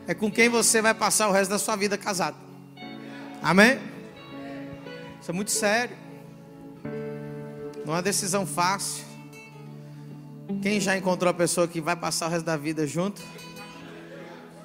é 0.08 0.12
com 0.12 0.28
quem 0.28 0.48
você 0.48 0.82
vai 0.82 0.92
passar 0.92 1.28
o 1.28 1.32
resto 1.32 1.50
da 1.50 1.58
sua 1.58 1.76
vida 1.76 1.96
casado. 1.96 2.36
Amém? 3.40 3.78
Isso 5.20 5.30
é 5.30 5.32
muito 5.32 5.52
sério. 5.52 5.96
Não 7.86 7.92
é 7.94 7.96
uma 7.96 8.02
decisão 8.02 8.44
fácil. 8.44 9.04
Quem 10.60 10.80
já 10.80 10.96
encontrou 10.96 11.30
a 11.30 11.34
pessoa 11.34 11.68
que 11.68 11.80
vai 11.80 11.94
passar 11.94 12.26
o 12.26 12.30
resto 12.30 12.44
da 12.44 12.56
vida 12.56 12.88
junto? 12.88 13.22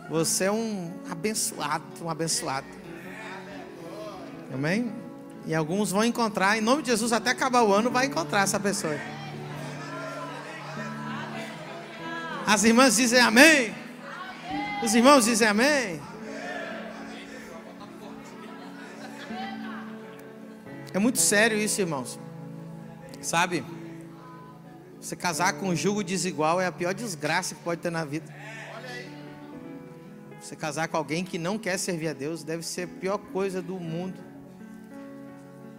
Você 0.10 0.46
é 0.46 0.52
um 0.52 0.92
abençoado, 1.12 1.86
um 2.02 2.10
abençoado. 2.10 2.66
Amém? 4.52 4.92
E 5.46 5.54
alguns 5.54 5.92
vão 5.92 6.04
encontrar, 6.04 6.58
em 6.58 6.62
nome 6.62 6.82
de 6.82 6.90
Jesus, 6.90 7.14
até 7.14 7.30
acabar 7.30 7.62
o 7.62 7.72
ano, 7.72 7.92
vai 7.92 8.08
encontrar 8.08 8.42
essa 8.42 8.60
pessoa. 8.60 8.98
As 12.48 12.64
irmãs 12.64 12.96
dizem 12.96 13.20
amém. 13.20 13.76
Os 14.82 14.96
irmãos 14.96 15.26
dizem 15.26 15.46
amém. 15.46 16.00
É 20.94 20.98
muito 20.98 21.20
sério 21.20 21.58
isso, 21.58 21.82
irmãos. 21.82 22.18
Sabe? 23.22 23.66
Você 25.02 25.14
casar 25.14 25.60
com 25.60 25.68
um 25.68 25.76
jugo 25.76 26.02
desigual 26.02 26.62
é 26.62 26.66
a 26.66 26.72
pior 26.72 26.94
desgraça 26.94 27.54
que 27.54 27.62
pode 27.62 27.82
ter 27.82 27.92
na 27.92 28.06
vida. 28.06 28.34
Você 30.40 30.56
casar 30.56 30.88
com 30.88 30.96
alguém 30.96 31.26
que 31.26 31.38
não 31.38 31.60
quer 31.60 31.78
servir 31.78 32.08
a 32.08 32.14
Deus 32.14 32.46
deve 32.46 32.64
ser 32.64 32.84
a 32.84 32.88
pior 32.88 33.18
coisa 33.18 33.62
do 33.62 33.78
mundo. 33.78 34.18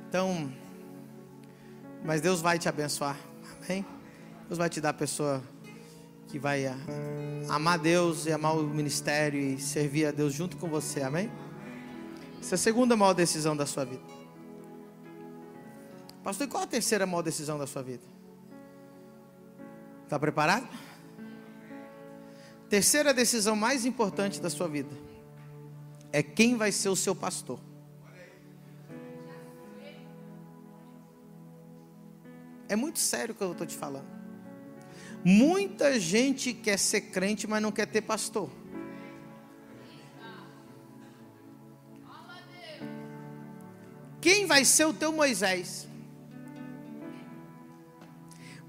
Então, 0.06 0.52
mas 2.04 2.20
Deus 2.20 2.42
vai 2.42 2.58
te 2.58 2.68
abençoar. 2.68 3.16
Amém? 3.64 3.86
Deus 4.48 4.58
vai 4.58 4.68
te 4.68 4.82
dar 4.82 4.90
a 4.90 4.94
pessoa 4.94 5.42
que 6.28 6.38
vai 6.38 6.66
amar 7.48 7.78
Deus 7.78 8.26
e 8.26 8.32
amar 8.32 8.56
o 8.56 8.62
ministério 8.62 9.40
e 9.40 9.58
servir 9.58 10.06
a 10.06 10.10
Deus 10.10 10.34
junto 10.34 10.56
com 10.56 10.68
você. 10.68 11.02
Amém? 11.02 11.30
Essa 12.40 12.54
é 12.54 12.56
a 12.56 12.58
segunda 12.58 12.96
maior 12.96 13.14
decisão 13.14 13.56
da 13.56 13.66
sua 13.66 13.84
vida. 13.84 14.02
Pastor, 16.22 16.46
e 16.46 16.50
qual 16.50 16.62
a 16.62 16.66
terceira 16.66 17.06
maior 17.06 17.22
decisão 17.22 17.58
da 17.58 17.66
sua 17.66 17.82
vida? 17.82 18.04
Está 20.04 20.18
preparado? 20.18 20.68
Terceira 22.68 23.14
decisão 23.14 23.56
mais 23.56 23.86
importante 23.86 24.40
da 24.40 24.50
sua 24.50 24.68
vida 24.68 24.94
é 26.12 26.22
quem 26.22 26.56
vai 26.56 26.70
ser 26.70 26.90
o 26.90 26.96
seu 26.96 27.14
pastor. 27.14 27.58
É 32.68 32.76
muito 32.76 32.98
sério 32.98 33.34
o 33.34 33.36
que 33.36 33.42
eu 33.42 33.52
estou 33.52 33.66
te 33.66 33.74
falando. 33.74 34.17
Muita 35.24 35.98
gente 35.98 36.52
quer 36.52 36.78
ser 36.78 37.00
crente, 37.02 37.46
mas 37.46 37.62
não 37.62 37.72
quer 37.72 37.86
ter 37.86 38.02
pastor. 38.02 38.50
Quem 44.20 44.46
vai 44.46 44.64
ser 44.64 44.84
o 44.84 44.92
teu 44.92 45.12
Moisés? 45.12 45.86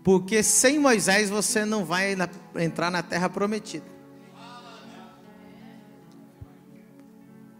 Porque 0.03 0.41
sem 0.41 0.79
Moisés 0.79 1.29
você 1.29 1.65
não 1.65 1.83
vai 1.83 2.15
entrar 2.55 2.89
na 2.89 3.03
terra 3.03 3.29
prometida. 3.29 3.85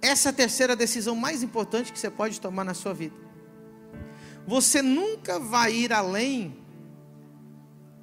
Essa 0.01 0.29
é 0.29 0.31
a 0.31 0.33
terceira 0.33 0.75
decisão 0.75 1.15
mais 1.15 1.43
importante 1.43 1.91
que 1.91 1.99
você 1.99 2.09
pode 2.09 2.39
tomar 2.39 2.63
na 2.63 2.73
sua 2.73 2.93
vida. 2.93 3.15
Você 4.47 4.81
nunca 4.81 5.39
vai 5.39 5.73
ir 5.73 5.91
além 5.91 6.57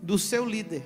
do 0.06 0.16
seu 0.16 0.46
líder. 0.46 0.84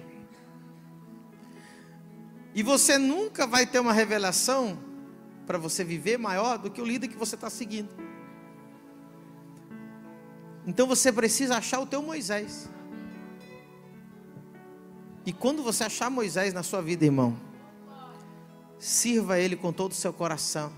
E 2.55 2.63
você 2.63 2.97
nunca 2.97 3.47
vai 3.47 3.67
ter 3.67 3.79
uma 3.79 3.93
revelação 3.93 4.79
para 5.47 5.59
você 5.59 5.85
viver 5.85 6.19
maior 6.19 6.57
do 6.57 6.71
que 6.71 6.81
o 6.81 6.87
líder 6.87 7.09
que 7.09 7.17
você 7.17 7.35
está 7.35 7.51
seguindo. 7.51 7.95
Então 10.67 10.87
você 10.87 11.13
precisa 11.13 11.59
achar 11.59 11.81
o 11.81 11.87
teu 11.87 12.03
Moisés. 12.03 12.71
E 15.27 15.35
quando 15.35 15.63
você 15.63 15.85
achar 15.85 16.11
Moisés 16.11 16.55
na 16.55 16.63
sua 16.63 16.81
vida, 16.81 17.05
irmão, 17.05 17.37
sirva 18.79 19.39
ele 19.39 19.55
com 19.55 19.71
todo 19.71 19.93
o 19.93 19.95
seu 19.95 20.15
coração. 20.15 20.73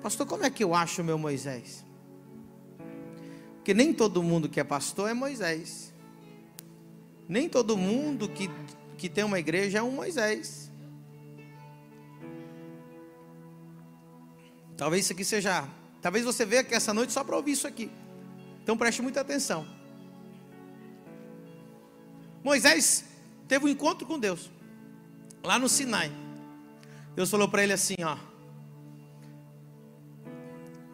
Pastor, 0.00 0.26
como 0.28 0.44
é 0.44 0.50
que 0.50 0.62
eu 0.62 0.74
acho 0.74 1.02
o 1.02 1.04
meu 1.04 1.18
Moisés? 1.18 1.84
Porque 3.56 3.74
nem 3.74 3.92
todo 3.92 4.22
mundo 4.22 4.48
que 4.48 4.60
é 4.60 4.64
pastor 4.64 5.10
é 5.10 5.14
Moisés. 5.14 5.91
Nem 7.28 7.48
todo 7.48 7.76
mundo 7.76 8.28
que, 8.28 8.50
que 8.98 9.08
tem 9.08 9.24
uma 9.24 9.38
igreja 9.38 9.78
é 9.78 9.82
um 9.82 9.90
Moisés. 9.90 10.70
Talvez 14.76 15.04
isso 15.04 15.12
aqui 15.12 15.24
seja. 15.24 15.68
Talvez 16.00 16.24
você 16.24 16.44
veja 16.44 16.62
aqui 16.62 16.74
essa 16.74 16.92
noite 16.92 17.12
só 17.12 17.22
para 17.22 17.36
ouvir 17.36 17.52
isso 17.52 17.66
aqui. 17.66 17.90
Então 18.62 18.76
preste 18.76 19.02
muita 19.02 19.20
atenção. 19.20 19.66
Moisés 22.42 23.04
teve 23.46 23.66
um 23.66 23.68
encontro 23.68 24.06
com 24.06 24.18
Deus, 24.18 24.50
lá 25.44 25.58
no 25.58 25.68
Sinai. 25.68 26.10
Deus 27.14 27.30
falou 27.30 27.48
para 27.48 27.62
ele 27.62 27.72
assim: 27.72 27.94
Ó, 28.02 28.16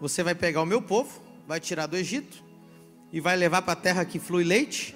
você 0.00 0.22
vai 0.22 0.34
pegar 0.34 0.62
o 0.62 0.66
meu 0.66 0.82
povo, 0.82 1.20
vai 1.46 1.58
tirar 1.58 1.86
do 1.86 1.96
Egito 1.96 2.44
e 3.12 3.20
vai 3.20 3.36
levar 3.36 3.62
para 3.62 3.72
a 3.72 3.76
terra 3.76 4.04
que 4.04 4.18
flui 4.18 4.44
leite 4.44 4.94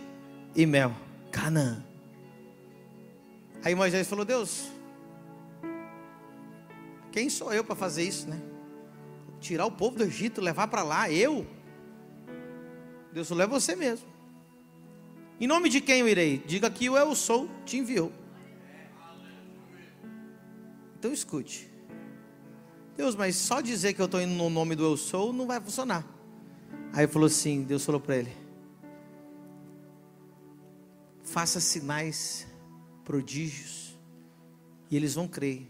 e 0.55 0.67
mel, 0.67 0.95
Canaã. 1.33 1.83
Aí 3.65 3.75
Moisés 3.75 4.07
falou: 4.07 4.25
Deus, 4.25 4.69
quem 7.11 7.29
sou 7.29 7.53
eu 7.53 7.65
para 7.65 7.75
fazer 7.75 8.05
isso, 8.05 8.29
né? 8.29 8.41
Tirar 9.41 9.67
o 9.67 9.73
povo 9.73 9.97
do 9.97 10.05
Egito, 10.05 10.41
levar 10.41 10.69
para 10.69 10.85
lá, 10.85 11.11
eu? 11.11 11.45
Deus 13.13 13.29
falou: 13.29 13.43
é 13.43 13.47
você 13.47 13.75
mesmo. 13.75 14.07
Em 15.41 15.47
nome 15.47 15.69
de 15.69 15.81
quem 15.81 16.01
eu 16.01 16.09
irei? 16.09 16.39
Diga 16.47 16.71
que 16.71 16.89
o 16.89 16.97
eu 16.97 17.15
sou 17.17 17.49
te 17.65 17.77
enviou. 17.77 18.13
Então 20.97 21.13
escute. 21.13 21.69
Deus, 22.97 23.17
mas 23.17 23.35
só 23.35 23.61
dizer 23.61 23.95
que 23.95 24.01
eu 24.01 24.07
estou 24.07 24.21
indo 24.21 24.35
no 24.35 24.49
nome 24.49 24.77
do 24.77 24.85
eu 24.85 24.97
sou 24.97 25.33
não 25.33 25.47
vai 25.47 25.61
funcionar. 25.61 26.07
Aí 26.93 27.07
falou 27.07 27.27
assim, 27.27 27.63
Deus 27.63 27.85
falou 27.85 28.01
para 28.01 28.19
ele: 28.19 28.42
Faça 31.33 31.61
sinais, 31.61 32.47
prodígios, 33.07 33.99
e 34.91 34.97
eles 34.99 35.15
vão 35.15 35.27
crer. 35.27 35.67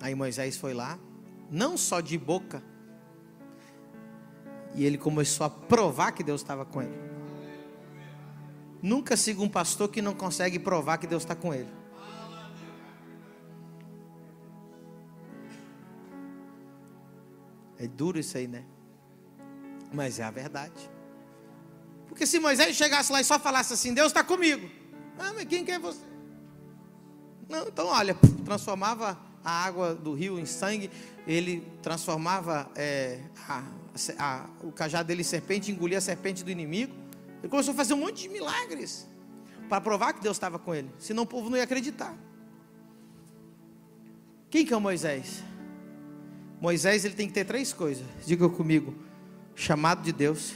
Aí 0.00 0.16
Moisés 0.16 0.56
foi 0.56 0.74
lá, 0.74 0.98
não 1.48 1.76
só 1.76 2.00
de 2.00 2.18
boca, 2.18 2.60
e 4.74 4.84
ele 4.84 4.98
começou 4.98 5.46
a 5.46 5.50
provar 5.50 6.10
que 6.10 6.24
Deus 6.24 6.40
estava 6.40 6.64
com 6.64 6.82
ele. 6.82 6.98
Nunca 8.82 9.16
siga 9.16 9.40
um 9.40 9.48
pastor 9.48 9.88
que 9.88 10.02
não 10.02 10.12
consegue 10.12 10.58
provar 10.58 10.98
que 10.98 11.06
Deus 11.06 11.22
está 11.22 11.36
com 11.36 11.54
ele. 11.54 11.70
É 17.78 17.86
duro 17.86 18.18
isso 18.18 18.36
aí, 18.36 18.48
né? 18.48 18.64
Mas 19.94 20.18
é 20.18 20.24
a 20.24 20.32
verdade. 20.32 20.95
Porque 22.16 22.26
se 22.26 22.38
Moisés 22.40 22.74
chegasse 22.74 23.12
lá 23.12 23.20
e 23.20 23.24
só 23.24 23.38
falasse 23.38 23.74
assim: 23.74 23.92
Deus 23.92 24.06
está 24.06 24.24
comigo. 24.24 24.70
Ah, 25.18 25.34
mas 25.34 25.44
quem 25.44 25.66
quer 25.66 25.78
você? 25.78 26.00
Não, 27.46 27.68
então 27.68 27.88
olha, 27.88 28.14
transformava 28.42 29.18
a 29.44 29.50
água 29.50 29.94
do 29.94 30.14
rio 30.14 30.38
em 30.38 30.46
sangue, 30.46 30.90
ele 31.26 31.62
transformava 31.82 32.70
é, 32.74 33.20
a, 33.46 33.62
a, 34.18 34.46
o 34.62 34.72
cajado 34.72 35.08
dele 35.08 35.20
em 35.20 35.24
serpente, 35.24 35.70
engolia 35.70 35.98
a 35.98 36.00
serpente 36.00 36.42
do 36.42 36.50
inimigo. 36.50 36.94
Ele 37.40 37.50
começou 37.50 37.72
a 37.72 37.76
fazer 37.76 37.92
um 37.92 37.98
monte 37.98 38.22
de 38.22 38.28
milagres 38.30 39.06
para 39.68 39.78
provar 39.78 40.14
que 40.14 40.22
Deus 40.22 40.38
estava 40.38 40.58
com 40.58 40.74
ele. 40.74 40.90
Senão 40.98 41.24
o 41.24 41.26
povo 41.26 41.50
não 41.50 41.58
ia 41.58 41.64
acreditar. 41.64 42.16
Quem 44.48 44.64
que 44.64 44.72
é 44.72 44.76
o 44.76 44.80
Moisés? 44.80 45.42
Moisés 46.62 47.04
ele 47.04 47.14
tem 47.14 47.28
que 47.28 47.34
ter 47.34 47.44
três 47.44 47.74
coisas. 47.74 48.06
Diga 48.24 48.48
comigo: 48.48 48.94
chamado 49.54 50.02
de 50.02 50.12
Deus, 50.12 50.54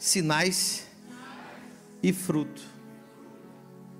sinais 0.00 0.86
e 2.02 2.12
fruto. 2.12 2.62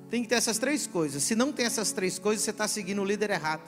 Tem 0.08 0.22
que 0.22 0.28
ter 0.28 0.36
essas 0.36 0.58
três 0.58 0.86
coisas. 0.86 1.22
Se 1.22 1.36
não 1.36 1.52
tem 1.52 1.66
essas 1.66 1.92
três 1.92 2.18
coisas, 2.18 2.42
você 2.42 2.50
está 2.50 2.66
seguindo 2.66 3.00
o 3.00 3.04
líder 3.04 3.30
errado. 3.30 3.62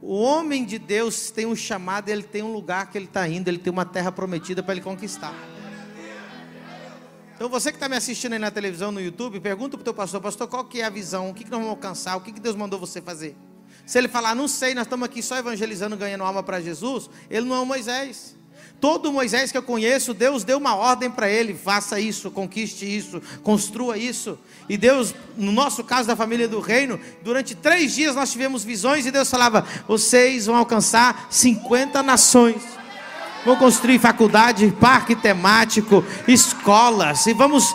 O 0.00 0.14
homem 0.20 0.64
de 0.64 0.78
Deus 0.78 1.30
tem 1.30 1.44
um 1.44 1.54
chamado, 1.54 2.08
ele 2.08 2.22
tem 2.22 2.42
um 2.42 2.52
lugar 2.52 2.90
que 2.90 2.96
ele 2.96 3.04
está 3.04 3.28
indo, 3.28 3.48
ele 3.48 3.58
tem 3.58 3.72
uma 3.72 3.84
terra 3.84 4.10
prometida 4.10 4.62
para 4.62 4.74
ele 4.74 4.80
conquistar. 4.80 5.34
Então 7.34 7.48
você 7.48 7.70
que 7.70 7.76
está 7.76 7.88
me 7.88 7.96
assistindo 7.96 8.32
aí 8.32 8.38
na 8.38 8.50
televisão, 8.50 8.92
no 8.92 9.00
YouTube, 9.00 9.40
pergunta 9.40 9.76
para 9.76 9.82
o 9.82 9.84
teu 9.84 9.94
pastor, 9.94 10.20
pastor, 10.20 10.48
qual 10.48 10.64
que 10.64 10.80
é 10.80 10.84
a 10.84 10.90
visão? 10.90 11.30
O 11.30 11.34
que, 11.34 11.44
que 11.44 11.50
nós 11.50 11.58
vamos 11.58 11.70
alcançar? 11.70 12.16
O 12.16 12.20
que, 12.20 12.32
que 12.32 12.40
Deus 12.40 12.54
mandou 12.54 12.78
você 12.78 13.00
fazer? 13.00 13.36
Se 13.84 13.98
ele 13.98 14.08
falar, 14.08 14.34
não 14.34 14.46
sei, 14.46 14.74
nós 14.74 14.86
estamos 14.86 15.04
aqui 15.04 15.22
só 15.22 15.36
evangelizando, 15.36 15.96
ganhando 15.96 16.22
alma 16.22 16.42
para 16.42 16.60
Jesus, 16.60 17.10
ele 17.28 17.46
não 17.46 17.56
é 17.56 17.60
o 17.60 17.66
Moisés. 17.66 18.36
Todo 18.80 19.12
Moisés 19.12 19.52
que 19.52 19.58
eu 19.58 19.62
conheço, 19.62 20.12
Deus 20.12 20.44
deu 20.44 20.58
uma 20.58 20.74
ordem 20.74 21.10
para 21.10 21.30
ele: 21.30 21.54
faça 21.54 22.00
isso, 22.00 22.30
conquiste 22.30 22.84
isso, 22.84 23.22
construa 23.42 23.96
isso. 23.96 24.38
E 24.68 24.76
Deus, 24.76 25.14
no 25.36 25.52
nosso 25.52 25.84
caso 25.84 26.08
da 26.08 26.16
família 26.16 26.48
do 26.48 26.60
reino, 26.60 26.98
durante 27.22 27.54
três 27.54 27.94
dias 27.94 28.16
nós 28.16 28.32
tivemos 28.32 28.64
visões 28.64 29.06
e 29.06 29.10
Deus 29.10 29.30
falava: 29.30 29.66
vocês 29.86 30.46
vão 30.46 30.56
alcançar 30.56 31.28
50 31.30 32.02
nações. 32.02 32.62
Vão 33.44 33.56
construir 33.56 33.98
faculdade, 33.98 34.72
parque 34.80 35.16
temático, 35.16 36.04
escolas 36.28 37.26
e 37.26 37.32
vamos 37.32 37.74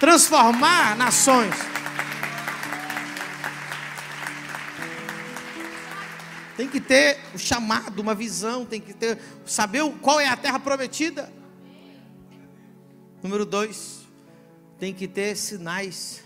transformar 0.00 0.96
nações. 0.96 1.73
Tem 6.56 6.68
que 6.68 6.80
ter 6.80 7.18
o 7.34 7.38
chamado, 7.38 8.00
uma 8.00 8.14
visão, 8.14 8.64
tem 8.64 8.80
que 8.80 8.94
ter 8.94 9.18
saber 9.44 9.82
qual 10.00 10.20
é 10.20 10.28
a 10.28 10.36
terra 10.36 10.58
prometida. 10.60 11.32
Número 13.22 13.44
dois, 13.44 14.06
tem 14.78 14.94
que 14.94 15.08
ter 15.08 15.36
sinais. 15.36 16.22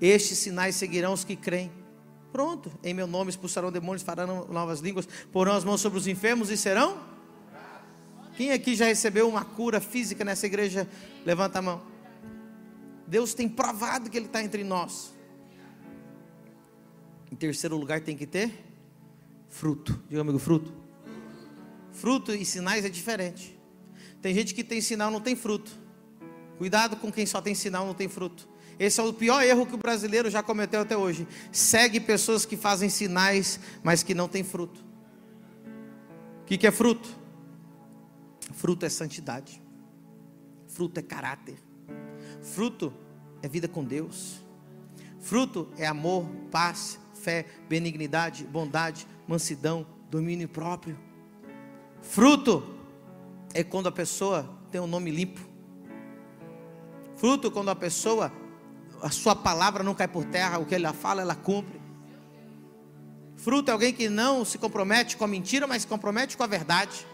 Estes 0.00 0.38
sinais 0.38 0.76
seguirão 0.76 1.12
os 1.12 1.24
que 1.24 1.34
creem. 1.34 1.72
Pronto, 2.30 2.70
em 2.82 2.92
meu 2.92 3.06
nome 3.06 3.30
expulsarão 3.30 3.72
demônios, 3.72 4.02
farão 4.02 4.46
novas 4.48 4.80
línguas, 4.80 5.08
porão 5.32 5.52
as 5.52 5.64
mãos 5.64 5.80
sobre 5.80 5.98
os 5.98 6.06
enfermos 6.06 6.50
e 6.50 6.56
serão. 6.56 6.98
Quem 8.36 8.52
aqui 8.52 8.74
já 8.74 8.86
recebeu 8.86 9.28
uma 9.28 9.44
cura 9.44 9.80
física 9.80 10.24
nessa 10.24 10.46
igreja? 10.46 10.88
Levanta 11.24 11.60
a 11.60 11.62
mão. 11.62 11.82
Deus 13.06 13.34
tem 13.34 13.48
provado 13.48 14.10
que 14.10 14.16
Ele 14.16 14.26
está 14.26 14.42
entre 14.42 14.64
nós. 14.64 15.14
Em 17.30 17.36
terceiro 17.36 17.76
lugar, 17.76 18.00
tem 18.00 18.16
que 18.16 18.26
ter 18.26 18.73
fruto. 19.54 20.02
Diga 20.08 20.20
amigo, 20.20 20.38
fruto. 20.38 20.72
Fruto 21.92 22.34
e 22.34 22.44
sinais 22.44 22.84
é 22.84 22.88
diferente. 22.88 23.56
Tem 24.20 24.34
gente 24.34 24.52
que 24.52 24.64
tem 24.64 24.80
sinal, 24.80 25.12
não 25.12 25.20
tem 25.20 25.36
fruto. 25.36 25.70
Cuidado 26.58 26.96
com 26.96 27.10
quem 27.10 27.24
só 27.24 27.40
tem 27.40 27.54
sinal, 27.54 27.86
não 27.86 27.94
tem 27.94 28.08
fruto. 28.08 28.48
Esse 28.78 29.00
é 29.00 29.04
o 29.04 29.12
pior 29.12 29.42
erro 29.44 29.64
que 29.64 29.76
o 29.76 29.78
brasileiro 29.78 30.28
já 30.28 30.42
cometeu 30.42 30.80
até 30.80 30.96
hoje. 30.96 31.28
Segue 31.52 32.00
pessoas 32.00 32.44
que 32.44 32.56
fazem 32.56 32.88
sinais, 32.88 33.60
mas 33.82 34.02
que 34.02 34.12
não 34.12 34.28
têm 34.28 34.42
fruto. 34.42 34.84
O 36.42 36.44
que, 36.46 36.58
que 36.58 36.66
é 36.66 36.72
fruto? 36.72 37.08
Fruto 38.52 38.84
é 38.84 38.88
santidade. 38.88 39.62
Fruto 40.66 40.98
é 40.98 41.02
caráter. 41.02 41.62
Fruto 42.42 42.92
é 43.40 43.46
vida 43.46 43.68
com 43.68 43.84
Deus. 43.84 44.42
Fruto 45.20 45.68
é 45.78 45.86
amor, 45.86 46.26
paz, 46.50 46.98
fé, 47.14 47.46
benignidade, 47.68 48.44
bondade, 48.44 49.06
mansidão, 49.26 49.86
domínio 50.10 50.48
próprio. 50.48 50.98
Fruto 52.02 52.62
é 53.52 53.62
quando 53.64 53.88
a 53.88 53.92
pessoa 53.92 54.48
tem 54.70 54.80
um 54.80 54.86
nome 54.86 55.10
limpo. 55.10 55.40
Fruto 57.16 57.50
quando 57.50 57.70
a 57.70 57.76
pessoa 57.76 58.32
a 59.02 59.10
sua 59.10 59.36
palavra 59.36 59.82
não 59.82 59.94
cai 59.94 60.08
por 60.08 60.24
terra, 60.24 60.58
o 60.58 60.64
que 60.64 60.74
ela 60.74 60.94
fala, 60.94 61.20
ela 61.20 61.34
cumpre. 61.34 61.78
Fruto 63.36 63.70
é 63.70 63.72
alguém 63.72 63.92
que 63.92 64.08
não 64.08 64.44
se 64.44 64.56
compromete 64.56 65.16
com 65.16 65.24
a 65.24 65.28
mentira, 65.28 65.66
mas 65.66 65.82
se 65.82 65.88
compromete 65.88 66.36
com 66.36 66.42
a 66.42 66.46
verdade. 66.46 67.06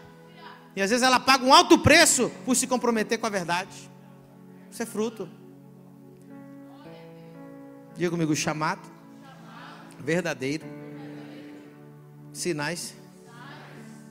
E 0.73 0.81
às 0.81 0.89
vezes 0.89 1.05
ela 1.05 1.19
paga 1.19 1.43
um 1.43 1.53
alto 1.53 1.77
preço 1.79 2.31
por 2.45 2.55
se 2.55 2.65
comprometer 2.65 3.17
com 3.17 3.27
a 3.27 3.29
verdade. 3.29 3.91
Isso 4.71 4.81
é 4.81 4.85
fruto. 4.85 5.27
Diga 7.97 8.09
comigo, 8.09 8.33
chamado, 8.33 8.81
verdadeiro, 9.99 10.65
sinais 12.33 12.93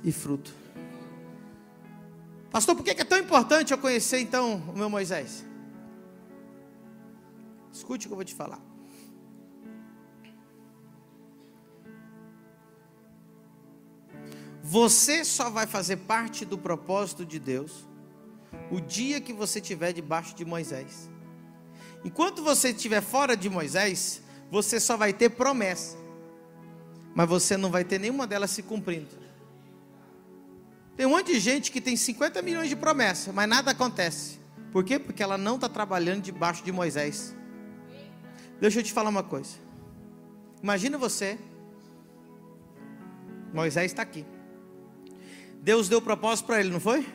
e 0.03 0.13
fruto. 0.13 0.53
Pastor, 2.51 2.75
por 2.75 2.85
que 2.85 2.91
é 2.91 3.05
tão 3.05 3.19
importante 3.19 3.73
eu 3.73 3.79
conhecer 3.79 4.21
então 4.21 4.57
o 4.69 4.77
meu 4.77 4.91
Moisés? 4.91 5.45
Escute 7.73 8.07
o 8.07 8.09
que 8.09 8.13
eu 8.13 8.17
vou 8.17 8.25
te 8.25 8.35
falar. 8.35 8.61
Você 14.63 15.25
só 15.25 15.49
vai 15.51 15.67
fazer 15.67 15.97
parte 15.97 16.45
do 16.45 16.59
propósito 16.59 17.25
de 17.25 17.39
Deus 17.39 17.89
o 18.71 18.81
dia 18.81 19.21
que 19.21 19.33
você 19.33 19.59
estiver 19.59 19.93
debaixo 19.93 20.35
de 20.35 20.45
Moisés. 20.45 21.11
Enquanto 22.05 22.43
você 22.43 22.71
estiver 22.71 23.01
fora 23.01 23.37
de 23.37 23.49
Moisés, 23.49 24.23
você 24.51 24.81
só 24.81 24.97
vai 24.97 25.13
ter 25.13 25.31
promessa, 25.31 25.97
mas 27.15 27.29
você 27.29 27.57
não 27.57 27.71
vai 27.71 27.85
ter 27.85 27.99
nenhuma 27.99 28.27
delas 28.27 28.51
se 28.51 28.63
cumprindo. 28.63 29.09
Tem 30.97 31.07
um 31.07 31.11
monte 31.11 31.33
de 31.33 31.41
gente 31.41 31.73
que 31.73 31.81
tem 31.81 31.97
50 31.97 32.43
milhões 32.43 32.69
de 32.69 32.77
promessas, 32.77 33.35
mas 33.35 33.49
nada 33.49 33.71
acontece. 33.71 34.39
Por 34.73 34.85
quê? 34.85 34.99
Porque 34.99 35.23
ela 35.23 35.39
não 35.39 35.57
está 35.57 35.69
trabalhando 35.69 36.23
debaixo 36.23 36.63
de 36.63 36.71
Moisés. 36.71 37.35
Deixa 38.61 38.81
eu 38.81 38.83
te 38.83 38.93
falar 38.93 39.09
uma 39.09 39.23
coisa. 39.23 39.51
Imagina 40.63 40.99
você, 40.99 41.39
Moisés 43.53 43.91
está 43.91 44.03
aqui. 44.03 44.25
Deus 45.63 45.89
deu 45.89 46.01
propósito 46.01 46.47
para 46.47 46.61
ele, 46.61 46.71
não 46.71 46.81
foi? 46.81 47.07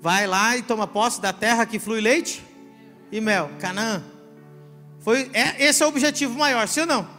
Vai 0.00 0.26
lá 0.26 0.56
e 0.56 0.62
toma 0.62 0.86
posse 0.86 1.20
da 1.20 1.32
terra 1.32 1.64
que 1.66 1.78
flui 1.78 2.00
leite 2.00 2.44
e 3.12 3.20
mel, 3.20 3.50
Canaã. 3.60 4.02
Foi, 5.00 5.30
é, 5.32 5.62
esse 5.62 5.82
é 5.82 5.86
o 5.86 5.88
objetivo 5.88 6.38
maior, 6.38 6.66
sim 6.66 6.80
ou 6.80 6.86
não? 6.86 7.13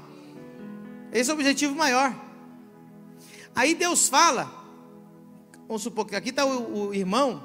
Esse 1.15 1.31
é 1.31 1.33
o 1.33 1.37
objetivo 1.37 1.73
maior. 1.73 2.13
Aí 3.55 3.73
Deus 3.73 4.09
fala, 4.09 4.51
vamos 5.65 5.81
supor 5.81 6.05
que 6.05 6.13
aqui 6.13 6.31
está 6.31 6.45
o, 6.45 6.89
o, 6.89 6.93
irmão 6.93 7.41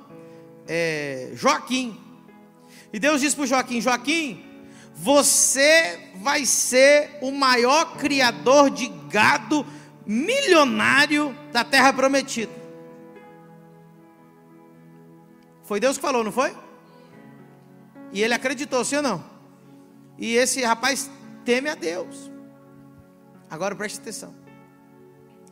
é, 0.66 1.30
Joaquim. 1.34 1.96
E 2.92 2.98
Deus 2.98 3.20
diz 3.20 3.32
para 3.32 3.46
Joaquim: 3.46 3.80
Joaquim, 3.80 4.44
você 4.92 6.10
vai 6.16 6.44
ser 6.44 7.18
o 7.22 7.30
maior 7.30 7.96
criador 7.96 8.70
de 8.70 8.88
gado 9.08 9.64
milionário 10.04 11.32
da 11.52 11.62
terra 11.62 11.92
prometida. 11.92 12.52
Foi 15.62 15.78
Deus 15.78 15.96
que 15.96 16.02
falou, 16.02 16.24
não 16.24 16.32
foi? 16.32 16.52
E 18.12 18.20
ele 18.20 18.34
acreditou, 18.34 18.84
sim 18.84 18.96
ou 18.96 19.02
não? 19.02 19.24
E 20.18 20.34
esse 20.34 20.60
rapaz 20.64 21.08
teme 21.44 21.68
a 21.68 21.76
Deus. 21.76 22.29
Agora 23.50 23.74
preste 23.74 23.98
atenção. 23.98 24.34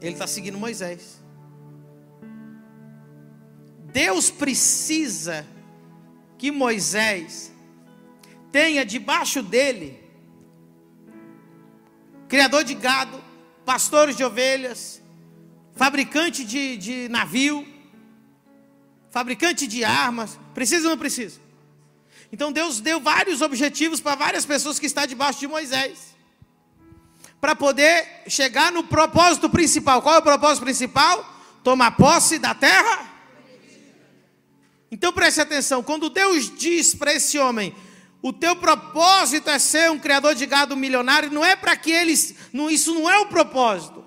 Ele 0.01 0.13
está 0.13 0.27
seguindo 0.27 0.57
Moisés. 0.57 1.21
Deus 3.93 4.31
precisa 4.31 5.45
que 6.39 6.53
Moisés 6.53 7.53
tenha 8.53 8.85
debaixo 8.85 9.43
dele 9.43 10.09
criador 12.29 12.63
de 12.63 12.75
gado, 12.75 13.25
pastores 13.65 14.15
de 14.17 14.23
ovelhas, 14.23 15.03
fabricante 15.75 16.45
de, 16.45 16.77
de 16.77 17.09
navio, 17.09 17.67
fabricante 19.11 19.67
de 19.67 19.83
armas. 19.83 20.39
Precisa 20.55 20.85
ou 20.85 20.91
não 20.91 20.99
precisa? 20.99 21.41
Então 22.31 22.53
Deus 22.53 22.81
deu 22.81 23.01
vários 23.01 23.41
objetivos 23.41 24.01
para 24.01 24.15
várias 24.15 24.45
pessoas 24.45 24.79
que 24.79 24.87
estão 24.87 25.07
debaixo 25.07 25.41
de 25.41 25.49
Moisés. 25.49 26.08
Para 27.41 27.55
poder 27.55 28.25
chegar 28.27 28.73
no 28.73 28.85
propósito 28.85 29.49
principal. 29.49 30.03
Qual 30.03 30.15
é 30.15 30.19
o 30.19 30.23
propósito 30.23 30.65
principal? 30.65 31.25
Tomar 31.63 31.93
posse 31.93 32.39
da 32.39 32.55
terra. 32.55 33.09
Então 34.91 35.13
preste 35.13 35.41
atenção, 35.41 35.83
quando 35.83 36.09
Deus 36.09 36.51
diz 36.57 36.95
para 36.95 37.13
esse 37.13 37.39
homem, 37.39 37.75
o 38.23 38.33
teu 38.33 38.57
propósito 38.57 39.51
é 39.51 39.59
ser 39.59 39.91
um 39.91 39.99
criador 39.99 40.35
de 40.35 40.47
gado 40.47 40.77
milionário, 40.77 41.31
não 41.31 41.45
é 41.45 41.55
para 41.55 41.77
que 41.77 41.91
eles, 41.91 42.35
não, 42.53 42.71
isso 42.71 42.95
não 42.95 43.09
é 43.09 43.19
o 43.19 43.27
propósito. 43.27 44.05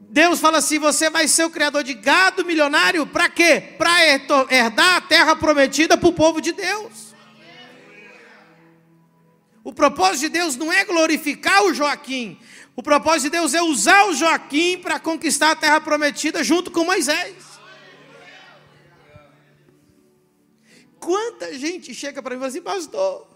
Deus 0.00 0.38
fala 0.38 0.58
assim: 0.58 0.78
você 0.78 1.10
vai 1.10 1.26
ser 1.26 1.44
o 1.44 1.50
criador 1.50 1.82
de 1.82 1.94
gado 1.94 2.44
milionário, 2.44 3.06
para 3.06 3.28
quê? 3.28 3.74
Para 3.76 4.04
herdar 4.50 4.96
a 4.96 5.00
terra 5.00 5.34
prometida 5.34 5.96
para 5.96 6.08
o 6.08 6.12
povo 6.12 6.40
de 6.40 6.52
Deus. 6.52 7.13
O 9.64 9.72
propósito 9.72 10.20
de 10.20 10.28
Deus 10.28 10.56
não 10.56 10.70
é 10.70 10.84
glorificar 10.84 11.64
o 11.64 11.72
Joaquim, 11.72 12.38
o 12.76 12.82
propósito 12.82 13.24
de 13.24 13.30
Deus 13.30 13.54
é 13.54 13.62
usar 13.62 14.04
o 14.06 14.14
Joaquim 14.14 14.78
para 14.78 15.00
conquistar 15.00 15.52
a 15.52 15.56
terra 15.56 15.80
prometida 15.80 16.44
junto 16.44 16.70
com 16.70 16.84
Moisés. 16.84 17.34
Quanta 21.00 21.56
gente 21.58 21.94
chega 21.94 22.22
para 22.22 22.34
mim 22.34 22.36
e 22.36 22.40
fala 22.40 22.48
assim, 22.48 22.62
pastor, 22.62 23.34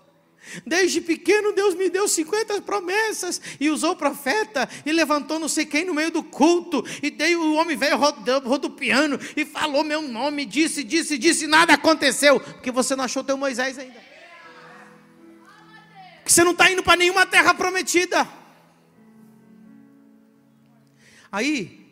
Desde 0.65 1.01
pequeno 1.01 1.53
Deus 1.53 1.75
me 1.75 1.91
deu 1.91 2.09
50 2.09 2.63
promessas 2.63 3.41
e 3.61 3.69
usou 3.69 3.93
o 3.93 3.97
profeta 3.97 4.69
e 4.87 4.93
levantou 4.93 5.39
não 5.39 5.49
sei 5.49 5.67
quem 5.67 5.85
no 5.85 5.93
meio 5.93 6.11
do 6.11 6.23
culto 6.23 6.83
e 7.03 7.11
daí 7.11 7.37
o 7.37 7.55
homem 7.55 7.77
veio 7.77 7.97
rodopiando 7.97 9.21
e 9.37 9.45
falou 9.45 9.85
meu 9.85 10.01
nome, 10.01 10.47
disse, 10.47 10.83
disse, 10.83 11.19
disse, 11.19 11.47
nada 11.47 11.75
aconteceu, 11.75 12.41
porque 12.41 12.71
você 12.71 12.97
não 12.97 13.05
achou 13.05 13.23
teu 13.23 13.37
Moisés 13.37 13.79
ainda. 13.79 14.18
Porque 16.29 16.35
você 16.35 16.45
não 16.45 16.53
está 16.53 16.71
indo 16.71 16.83
para 16.83 16.95
nenhuma 16.95 17.25
terra 17.25 17.55
prometida. 17.55 18.29
Aí, 21.33 21.91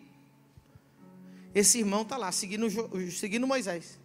esse 1.55 1.78
irmão 1.78 2.03
está 2.03 2.18
lá, 2.18 2.30
seguindo, 2.30 2.68
seguindo 3.11 3.47
Moisés. 3.47 3.99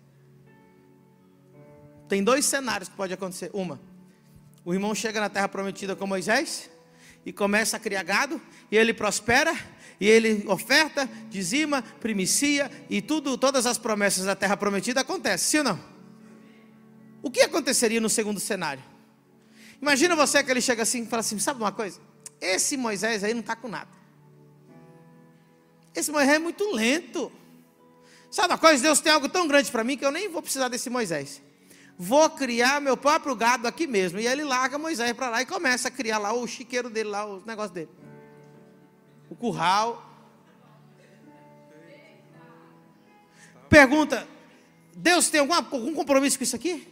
Tem 2.07 2.23
dois 2.23 2.45
cenários 2.45 2.87
que 2.87 2.95
pode 2.95 3.13
acontecer. 3.13 3.51
Uma, 3.53 3.77
o 4.63 4.73
irmão 4.73 4.95
chega 4.95 5.19
na 5.19 5.27
terra 5.27 5.49
prometida 5.49 5.97
com 5.97 6.07
Moisés 6.07 6.69
e 7.25 7.33
começa 7.33 7.75
a 7.75 7.79
criar 7.79 8.03
gado, 8.03 8.41
e 8.71 8.77
ele 8.77 8.93
prospera, 8.93 9.53
e 9.99 10.07
ele 10.07 10.47
oferta, 10.47 11.09
dizima, 11.29 11.81
primicia, 11.99 12.71
e 12.89 13.01
tudo, 13.01 13.37
todas 13.37 13.65
as 13.65 13.77
promessas 13.77 14.23
da 14.23 14.35
terra 14.35 14.55
prometida 14.55 15.01
acontecem, 15.01 15.49
sim 15.49 15.57
ou 15.57 15.63
não? 15.65 15.79
O 17.21 17.29
que 17.29 17.41
aconteceria 17.41 17.99
no 17.99 18.09
segundo 18.09 18.39
cenário? 18.39 18.90
Imagina 19.81 20.15
você 20.15 20.43
que 20.43 20.51
ele 20.51 20.61
chega 20.61 20.83
assim 20.83 21.03
e 21.03 21.05
fala 21.05 21.21
assim: 21.21 21.39
sabe 21.39 21.61
uma 21.61 21.71
coisa? 21.71 21.99
Esse 22.39 22.77
Moisés 22.77 23.23
aí 23.23 23.33
não 23.33 23.41
está 23.41 23.55
com 23.55 23.67
nada. 23.67 23.89
Esse 25.93 26.11
Moisés 26.11 26.35
é 26.35 26.39
muito 26.39 26.71
lento. 26.71 27.31
Sabe 28.29 28.53
uma 28.53 28.57
coisa? 28.57 28.81
Deus 28.81 28.99
tem 29.01 29.11
algo 29.11 29.27
tão 29.27 29.47
grande 29.47 29.71
para 29.71 29.83
mim 29.83 29.97
que 29.97 30.05
eu 30.05 30.11
nem 30.11 30.29
vou 30.29 30.41
precisar 30.41 30.69
desse 30.69 30.89
Moisés 30.89 31.41
vou 32.03 32.27
criar 32.31 32.81
meu 32.81 32.97
próprio 32.97 33.35
gado 33.35 33.67
aqui 33.67 33.85
mesmo. 33.85 34.19
E 34.19 34.25
ele 34.25 34.43
larga 34.43 34.75
Moisés 34.79 35.13
para 35.13 35.29
lá 35.29 35.41
e 35.43 35.45
começa 35.45 35.87
a 35.87 35.91
criar 35.91 36.17
lá 36.17 36.33
o 36.33 36.47
chiqueiro 36.47 36.89
dele, 36.89 37.09
lá 37.09 37.27
o 37.27 37.43
negócio 37.45 37.71
dele. 37.71 37.89
O 39.29 39.35
curral. 39.35 40.03
Pergunta: 43.69 44.27
Deus 44.95 45.29
tem 45.29 45.41
algum, 45.41 45.53
algum 45.53 45.93
compromisso 45.93 46.39
com 46.39 46.43
isso 46.43 46.55
aqui? 46.55 46.90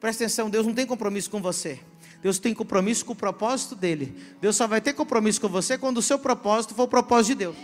Presta 0.00 0.24
atenção, 0.24 0.48
Deus 0.48 0.66
não 0.66 0.74
tem 0.74 0.86
compromisso 0.86 1.30
com 1.30 1.42
você. 1.42 1.80
Deus 2.22 2.38
tem 2.38 2.54
compromisso 2.54 3.04
com 3.04 3.12
o 3.12 3.16
propósito 3.16 3.74
dele. 3.74 4.14
Deus 4.40 4.56
só 4.56 4.66
vai 4.66 4.80
ter 4.80 4.92
compromisso 4.92 5.40
com 5.40 5.48
você 5.48 5.76
quando 5.76 5.98
o 5.98 6.02
seu 6.02 6.18
propósito 6.18 6.74
for 6.74 6.84
o 6.84 6.88
propósito 6.88 7.32
de 7.32 7.34
Deus. 7.36 7.56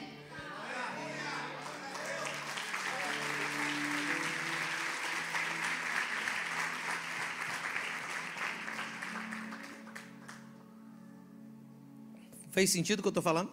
Fez 12.51 12.71
sentido 12.71 13.01
o 13.01 13.03
que 13.03 13.09
eu 13.09 13.11
estou 13.11 13.23
falando? 13.23 13.51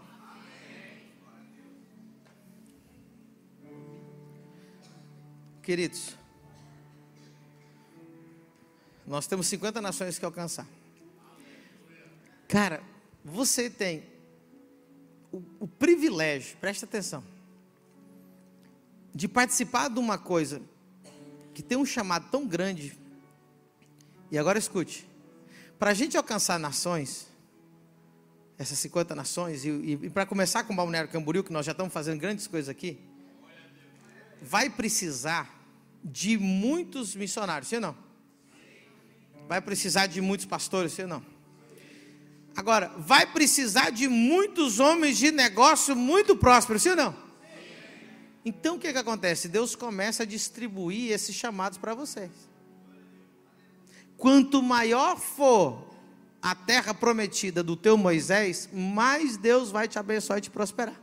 Queridos, 5.63 6.15
nós 9.11 9.27
temos 9.27 9.45
50 9.47 9.81
nações 9.81 10.17
que 10.17 10.23
alcançar. 10.23 10.65
Cara, 12.47 12.81
você 13.25 13.69
tem 13.69 14.05
o, 15.29 15.43
o 15.59 15.67
privilégio, 15.67 16.55
presta 16.61 16.85
atenção, 16.85 17.21
de 19.13 19.27
participar 19.27 19.89
de 19.89 19.99
uma 19.99 20.17
coisa 20.17 20.61
que 21.53 21.61
tem 21.61 21.77
um 21.77 21.85
chamado 21.85 22.31
tão 22.31 22.47
grande. 22.47 22.97
E 24.31 24.37
agora 24.37 24.57
escute: 24.57 25.05
para 25.77 25.91
a 25.91 25.93
gente 25.93 26.15
alcançar 26.15 26.57
nações, 26.57 27.27
essas 28.57 28.79
50 28.79 29.13
nações, 29.13 29.65
e, 29.65 29.69
e, 29.71 29.91
e 30.03 30.09
para 30.09 30.25
começar 30.25 30.63
com 30.63 30.71
o 30.71 30.75
Balneário 30.77 31.11
Camboriú, 31.11 31.43
que 31.43 31.51
nós 31.51 31.65
já 31.65 31.73
estamos 31.73 31.91
fazendo 31.91 32.17
grandes 32.17 32.47
coisas 32.47 32.69
aqui, 32.69 32.97
vai 34.41 34.69
precisar 34.69 35.53
de 36.01 36.37
muitos 36.37 37.13
missionários, 37.13 37.67
sim 37.67 37.75
ou 37.75 37.81
não? 37.81 38.10
Vai 39.51 39.59
precisar 39.59 40.07
de 40.07 40.21
muitos 40.21 40.45
pastores, 40.45 40.93
sim 40.93 41.01
ou 41.01 41.09
não? 41.09 41.25
Agora, 42.55 42.89
vai 42.97 43.25
precisar 43.25 43.89
de 43.89 44.07
muitos 44.07 44.79
homens 44.79 45.17
de 45.17 45.29
negócio 45.29 45.93
muito 45.93 46.37
prósperos, 46.37 46.81
sim 46.83 46.91
ou 46.91 46.95
não? 46.95 47.15
Então 48.45 48.77
o 48.77 48.79
que, 48.79 48.93
que 48.93 48.97
acontece? 48.97 49.49
Deus 49.49 49.75
começa 49.75 50.23
a 50.23 50.25
distribuir 50.25 51.11
esses 51.11 51.35
chamados 51.35 51.77
para 51.77 51.93
vocês. 51.93 52.31
Quanto 54.15 54.63
maior 54.63 55.19
for 55.19 55.85
a 56.41 56.55
terra 56.55 56.93
prometida 56.93 57.61
do 57.61 57.75
teu 57.75 57.97
Moisés, 57.97 58.69
mais 58.71 59.35
Deus 59.35 59.69
vai 59.69 59.85
te 59.85 59.99
abençoar 59.99 60.37
e 60.39 60.43
te 60.43 60.49
prosperar. 60.49 60.95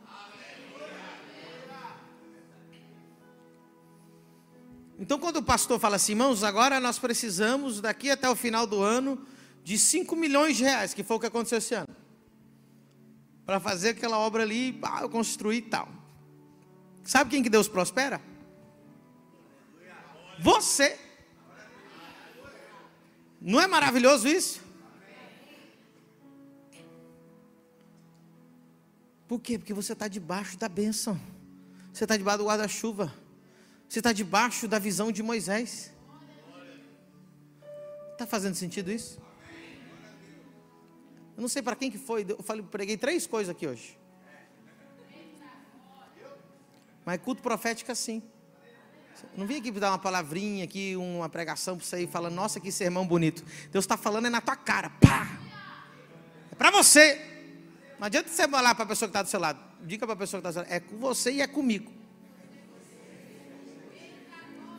Então, 4.98 5.18
quando 5.18 5.36
o 5.36 5.42
pastor 5.42 5.78
fala 5.78 5.94
assim, 5.94 6.12
irmãos, 6.12 6.42
agora 6.42 6.80
nós 6.80 6.98
precisamos, 6.98 7.80
daqui 7.80 8.10
até 8.10 8.28
o 8.28 8.34
final 8.34 8.66
do 8.66 8.82
ano, 8.82 9.24
de 9.62 9.78
5 9.78 10.16
milhões 10.16 10.56
de 10.56 10.64
reais, 10.64 10.92
que 10.92 11.04
foi 11.04 11.16
o 11.16 11.20
que 11.20 11.26
aconteceu 11.26 11.58
esse 11.58 11.74
ano, 11.74 11.94
para 13.46 13.60
fazer 13.60 13.90
aquela 13.90 14.18
obra 14.18 14.42
ali, 14.42 14.72
para 14.72 15.08
construir 15.08 15.58
e 15.58 15.62
tal. 15.62 15.88
Sabe 17.04 17.30
quem 17.30 17.42
que 17.42 17.48
Deus 17.48 17.68
prospera? 17.68 18.20
Você. 20.40 20.98
Não 23.40 23.60
é 23.60 23.68
maravilhoso 23.68 24.26
isso? 24.26 24.60
Por 29.28 29.38
quê? 29.38 29.58
Porque 29.58 29.72
você 29.72 29.92
está 29.92 30.08
debaixo 30.08 30.58
da 30.58 30.68
bênção. 30.68 31.18
Você 31.92 32.04
está 32.04 32.16
debaixo 32.16 32.38
do 32.38 32.46
guarda-chuva. 32.46 33.12
Você 33.88 34.00
está 34.00 34.12
debaixo 34.12 34.68
da 34.68 34.78
visão 34.78 35.10
de 35.10 35.22
Moisés. 35.22 35.90
Está 38.12 38.26
fazendo 38.26 38.54
sentido 38.54 38.92
isso? 38.92 39.18
Eu 41.36 41.40
não 41.40 41.48
sei 41.48 41.62
para 41.62 41.74
quem 41.74 41.90
que 41.90 41.96
foi. 41.96 42.26
Eu 42.28 42.42
falei, 42.42 42.62
preguei 42.62 42.96
três 42.96 43.26
coisas 43.26 43.50
aqui 43.54 43.66
hoje. 43.66 43.96
Mas 47.06 47.20
culto 47.22 47.40
profético 47.40 47.90
assim. 47.90 48.22
Não 49.34 49.46
vim 49.46 49.56
aqui 49.56 49.70
dar 49.70 49.90
uma 49.92 49.98
palavrinha 49.98 50.64
aqui, 50.64 50.94
uma 50.96 51.28
pregação 51.28 51.76
para 51.76 51.86
você 51.86 52.02
ir 52.02 52.08
falando, 52.08 52.34
nossa, 52.34 52.60
que 52.60 52.70
sermão 52.70 53.06
bonito. 53.06 53.42
Deus 53.72 53.84
está 53.84 53.96
falando 53.96 54.26
é 54.26 54.30
na 54.30 54.40
tua 54.40 54.56
cara. 54.56 54.90
Pá! 54.90 55.38
É 56.52 56.54
para 56.54 56.70
você. 56.70 57.20
Não 57.98 58.06
adianta 58.06 58.28
você 58.28 58.46
falar 58.46 58.74
para 58.74 58.84
a 58.84 58.88
pessoa 58.88 59.08
que 59.08 59.12
está 59.12 59.22
do 59.22 59.28
seu 59.28 59.40
lado. 59.40 59.58
Diga 59.80 60.06
para 60.06 60.14
a 60.14 60.18
pessoa 60.18 60.42
que 60.42 60.48
está 60.48 60.60
do 60.60 60.66
seu 60.66 60.70
lado. 60.70 60.72
É 60.72 60.80
com 60.80 60.98
você 60.98 61.32
e 61.32 61.40
é 61.40 61.46
comigo. 61.46 61.97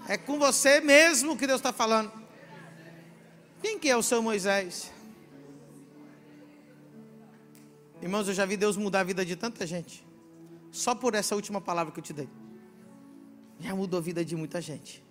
É 0.09 0.17
com 0.17 0.39
você 0.39 0.81
mesmo 0.81 1.37
que 1.37 1.45
Deus 1.45 1.59
está 1.59 1.71
falando. 1.71 2.11
Quem 3.61 3.77
que 3.77 3.87
é 3.87 3.95
o 3.95 4.01
seu 4.01 4.23
Moisés? 4.23 4.91
Irmãos, 8.01 8.27
eu 8.27 8.33
já 8.33 8.43
vi 8.43 8.57
Deus 8.57 8.75
mudar 8.75 9.01
a 9.01 9.03
vida 9.03 9.23
de 9.23 9.35
tanta 9.35 9.67
gente. 9.67 10.03
Só 10.71 10.95
por 10.95 11.13
essa 11.13 11.35
última 11.35 11.61
palavra 11.61 11.93
que 11.93 11.99
eu 11.99 12.03
te 12.03 12.11
dei. 12.11 12.27
Já 13.59 13.75
mudou 13.75 13.99
a 13.99 14.01
vida 14.01 14.25
de 14.25 14.35
muita 14.35 14.59
gente. 14.59 15.03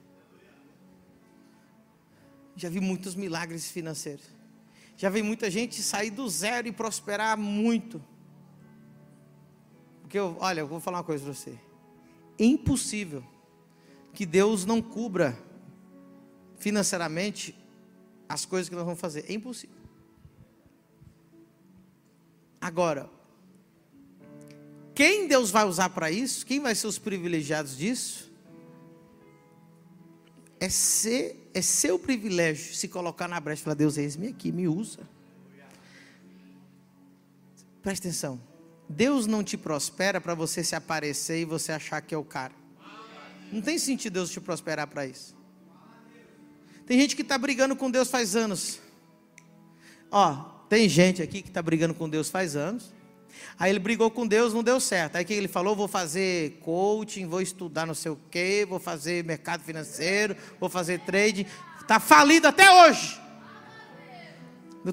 Já 2.57 2.68
vi 2.68 2.80
muitos 2.80 3.14
milagres 3.14 3.70
financeiros. 3.70 4.26
Já 4.96 5.09
vi 5.09 5.22
muita 5.22 5.49
gente 5.49 5.80
sair 5.80 6.11
do 6.11 6.28
zero 6.28 6.66
e 6.66 6.72
prosperar 6.72 7.38
muito. 7.38 8.03
Porque, 10.03 10.18
eu, 10.18 10.36
olha, 10.40 10.59
eu 10.59 10.66
vou 10.66 10.80
falar 10.80 10.99
uma 10.99 11.05
coisa 11.05 11.22
para 11.22 11.34
você. 11.34 11.57
É 12.36 12.44
impossível 12.44 13.22
que 14.13 14.27
Deus 14.27 14.65
não 14.65 14.83
cubra 14.83 15.39
financeiramente 16.59 17.55
as 18.29 18.45
coisas 18.45 18.69
que 18.69 18.75
nós 18.75 18.85
vamos 18.85 19.01
fazer. 19.01 19.25
É 19.29 19.33
impossível. 19.33 19.77
Agora, 22.61 23.09
quem 24.95 25.29
Deus 25.29 25.51
vai 25.51 25.65
usar 25.65 25.91
para 25.91 26.11
isso? 26.11 26.45
Quem 26.45 26.61
vai 26.61 26.75
ser 26.75 26.89
os 26.89 26.99
privilegiados 26.99 27.77
disso? 27.77 28.29
É 30.61 30.69
ser, 30.69 31.51
é 31.55 31.63
seu 31.63 31.99
privilégio 31.99 32.75
se 32.75 32.89
colocar 32.89 33.29
na 33.29 33.39
brecha 33.39 33.63
e 33.63 33.65
falar: 33.65 33.77
Deus, 33.77 33.97
eis-me 33.97 34.27
aqui, 34.29 34.51
me 34.51 34.67
usa. 34.67 35.09
Presta 37.81 38.09
atenção. 38.09 38.41
Deus 38.89 39.27
não 39.27 39.45
te 39.45 39.57
prospera 39.57 40.21
para 40.21 40.35
você 40.35 40.65
se 40.65 40.75
aparecer 40.75 41.41
e 41.41 41.45
você 41.45 41.73
achar 41.73 42.01
que 42.01 42.15
é 42.15 42.19
o 42.19 42.25
cara. 42.25 42.55
Não 43.51 43.61
tem 43.61 43.78
sentido 43.78 44.14
Deus 44.14 44.30
te 44.30 44.40
prosperar 44.40 44.86
para 44.86 45.07
isso. 45.07 45.36
Tem 46.86 46.99
gente 46.99 47.14
que 47.14 47.22
está 47.22 47.36
brigando 47.36 47.76
com 47.76 47.90
Deus 47.90 48.11
faz 48.11 48.34
anos. 48.34 48.80
Ó, 50.11 50.34
tem 50.68 50.88
gente 50.88 51.22
aqui 51.22 51.42
que 51.42 51.49
está 51.49 51.61
brigando 51.61 51.94
com 51.94 52.09
Deus 52.09 52.30
faz 52.30 52.57
anos. 52.57 52.92
Aí 53.59 53.70
ele 53.70 53.78
brigou 53.78 54.11
com 54.11 54.26
Deus, 54.26 54.55
não 54.55 54.62
deu 54.62 54.80
certo. 54.80 55.16
Aí 55.16 55.24
que 55.24 55.32
ele 55.32 55.49
falou? 55.49 55.76
Vou 55.76 55.88
fazer 55.88 56.59
coaching, 56.62 57.26
vou 57.26 57.40
estudar 57.40 57.86
não 57.86 57.94
sei 57.94 58.12
o 58.12 58.18
quê, 58.30 58.66
vou 58.68 58.78
fazer 58.78 59.24
mercado 59.24 59.62
financeiro, 59.62 60.36
vou 60.59 60.68
fazer 60.68 61.01
trade. 61.01 61.46
Está 61.80 62.01
falido 62.01 62.49
até 62.49 62.70
hoje. 62.70 63.20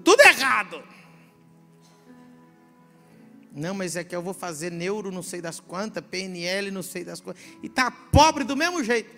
Tudo 0.04 0.22
errado. 0.22 0.84
Não, 3.56 3.74
mas 3.74 3.96
é 3.96 4.04
que 4.04 4.14
eu 4.14 4.22
vou 4.22 4.34
fazer 4.34 4.70
neuro 4.70 5.10
não 5.10 5.24
sei 5.24 5.40
das 5.40 5.62
quantas, 5.62 6.04
PNL 6.04 6.70
não 6.72 6.84
sei 6.84 7.06
das 7.06 7.22
quantas. 7.22 7.42
E 7.64 7.68
está 7.68 7.90
pobre 7.90 8.44
do 8.44 8.54
mesmo 8.54 8.84
jeito. 8.84 9.16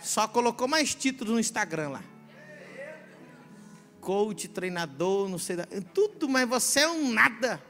Só 0.00 0.26
colocou 0.26 0.66
mais 0.66 0.92
títulos 0.92 1.34
no 1.34 1.38
Instagram 1.38 1.90
lá. 1.90 2.04
Coach, 4.00 4.48
treinador, 4.48 5.28
não 5.28 5.38
sei. 5.38 5.54
Da... 5.54 5.66
Tudo, 5.94 6.28
mas 6.28 6.48
você 6.48 6.80
é 6.80 6.88
um 6.88 7.12
nada. 7.12 7.62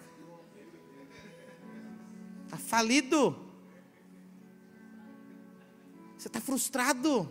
Está 2.47 2.57
falido. 2.57 3.36
Você 6.16 6.28
está 6.28 6.40
frustrado 6.40 7.30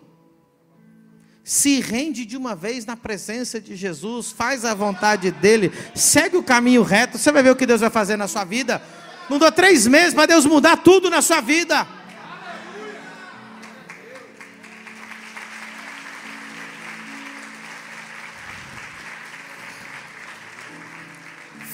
se 1.45 1.79
rende 1.79 2.25
de 2.25 2.35
uma 2.35 2.55
vez 2.55 2.87
na 2.87 2.97
presença 2.97 3.61
de 3.61 3.75
Jesus, 3.75 4.31
faz 4.31 4.65
a 4.65 4.73
vontade 4.73 5.29
dele, 5.29 5.71
segue 5.93 6.35
o 6.35 6.41
caminho 6.41 6.81
reto, 6.81 7.19
você 7.19 7.31
vai 7.31 7.43
ver 7.43 7.51
o 7.51 7.55
que 7.55 7.67
Deus 7.67 7.81
vai 7.81 7.91
fazer 7.91 8.17
na 8.17 8.27
sua 8.27 8.43
vida. 8.43 8.81
Não 9.29 9.37
dou 9.37 9.51
três 9.51 9.85
meses 9.85 10.15
para 10.15 10.25
Deus 10.25 10.43
mudar 10.43 10.77
tudo 10.77 11.07
na 11.07 11.21
sua 11.21 11.41
vida. 11.41 11.87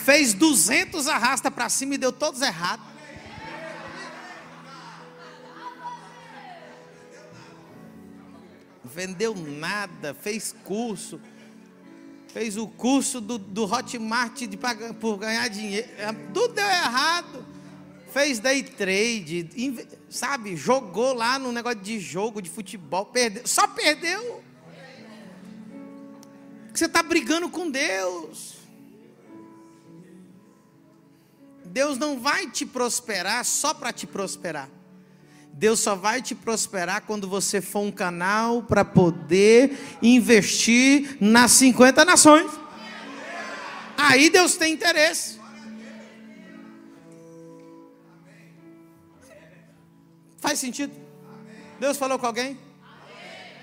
Fez 0.04 0.34
200 0.34 1.08
arrasta 1.08 1.50
para 1.50 1.70
cima 1.70 1.96
e 1.96 1.98
deu 1.98 2.12
todos 2.12 2.42
errados. 2.42 2.91
Vendeu 8.94 9.34
nada, 9.34 10.14
fez 10.14 10.54
curso, 10.64 11.20
fez 12.28 12.58
o 12.58 12.68
curso 12.68 13.22
do, 13.22 13.38
do 13.38 13.64
Hotmart 13.64 14.42
de, 14.42 14.58
por 15.00 15.18
ganhar 15.18 15.48
dinheiro, 15.48 15.88
é, 15.98 16.12
tudo 16.34 16.54
deu 16.54 16.66
errado. 16.66 17.46
fez 18.12 18.40
day 18.40 18.62
trade, 18.64 19.50
sabe? 20.10 20.56
Jogou 20.56 21.14
lá 21.14 21.40
no 21.40 21.52
negócio 21.52 21.80
de 21.80 22.00
jogo, 22.00 22.42
de 22.42 22.50
futebol, 22.50 23.06
perdeu, 23.06 23.48
só 23.48 23.68
perdeu. 23.68 24.44
Você 26.74 26.86
está 26.86 27.04
brigando 27.04 27.50
com 27.50 27.70
Deus. 27.70 28.56
Deus 31.66 31.98
não 31.98 32.20
vai 32.20 32.50
te 32.50 32.66
prosperar 32.66 33.46
só 33.46 33.74
para 33.74 33.94
te 33.94 34.06
prosperar. 34.06 34.70
Deus 35.54 35.80
só 35.80 35.96
vai 35.96 36.22
te 36.22 36.34
prosperar 36.34 37.04
quando 37.04 37.28
você 37.28 37.62
for 37.62 37.82
um 37.82 37.92
canal 37.92 38.64
para 38.64 38.84
poder 38.84 39.78
investir 40.02 41.18
nas 41.20 41.52
50 41.52 42.04
nações. 42.06 42.52
Aí 43.98 44.30
Deus 44.30 44.56
tem 44.56 44.74
interesse. 44.74 45.40
Faz 50.40 50.58
sentido? 50.58 50.94
Deus 51.80 51.98
falou 51.98 52.18
com 52.18 52.26
alguém? 52.26 52.58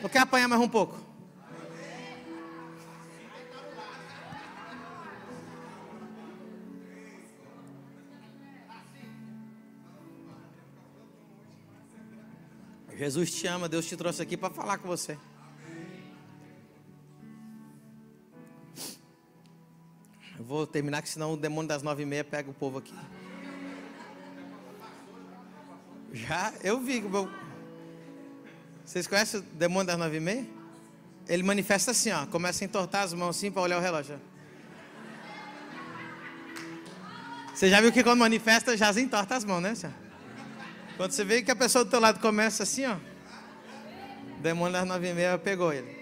Ou 0.02 0.08
quer 0.08 0.20
apanhar 0.20 0.46
mais 0.46 0.60
um 0.60 0.68
pouco? 0.68 1.07
Jesus 12.98 13.30
te 13.30 13.46
ama, 13.46 13.68
Deus 13.68 13.86
te 13.86 13.96
trouxe 13.96 14.20
aqui 14.20 14.36
para 14.36 14.52
falar 14.52 14.76
com 14.78 14.88
você. 14.88 15.16
Eu 20.36 20.44
vou 20.44 20.66
terminar, 20.66 21.00
que 21.00 21.08
senão 21.08 21.34
o 21.34 21.36
demônio 21.36 21.68
das 21.68 21.80
nove 21.80 22.02
e 22.02 22.06
meia 22.06 22.24
pega 22.24 22.50
o 22.50 22.54
povo 22.54 22.78
aqui. 22.78 22.92
Já, 26.12 26.52
eu 26.60 26.80
vi. 26.80 27.00
Vocês 28.84 29.06
conhecem 29.06 29.38
o 29.38 29.42
demônio 29.44 29.86
das 29.86 29.96
nove 29.96 30.16
e 30.16 30.20
meia? 30.20 30.44
Ele 31.28 31.44
manifesta 31.44 31.92
assim, 31.92 32.10
ó. 32.10 32.26
Começa 32.26 32.64
a 32.64 32.66
entortar 32.66 33.04
as 33.04 33.14
mãos 33.14 33.36
assim 33.36 33.48
para 33.48 33.62
olhar 33.62 33.78
o 33.78 33.80
relógio. 33.80 34.20
Você 37.54 37.70
já 37.70 37.80
viu 37.80 37.92
que 37.92 38.02
quando 38.02 38.18
manifesta, 38.18 38.76
já 38.76 38.92
se 38.92 39.00
entorta 39.00 39.36
as 39.36 39.44
mãos, 39.44 39.60
né, 39.60 39.76
senhor? 39.76 40.07
Quando 40.98 41.12
você 41.12 41.22
vê 41.22 41.42
que 41.42 41.50
a 41.52 41.54
pessoa 41.54 41.84
do 41.84 41.90
teu 41.92 42.00
lado 42.00 42.18
começa 42.18 42.64
assim, 42.64 42.84
ó. 42.84 42.96
O 44.36 44.40
demônio 44.42 44.72
das 44.72 44.84
nove 44.84 45.08
e 45.08 45.14
meia 45.14 45.38
pegou 45.38 45.72
ele. 45.72 45.96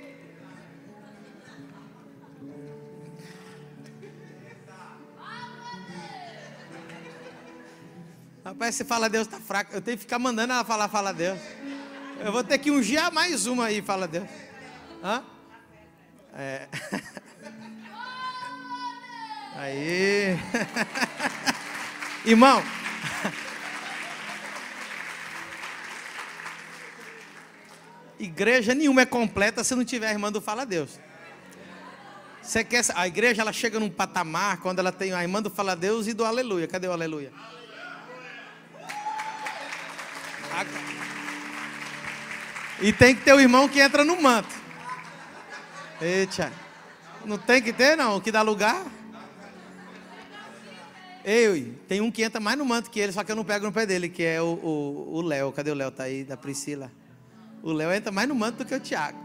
Rapaz, 8.42 8.74
você 8.74 8.86
fala 8.86 9.11
Deus 9.11 9.26
tá 9.26 9.38
fraco. 9.38 9.74
Eu 9.74 9.82
tenho 9.82 9.99
que 9.99 10.05
ficar 10.05 10.18
mandando 10.18 10.55
ela 10.55 10.64
falar, 10.64 10.88
fala 10.88 11.12
Deus. 11.12 11.38
Eu 12.18 12.32
vou 12.32 12.42
ter 12.42 12.57
que 12.57 12.70
ungir 12.70 13.12
mais 13.12 13.47
uma 13.47 13.66
aí, 13.66 13.82
fala 13.82 14.09
Deus. 14.09 14.26
Hã? 15.05 15.22
É. 16.32 16.68
Aí. 19.59 20.38
Irmão. 22.24 22.62
Igreja 28.18 28.74
nenhuma 28.74 29.02
é 29.02 29.06
completa 29.06 29.62
se 29.62 29.74
não 29.74 29.84
tiver 29.84 30.08
a 30.08 30.12
irmã 30.12 30.32
do 30.32 30.40
Fala 30.40 30.64
Deus. 30.64 30.98
Você 32.42 32.62
quer, 32.62 32.84
a 32.94 33.06
igreja 33.08 33.42
ela 33.42 33.52
chega 33.52 33.80
num 33.80 33.90
patamar 33.90 34.58
quando 34.58 34.78
ela 34.78 34.92
tem 34.92 35.12
a 35.12 35.20
irmã 35.20 35.42
do 35.42 35.50
Fala 35.50 35.74
Deus 35.74 36.06
e 36.06 36.12
do 36.14 36.24
Aleluia. 36.24 36.68
Cadê 36.68 36.86
o 36.86 36.92
Aleluia? 36.92 37.32
E 42.80 42.92
tem 42.92 43.14
que 43.14 43.22
ter 43.22 43.32
o 43.32 43.40
irmão 43.40 43.68
que 43.68 43.80
entra 43.80 44.04
no 44.04 44.20
manto. 44.22 44.54
Eita. 46.00 46.52
Não 47.24 47.36
tem 47.36 47.60
que 47.60 47.72
ter, 47.72 47.96
não, 47.96 48.16
o 48.16 48.20
que 48.20 48.30
dá 48.30 48.42
lugar. 48.42 48.86
Ei, 51.24 51.76
tem 51.88 52.00
um 52.00 52.12
que 52.12 52.22
entra 52.22 52.40
mais 52.40 52.56
no 52.56 52.64
manto 52.64 52.88
que 52.88 53.00
ele, 53.00 53.10
só 53.10 53.24
que 53.24 53.32
eu 53.32 53.36
não 53.36 53.44
pego 53.44 53.66
no 53.66 53.72
pé 53.72 53.84
dele, 53.84 54.08
que 54.08 54.22
é 54.22 54.40
o 54.40 55.20
Léo. 55.22 55.50
Cadê 55.50 55.72
o 55.72 55.74
Léo? 55.74 55.90
Tá 55.90 56.04
aí, 56.04 56.22
da 56.22 56.36
Priscila. 56.36 56.92
O 57.62 57.72
Léo 57.72 57.92
entra 57.92 58.12
mais 58.12 58.28
no 58.28 58.34
manto 58.34 58.59
do 58.59 58.64
que 58.64 58.74
o 58.74 58.80
Tiago. 58.80 59.18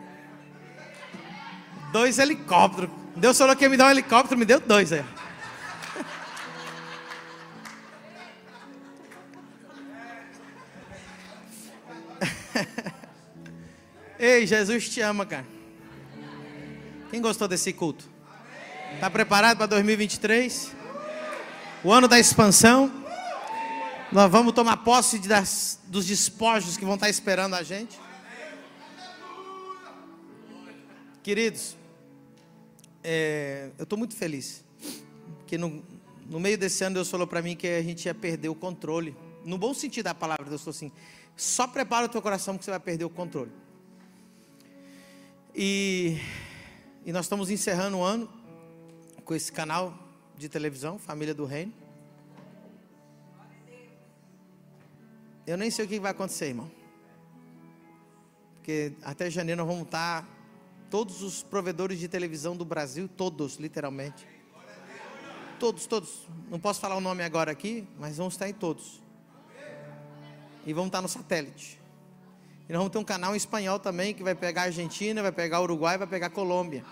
Dois 1.91 2.19
helicópteros. 2.19 2.89
Deus 3.15 3.37
falou 3.37 3.55
que 3.55 3.63
ia 3.63 3.69
me 3.69 3.77
dar 3.77 3.87
um 3.87 3.91
helicóptero, 3.91 4.39
me 4.39 4.45
deu 4.45 4.59
dois 4.59 4.93
aí. 4.93 5.03
Ei, 14.17 14.45
Jesus 14.47 14.89
te 14.89 15.01
ama, 15.01 15.25
cara. 15.25 15.45
Quem 17.09 17.21
gostou 17.21 17.47
desse 17.47 17.73
culto? 17.73 18.09
Está 18.93 19.09
preparado 19.09 19.57
para 19.57 19.65
2023? 19.67 20.73
O 21.83 21.91
ano 21.91 22.07
da 22.07 22.19
expansão. 22.19 22.91
Nós 24.11 24.29
vamos 24.31 24.53
tomar 24.53 24.77
posse 24.77 25.19
das, 25.19 25.79
dos 25.87 26.05
despojos 26.05 26.77
que 26.77 26.85
vão 26.85 26.95
estar 26.95 27.09
esperando 27.09 27.55
a 27.55 27.63
gente. 27.63 27.99
Queridos, 31.23 31.77
é, 33.03 33.69
eu 33.77 33.83
estou 33.83 33.95
muito 33.95 34.15
feliz. 34.15 34.63
Porque 35.37 35.55
no, 35.55 35.83
no 36.25 36.39
meio 36.39 36.57
desse 36.57 36.83
ano 36.83 36.95
Deus 36.95 37.11
falou 37.11 37.27
para 37.27 37.43
mim 37.43 37.55
que 37.55 37.67
a 37.67 37.83
gente 37.83 38.07
ia 38.07 38.15
perder 38.15 38.49
o 38.49 38.55
controle. 38.55 39.15
No 39.45 39.55
bom 39.55 39.71
sentido 39.71 40.05
da 40.05 40.15
palavra, 40.15 40.45
Deus 40.45 40.61
falou 40.61 40.75
assim: 40.75 40.91
só 41.37 41.67
prepara 41.67 42.07
o 42.07 42.09
teu 42.09 42.23
coração 42.23 42.57
que 42.57 42.65
você 42.65 42.71
vai 42.71 42.79
perder 42.79 43.05
o 43.05 43.09
controle. 43.09 43.51
E, 45.53 46.17
e 47.05 47.11
nós 47.11 47.25
estamos 47.25 47.51
encerrando 47.51 47.97
o 47.97 48.03
ano 48.03 48.27
com 49.23 49.35
esse 49.35 49.51
canal 49.51 49.93
de 50.35 50.49
televisão, 50.49 50.97
Família 50.97 51.35
do 51.35 51.45
Reino. 51.45 51.71
Eu 55.45 55.55
nem 55.55 55.69
sei 55.69 55.85
o 55.85 55.87
que 55.87 55.99
vai 55.99 56.11
acontecer, 56.11 56.47
irmão. 56.47 56.71
Porque 58.55 58.93
até 59.03 59.29
janeiro 59.29 59.59
nós 59.59 59.67
vamos 59.67 59.85
estar 59.85 60.40
todos 60.91 61.23
os 61.23 61.41
provedores 61.41 61.97
de 61.97 62.09
televisão 62.09 62.55
do 62.55 62.65
Brasil, 62.65 63.07
todos, 63.07 63.55
literalmente. 63.55 64.27
Todos, 65.57 65.85
todos. 65.85 66.27
Não 66.49 66.59
posso 66.59 66.81
falar 66.81 66.97
o 66.97 67.01
nome 67.01 67.23
agora 67.23 67.49
aqui, 67.49 67.87
mas 67.97 68.17
vamos 68.17 68.33
estar 68.33 68.49
em 68.49 68.53
todos. 68.53 69.01
E 70.65 70.73
vamos 70.73 70.89
estar 70.89 71.01
no 71.01 71.07
satélite. 71.07 71.79
E 72.67 72.73
nós 72.73 72.79
vamos 72.79 72.91
ter 72.91 72.97
um 72.97 73.05
canal 73.05 73.33
em 73.33 73.37
espanhol 73.37 73.79
também 73.79 74.13
que 74.13 74.21
vai 74.21 74.35
pegar 74.35 74.63
Argentina, 74.63 75.21
vai 75.21 75.31
pegar 75.31 75.61
Uruguai, 75.61 75.97
vai 75.97 76.07
pegar 76.07 76.29
Colômbia. 76.29 76.83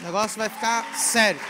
O 0.00 0.02
negócio 0.02 0.38
vai 0.38 0.48
ficar 0.48 0.96
sério. 0.96 1.40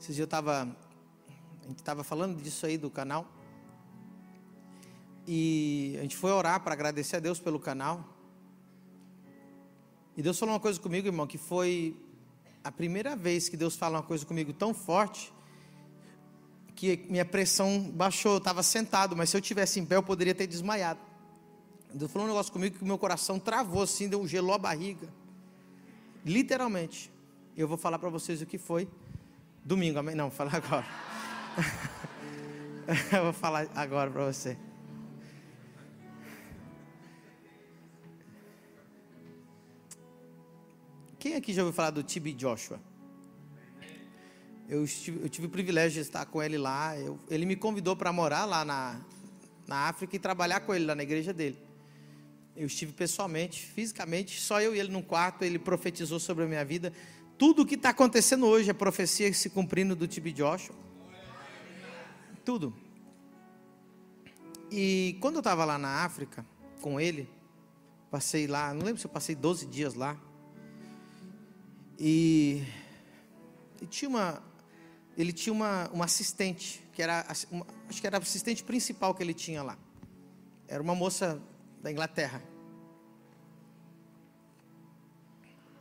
Esses 0.00 0.16
dias 0.16 0.20
eu 0.20 0.24
estava. 0.24 0.62
A 1.62 1.68
gente 1.68 1.80
estava 1.80 2.02
falando 2.02 2.42
disso 2.42 2.64
aí 2.64 2.78
do 2.78 2.88
canal. 2.88 3.28
E 5.28 5.94
a 5.98 6.00
gente 6.00 6.16
foi 6.16 6.32
orar 6.32 6.58
para 6.62 6.72
agradecer 6.72 7.16
a 7.16 7.20
Deus 7.20 7.38
pelo 7.38 7.60
canal. 7.60 8.08
E 10.16 10.22
Deus 10.22 10.38
falou 10.38 10.54
uma 10.54 10.60
coisa 10.60 10.80
comigo, 10.80 11.06
irmão, 11.06 11.26
que 11.26 11.36
foi 11.36 11.94
a 12.64 12.72
primeira 12.72 13.14
vez 13.14 13.50
que 13.50 13.58
Deus 13.58 13.76
fala 13.76 13.98
uma 13.98 14.02
coisa 14.02 14.24
comigo 14.24 14.54
tão 14.54 14.72
forte 14.72 15.30
que 16.74 17.06
minha 17.10 17.26
pressão 17.26 17.90
baixou. 17.90 18.32
Eu 18.32 18.38
estava 18.38 18.62
sentado, 18.62 19.14
mas 19.14 19.28
se 19.28 19.36
eu 19.36 19.40
tivesse 19.42 19.78
em 19.80 19.84
pé 19.84 19.96
eu 19.96 20.02
poderia 20.02 20.34
ter 20.34 20.46
desmaiado. 20.46 21.00
Deus 21.92 22.10
falou 22.10 22.26
um 22.26 22.30
negócio 22.30 22.50
comigo 22.50 22.78
que 22.78 22.84
meu 22.86 22.96
coração 22.96 23.38
travou 23.38 23.82
assim, 23.82 24.08
deu 24.08 24.22
um 24.22 24.26
gelou 24.26 24.54
a 24.54 24.58
barriga. 24.58 25.12
Literalmente. 26.24 27.12
Eu 27.54 27.68
vou 27.68 27.76
falar 27.76 27.98
para 27.98 28.08
vocês 28.08 28.40
o 28.40 28.46
que 28.46 28.56
foi. 28.56 28.88
Domingo, 29.64 29.98
amém? 29.98 30.14
Não, 30.14 30.30
vou 30.30 30.36
falar 30.36 30.56
agora. 30.56 30.86
eu 33.12 33.24
vou 33.24 33.32
falar 33.32 33.68
agora 33.74 34.10
para 34.10 34.24
você. 34.24 34.56
Quem 41.18 41.34
aqui 41.34 41.52
já 41.52 41.62
ouviu 41.62 41.74
falar 41.74 41.90
do 41.90 42.02
Tibi 42.02 42.32
Joshua? 42.32 42.80
Eu, 44.66 44.84
estive, 44.84 45.20
eu 45.22 45.28
tive 45.28 45.46
o 45.46 45.50
privilégio 45.50 46.02
de 46.02 46.08
estar 46.08 46.24
com 46.24 46.42
ele 46.42 46.56
lá. 46.56 46.98
Eu, 46.98 47.18
ele 47.28 47.44
me 47.44 47.54
convidou 47.54 47.94
para 47.94 48.10
morar 48.10 48.46
lá 48.46 48.64
na, 48.64 48.98
na 49.66 49.88
África 49.88 50.16
e 50.16 50.18
trabalhar 50.18 50.60
com 50.60 50.74
ele 50.74 50.86
lá 50.86 50.94
na 50.94 51.02
igreja 51.02 51.34
dele. 51.34 51.58
Eu 52.56 52.66
estive 52.66 52.92
pessoalmente, 52.92 53.66
fisicamente, 53.66 54.40
só 54.40 54.60
eu 54.60 54.74
e 54.74 54.78
ele 54.80 54.90
num 54.90 55.02
quarto. 55.02 55.42
Ele 55.42 55.58
profetizou 55.58 56.18
sobre 56.18 56.44
a 56.44 56.46
minha 56.46 56.64
vida. 56.64 56.92
Tudo 57.40 57.62
o 57.62 57.66
que 57.66 57.74
está 57.74 57.88
acontecendo 57.88 58.44
hoje 58.44 58.68
é 58.68 58.74
profecia 58.74 59.32
se 59.32 59.48
cumprindo 59.48 59.96
do 59.96 60.06
Tibi 60.06 60.30
Joshua. 60.30 60.76
Tudo. 62.44 62.74
E 64.70 65.16
quando 65.22 65.36
eu 65.36 65.40
estava 65.40 65.64
lá 65.64 65.78
na 65.78 66.04
África, 66.04 66.44
com 66.82 67.00
ele. 67.00 67.26
Passei 68.10 68.46
lá, 68.46 68.74
não 68.74 68.84
lembro 68.84 69.00
se 69.00 69.06
eu 69.06 69.10
passei 69.10 69.34
12 69.34 69.64
dias 69.64 69.94
lá. 69.94 70.18
E, 71.98 72.62
e 73.80 73.86
tinha 73.86 74.10
uma, 74.10 74.42
ele 75.16 75.32
tinha 75.32 75.54
uma, 75.54 75.88
uma 75.94 76.04
assistente, 76.04 76.86
que 76.92 77.02
era, 77.02 77.26
uma, 77.50 77.66
acho 77.88 78.02
que 78.02 78.06
era 78.06 78.18
a 78.18 78.20
assistente 78.20 78.62
principal 78.62 79.14
que 79.14 79.22
ele 79.22 79.32
tinha 79.32 79.62
lá. 79.62 79.78
Era 80.68 80.82
uma 80.82 80.94
moça 80.94 81.40
da 81.82 81.90
Inglaterra. 81.90 82.42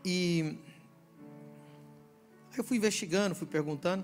E 0.06 0.58
eu 2.60 2.64
fui 2.64 2.78
investigando, 2.78 3.34
fui 3.34 3.48
perguntando. 3.48 4.04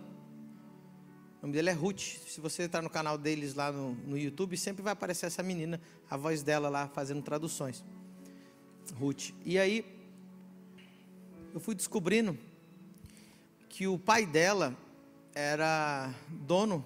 O 1.39 1.41
nome 1.41 1.53
dele 1.53 1.69
é 1.69 1.73
Ruth. 1.73 1.99
Se 2.27 2.39
você 2.39 2.63
entrar 2.63 2.81
no 2.81 2.89
canal 2.89 3.17
deles 3.17 3.53
lá 3.53 3.71
no, 3.71 3.93
no 3.95 4.17
YouTube, 4.17 4.55
sempre 4.57 4.81
vai 4.81 4.93
aparecer 4.93 5.25
essa 5.25 5.43
menina, 5.43 5.79
a 6.09 6.15
voz 6.15 6.41
dela 6.41 6.69
lá 6.69 6.87
fazendo 6.87 7.21
traduções. 7.21 7.83
Ruth. 8.97 9.31
E 9.43 9.59
aí, 9.59 9.85
eu 11.53 11.59
fui 11.59 11.75
descobrindo 11.75 12.37
que 13.67 13.87
o 13.87 13.99
pai 13.99 14.25
dela 14.25 14.75
era 15.33 16.13
dono 16.29 16.83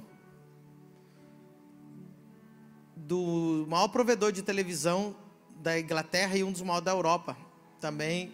do 2.95 3.65
maior 3.70 3.89
provedor 3.89 4.32
de 4.32 4.41
televisão 4.41 5.15
da 5.57 5.80
Inglaterra 5.80 6.36
e 6.36 6.43
um 6.43 6.51
dos 6.51 6.61
maiores 6.61 6.86
da 6.86 6.91
Europa. 6.91 7.38
Também, 7.80 8.32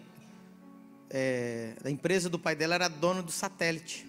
é, 1.10 1.74
a 1.84 1.90
empresa 1.90 2.28
do 2.28 2.38
pai 2.38 2.54
dela 2.54 2.74
era 2.74 2.88
dono 2.88 3.22
do 3.22 3.30
satélite. 3.30 4.06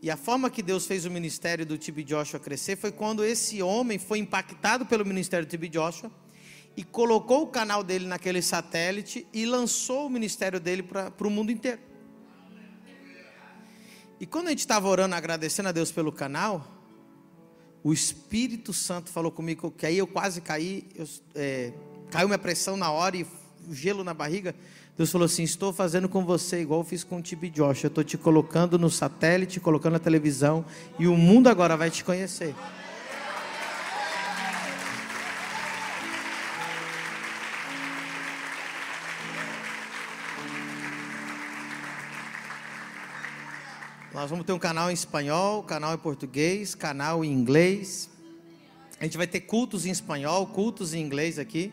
E 0.00 0.10
a 0.10 0.16
forma 0.16 0.50
que 0.50 0.62
Deus 0.62 0.86
fez 0.86 1.06
o 1.06 1.10
ministério 1.10 1.64
do 1.64 1.78
Tibi 1.78 2.04
Joshua 2.04 2.38
crescer 2.38 2.76
foi 2.76 2.92
quando 2.92 3.24
esse 3.24 3.62
homem 3.62 3.98
foi 3.98 4.18
impactado 4.18 4.84
pelo 4.84 5.04
ministério 5.04 5.46
do 5.46 5.50
Tibi 5.50 5.68
Joshua 5.68 6.10
e 6.76 6.84
colocou 6.84 7.42
o 7.42 7.46
canal 7.46 7.82
dele 7.82 8.06
naquele 8.06 8.42
satélite 8.42 9.26
e 9.32 9.46
lançou 9.46 10.06
o 10.06 10.10
ministério 10.10 10.60
dele 10.60 10.82
para 10.82 11.26
o 11.26 11.30
mundo 11.30 11.50
inteiro. 11.50 11.80
E 14.20 14.26
quando 14.26 14.48
a 14.48 14.50
gente 14.50 14.60
estava 14.60 14.88
orando, 14.88 15.14
agradecendo 15.14 15.68
a 15.68 15.72
Deus 15.72 15.90
pelo 15.90 16.12
canal, 16.12 16.66
o 17.82 17.92
Espírito 17.92 18.72
Santo 18.72 19.10
falou 19.10 19.30
comigo 19.30 19.70
que 19.70 19.86
aí 19.86 19.98
eu 19.98 20.06
quase 20.06 20.40
caí, 20.40 20.86
eu, 20.94 21.06
é, 21.34 21.72
caiu 22.10 22.28
minha 22.28 22.38
pressão 22.38 22.76
na 22.76 22.90
hora 22.90 23.16
e 23.16 23.26
gelo 23.70 24.04
na 24.04 24.14
barriga. 24.14 24.54
Deus 24.96 25.10
falou 25.10 25.26
assim: 25.26 25.42
Estou 25.42 25.72
fazendo 25.72 26.08
com 26.08 26.24
você 26.24 26.60
igual 26.60 26.80
eu 26.80 26.84
fiz 26.84 27.02
com 27.02 27.18
o 27.18 27.22
Tibi 27.22 27.50
Josh. 27.50 27.82
Eu 27.84 27.88
estou 27.88 28.04
te 28.04 28.16
colocando 28.16 28.78
no 28.78 28.88
satélite, 28.88 29.58
colocando 29.58 29.94
na 29.94 29.98
televisão, 29.98 30.64
e 30.98 31.08
o 31.08 31.16
mundo 31.16 31.48
agora 31.48 31.76
vai 31.76 31.90
te 31.90 32.04
conhecer. 32.04 32.54
Nós 44.12 44.30
vamos 44.30 44.46
ter 44.46 44.52
um 44.52 44.60
canal 44.60 44.92
em 44.92 44.94
espanhol, 44.94 45.64
canal 45.64 45.92
em 45.92 45.98
português, 45.98 46.76
canal 46.76 47.24
em 47.24 47.32
inglês. 47.32 48.08
A 49.00 49.04
gente 49.04 49.16
vai 49.16 49.26
ter 49.26 49.40
cultos 49.40 49.86
em 49.86 49.90
espanhol, 49.90 50.46
cultos 50.46 50.94
em 50.94 51.00
inglês 51.00 51.36
aqui. 51.36 51.72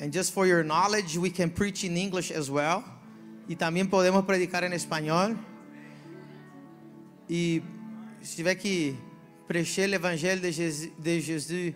And 0.00 0.10
just 0.12 0.32
for 0.32 0.46
your 0.46 0.64
knowledge, 0.64 1.16
we 1.18 1.30
can 1.30 1.48
preach 1.48 1.84
in 1.84 1.96
English 1.96 2.32
as 2.32 2.50
well. 2.50 2.82
E 3.48 3.54
também 3.54 3.86
podemos 3.86 4.24
predicar 4.24 4.64
em 4.64 4.72
espanhol. 4.74 5.36
E 7.28 7.62
se 8.22 8.36
tiver 8.36 8.54
que 8.56 8.96
prêcher 9.46 9.86
l'évangile 9.86 10.40
de 10.40 10.50
Jésus, 10.50 10.90
de 10.98 11.20
Jésus 11.20 11.74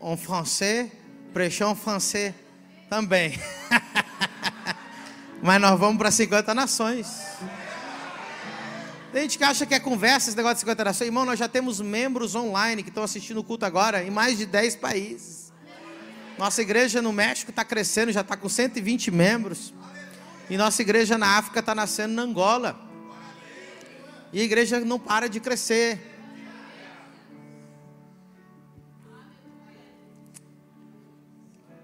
en 0.00 0.16
français, 0.16 0.90
prêcher 1.32 1.66
en 1.66 1.74
français 1.74 2.34
também. 2.88 3.38
Mas 5.42 5.60
nós 5.60 5.78
vamos 5.78 5.98
para 5.98 6.10
50 6.10 6.54
nações. 6.54 7.06
Tem 9.12 9.22
gente 9.22 9.38
que 9.38 9.44
acha 9.44 9.66
que 9.66 9.74
é 9.74 9.80
conversa 9.80 10.28
esse 10.28 10.36
negócio 10.36 10.56
de 10.56 10.60
50 10.60 10.84
nações. 10.84 11.06
Irmão, 11.06 11.24
nós 11.24 11.38
já 11.38 11.48
temos 11.48 11.80
membros 11.80 12.34
online 12.34 12.82
que 12.82 12.90
estão 12.90 13.02
assistindo 13.02 13.38
o 13.38 13.44
culto 13.44 13.64
agora 13.64 14.04
em 14.04 14.10
mais 14.10 14.38
de 14.38 14.46
10 14.46 14.76
países. 14.76 15.39
Nossa 16.40 16.62
igreja 16.62 17.02
no 17.02 17.12
México 17.12 17.50
está 17.50 17.62
crescendo, 17.62 18.10
já 18.10 18.22
está 18.22 18.34
com 18.34 18.48
120 18.48 19.10
membros. 19.10 19.74
E 20.48 20.56
nossa 20.56 20.80
igreja 20.80 21.18
na 21.18 21.36
África 21.36 21.60
está 21.60 21.74
nascendo 21.74 22.14
na 22.14 22.22
Angola. 22.22 22.80
E 24.32 24.40
a 24.40 24.42
igreja 24.42 24.80
não 24.80 24.98
para 24.98 25.28
de 25.28 25.38
crescer. 25.38 26.00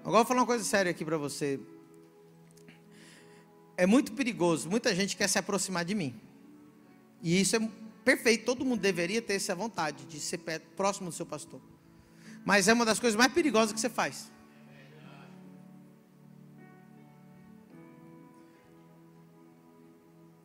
Agora 0.01 0.17
vou 0.17 0.25
falar 0.25 0.41
uma 0.41 0.47
coisa 0.47 0.65
séria 0.65 0.91
aqui 0.91 1.05
para 1.05 1.19
você. 1.19 1.61
É 3.77 3.85
muito 3.85 4.13
perigoso, 4.13 4.71
muita 4.71 4.95
gente 4.95 5.19
quer 5.19 5.29
se 5.29 5.39
aproximar 5.39 5.85
de 5.85 5.95
mim. 5.95 6.19
E 7.23 7.39
isso 7.39 7.57
é 7.57 7.69
perfeito, 8.03 8.47
todo 8.47 8.65
mundo 8.65 8.81
deveria 8.81 9.21
ter 9.21 9.35
essa 9.35 9.55
vontade 9.55 10.07
de 10.07 10.19
ser 10.19 10.39
próximo 10.75 11.11
do 11.11 11.15
seu 11.15 11.27
pastor. 11.27 11.61
Mas 12.43 12.69
é 12.69 12.73
uma 12.73 12.87
das 12.87 12.99
coisas 12.99 13.19
mais 13.19 13.31
perigosas 13.31 13.75
que 13.75 13.79
você 13.79 13.91
faz. 13.91 14.35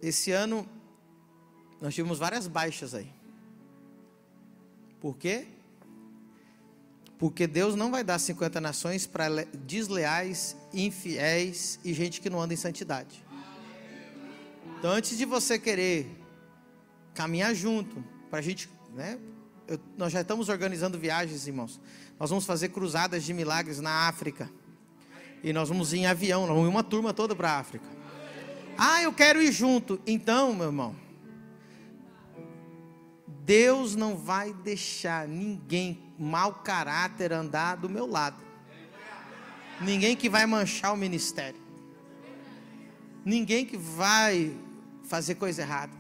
Esse 0.02 0.32
ano 0.32 0.68
nós 1.80 1.94
tivemos 1.94 2.20
várias 2.20 2.48
baixas 2.48 2.94
aí. 2.94 3.12
Por 5.00 5.18
quê? 5.18 5.48
Porque 7.18 7.46
Deus 7.46 7.76
não 7.76 7.92
vai 7.92 8.04
dar 8.04 8.18
50 8.18 8.60
nações 8.60 9.06
para 9.06 9.46
desleais, 9.46 10.56
infiéis 10.74 11.80
e 11.84 11.94
gente 11.94 12.20
que 12.20 12.30
não 12.30 12.42
anda 12.42 12.54
em 12.54 12.58
santidade. 12.58 13.24
Então, 14.78 14.92
antes 14.92 15.18
de 15.18 15.26
você 15.26 15.60
querer 15.60 16.10
caminhar 17.14 17.54
junto, 17.54 18.04
para 18.30 18.40
a 18.40 18.42
gente, 18.42 18.70
né? 18.96 19.20
Eu, 19.68 19.80
nós 19.98 20.12
já 20.12 20.22
estamos 20.22 20.50
organizando 20.50 20.98
viagens, 20.98 21.46
irmãos. 21.46 21.80
Nós 22.20 22.30
vamos 22.30 22.46
fazer 22.46 22.70
cruzadas 22.70 23.24
de 23.24 23.34
milagres 23.34 23.80
na 23.80 24.08
África. 24.08 24.50
E 25.44 25.54
nós 25.54 25.70
vamos 25.70 25.94
ir 25.94 26.00
em 26.00 26.06
avião, 26.08 26.42
nós 26.42 26.56
vamos 26.56 26.66
ir 26.66 26.70
uma 26.70 26.84
turma 26.84 27.14
toda 27.14 27.36
para 27.36 27.52
a 27.52 27.60
África. 27.60 28.01
Ah, 28.78 29.02
eu 29.02 29.14
quero 29.14 29.42
ir 29.42 29.52
junto. 29.52 30.02
Então, 30.06 30.54
meu 30.54 30.68
irmão, 30.68 30.96
Deus 33.28 33.96
não 33.96 34.16
vai 34.16 34.54
deixar 34.54 35.28
ninguém 35.28 36.00
mau 36.18 36.54
caráter 36.54 37.34
andar 37.34 37.76
do 37.76 37.90
meu 37.90 38.06
lado. 38.06 38.42
Ninguém 39.82 40.16
que 40.16 40.30
vai 40.30 40.46
manchar 40.46 40.94
o 40.94 40.98
ministério. 40.98 41.60
Ninguém 43.26 43.66
que 43.66 43.78
vai 43.78 44.56
fazer 45.04 45.36
coisa 45.36 45.64
errada. 45.64 45.94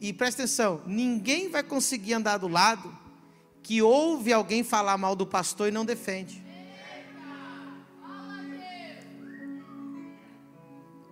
E 0.00 0.12
presta 0.12 0.42
atenção: 0.42 0.82
ninguém 0.86 1.48
vai 1.48 1.62
conseguir 1.62 2.14
andar 2.14 2.38
do 2.38 2.48
lado 2.48 2.96
que 3.62 3.82
ouve 3.82 4.32
alguém 4.32 4.62
falar 4.62 4.96
mal 4.96 5.16
do 5.16 5.26
pastor 5.26 5.68
e 5.68 5.72
não 5.72 5.84
defende. 5.84 6.45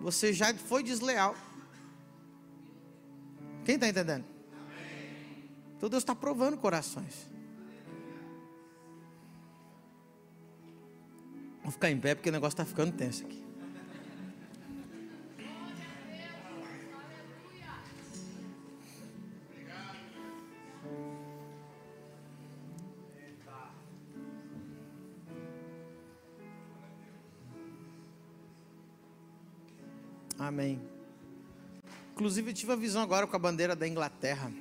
Você 0.05 0.31
já 0.31 0.53
foi 0.53 0.83
desleal. 0.83 1.35
Quem 3.65 3.73
está 3.73 3.87
entendendo? 3.87 4.23
Então 5.75 5.89
Deus 5.89 6.03
está 6.03 6.13
provando 6.13 6.57
corações. 6.57 7.27
Vou 11.63 11.71
ficar 11.71 11.89
em 11.89 11.99
pé 11.99 12.13
porque 12.13 12.29
o 12.29 12.31
negócio 12.31 12.53
está 12.53 12.63
ficando 12.63 12.91
tenso 12.91 13.25
aqui. 13.25 13.43
Amém. 30.47 30.79
Inclusive, 32.13 32.51
eu 32.51 32.53
tive 32.53 32.71
a 32.71 32.75
visão 32.75 33.01
agora 33.01 33.25
com 33.25 33.35
a 33.35 33.39
bandeira 33.39 33.75
da 33.75 33.87
Inglaterra. 33.87 34.51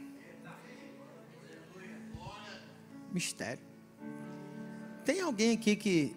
Mistério. 3.12 3.62
Tem 5.05 5.20
alguém 5.20 5.52
aqui 5.52 5.77
que 5.77 6.16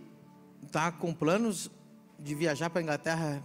está 0.64 0.89
com 0.89 1.14
planos 1.14 1.69
de 2.18 2.34
viajar 2.34 2.69
para 2.69 2.80
a 2.80 2.84
Inglaterra 2.84 3.44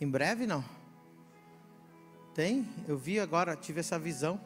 em 0.00 0.08
breve? 0.08 0.46
Não? 0.46 0.64
Tem? 2.32 2.66
Eu 2.86 2.96
vi 2.96 3.18
agora, 3.18 3.56
tive 3.56 3.80
essa 3.80 3.98
visão. 3.98 4.40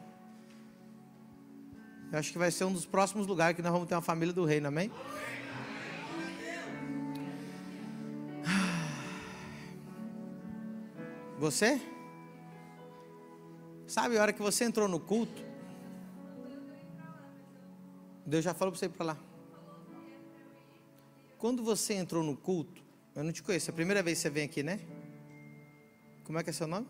Eu 2.11 2.17
acho 2.17 2.31
que 2.31 2.39
vai 2.39 2.49
ser 2.49 2.63
um 2.63 2.73
dos 2.73 2.87
próximos 2.87 3.27
lugares 3.27 3.55
que 3.55 3.61
nós 3.61 3.71
vamos 3.71 3.87
ter 3.87 3.93
uma 3.93 4.01
família 4.01 4.33
do 4.33 4.45
reino, 4.45 4.67
amém? 4.67 4.91
Você? 11.45 11.79
Sabe 13.85 14.17
a 14.17 14.21
hora 14.23 14.33
que 14.33 14.41
você 14.41 14.63
entrou 14.63 14.87
no 14.87 14.99
culto? 14.99 15.45
Deus 18.25 18.43
já 18.43 18.51
falou 18.55 18.71
para 18.71 18.79
você 18.79 18.87
ir 18.87 18.89
para 18.89 19.05
lá. 19.05 19.17
Quando 21.37 21.63
você 21.63 21.93
entrou 21.93 22.23
no 22.23 22.35
culto, 22.35 22.81
eu 23.13 23.23
não 23.23 23.31
te 23.31 23.43
conheço, 23.43 23.69
é 23.69 23.71
a 23.71 23.75
primeira 23.75 24.01
vez 24.01 24.17
que 24.17 24.23
você 24.23 24.29
vem 24.31 24.45
aqui, 24.45 24.63
né? 24.63 24.79
Como 26.23 26.39
é 26.39 26.43
que 26.43 26.49
é 26.49 26.53
seu 26.53 26.65
nome? 26.65 26.87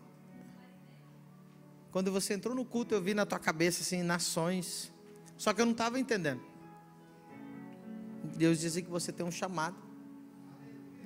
Quando 1.92 2.10
você 2.10 2.32
entrou 2.32 2.54
no 2.54 2.64
culto, 2.64 2.94
eu 2.94 3.02
vi 3.02 3.12
na 3.12 3.26
tua 3.26 3.38
cabeça 3.38 3.82
assim, 3.82 4.02
nações. 4.02 4.90
Só 5.36 5.52
que 5.52 5.60
eu 5.60 5.66
não 5.66 5.72
estava 5.72 6.00
entendendo. 6.00 6.40
Deus 8.38 8.58
dizia 8.58 8.80
que 8.80 8.90
você 8.90 9.12
tem 9.12 9.26
um 9.26 9.30
chamado. 9.30 9.76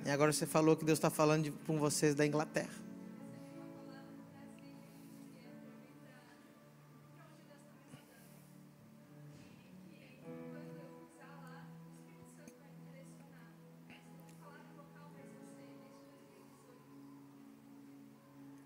E 0.05 0.09
agora 0.09 0.31
você 0.31 0.45
falou 0.45 0.77
que 0.77 0.85
Deus 0.85 0.99
está 0.99 1.09
falando 1.09 1.51
com 1.67 1.77
vocês 1.77 2.15
da 2.15 2.25
Inglaterra. 2.25 2.90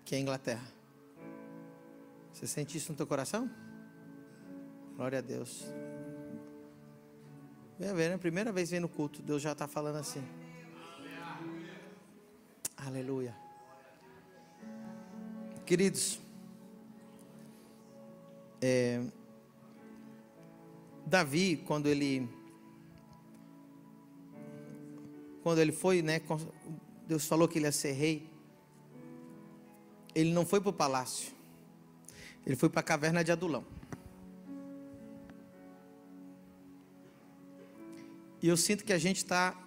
Que 0.06 0.14
é 0.14 0.18
a 0.18 0.20
Inglaterra. 0.20 0.66
Você 2.32 2.46
sente 2.46 2.78
isso 2.78 2.92
no 2.92 2.96
teu 2.96 3.08
coração? 3.08 3.50
Glória 4.94 5.18
a 5.18 5.20
Deus. 5.20 5.64
Vem 7.76 7.92
ver, 7.92 8.10
né? 8.10 8.16
Primeira 8.16 8.52
vez 8.52 8.70
vem 8.70 8.78
no 8.78 8.88
culto, 8.88 9.20
Deus 9.20 9.42
já 9.42 9.50
está 9.50 9.66
falando 9.66 9.96
assim. 9.96 10.22
Aleluia. 12.76 13.36
Queridos, 15.66 16.20
é, 18.62 19.02
Davi, 21.04 21.56
quando 21.66 21.88
ele 21.88 22.28
quando 25.42 25.58
ele 25.58 25.72
foi, 25.72 26.00
né, 26.00 26.20
Deus 27.08 27.26
falou 27.26 27.48
que 27.48 27.58
ele 27.58 27.66
ia 27.66 27.72
ser 27.72 27.92
rei, 27.92 28.35
ele 30.16 30.32
não 30.32 30.46
foi 30.46 30.60
para 30.62 30.70
o 30.70 30.72
palácio, 30.72 31.30
ele 32.46 32.56
foi 32.56 32.70
para 32.70 32.80
a 32.80 32.82
caverna 32.82 33.22
de 33.22 33.30
Adulão. 33.30 33.64
E 38.42 38.48
eu 38.48 38.56
sinto 38.56 38.84
que 38.84 38.92
a 38.92 38.98
gente 38.98 39.18
está 39.18 39.62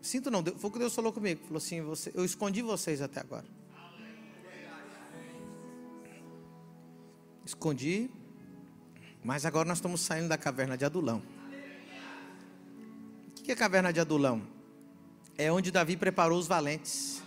Sinto 0.00 0.32
não, 0.32 0.44
foi 0.44 0.68
o 0.68 0.72
que 0.72 0.80
Deus 0.80 0.92
falou 0.92 1.12
comigo. 1.12 1.44
Falou 1.44 1.58
assim: 1.58 1.80
você, 1.80 2.10
eu 2.12 2.24
escondi 2.24 2.60
vocês 2.60 3.00
até 3.00 3.20
agora. 3.20 3.46
Escondi, 7.46 8.10
mas 9.22 9.46
agora 9.46 9.68
nós 9.68 9.78
estamos 9.78 10.00
saindo 10.00 10.28
da 10.28 10.36
caverna 10.36 10.76
de 10.76 10.84
Adulão. 10.84 11.22
O 13.28 13.42
que 13.44 13.52
é 13.52 13.54
a 13.54 13.56
caverna 13.56 13.92
de 13.92 14.00
Adulão? 14.00 14.42
É 15.38 15.52
onde 15.52 15.70
Davi 15.70 15.96
preparou 15.96 16.38
os 16.38 16.48
valentes. 16.48 17.21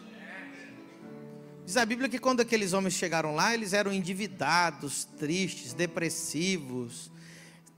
Diz 1.65 1.77
a 1.77 1.85
Bíblia 1.85 2.07
que 2.07 2.19
quando 2.19 2.41
aqueles 2.41 2.73
homens 2.73 2.93
chegaram 2.93 3.33
lá, 3.33 3.51
eles 3.55 3.73
eram 3.73 3.91
endividados, 3.91 5.05
tristes, 5.17 5.73
depressivos, 5.73 7.09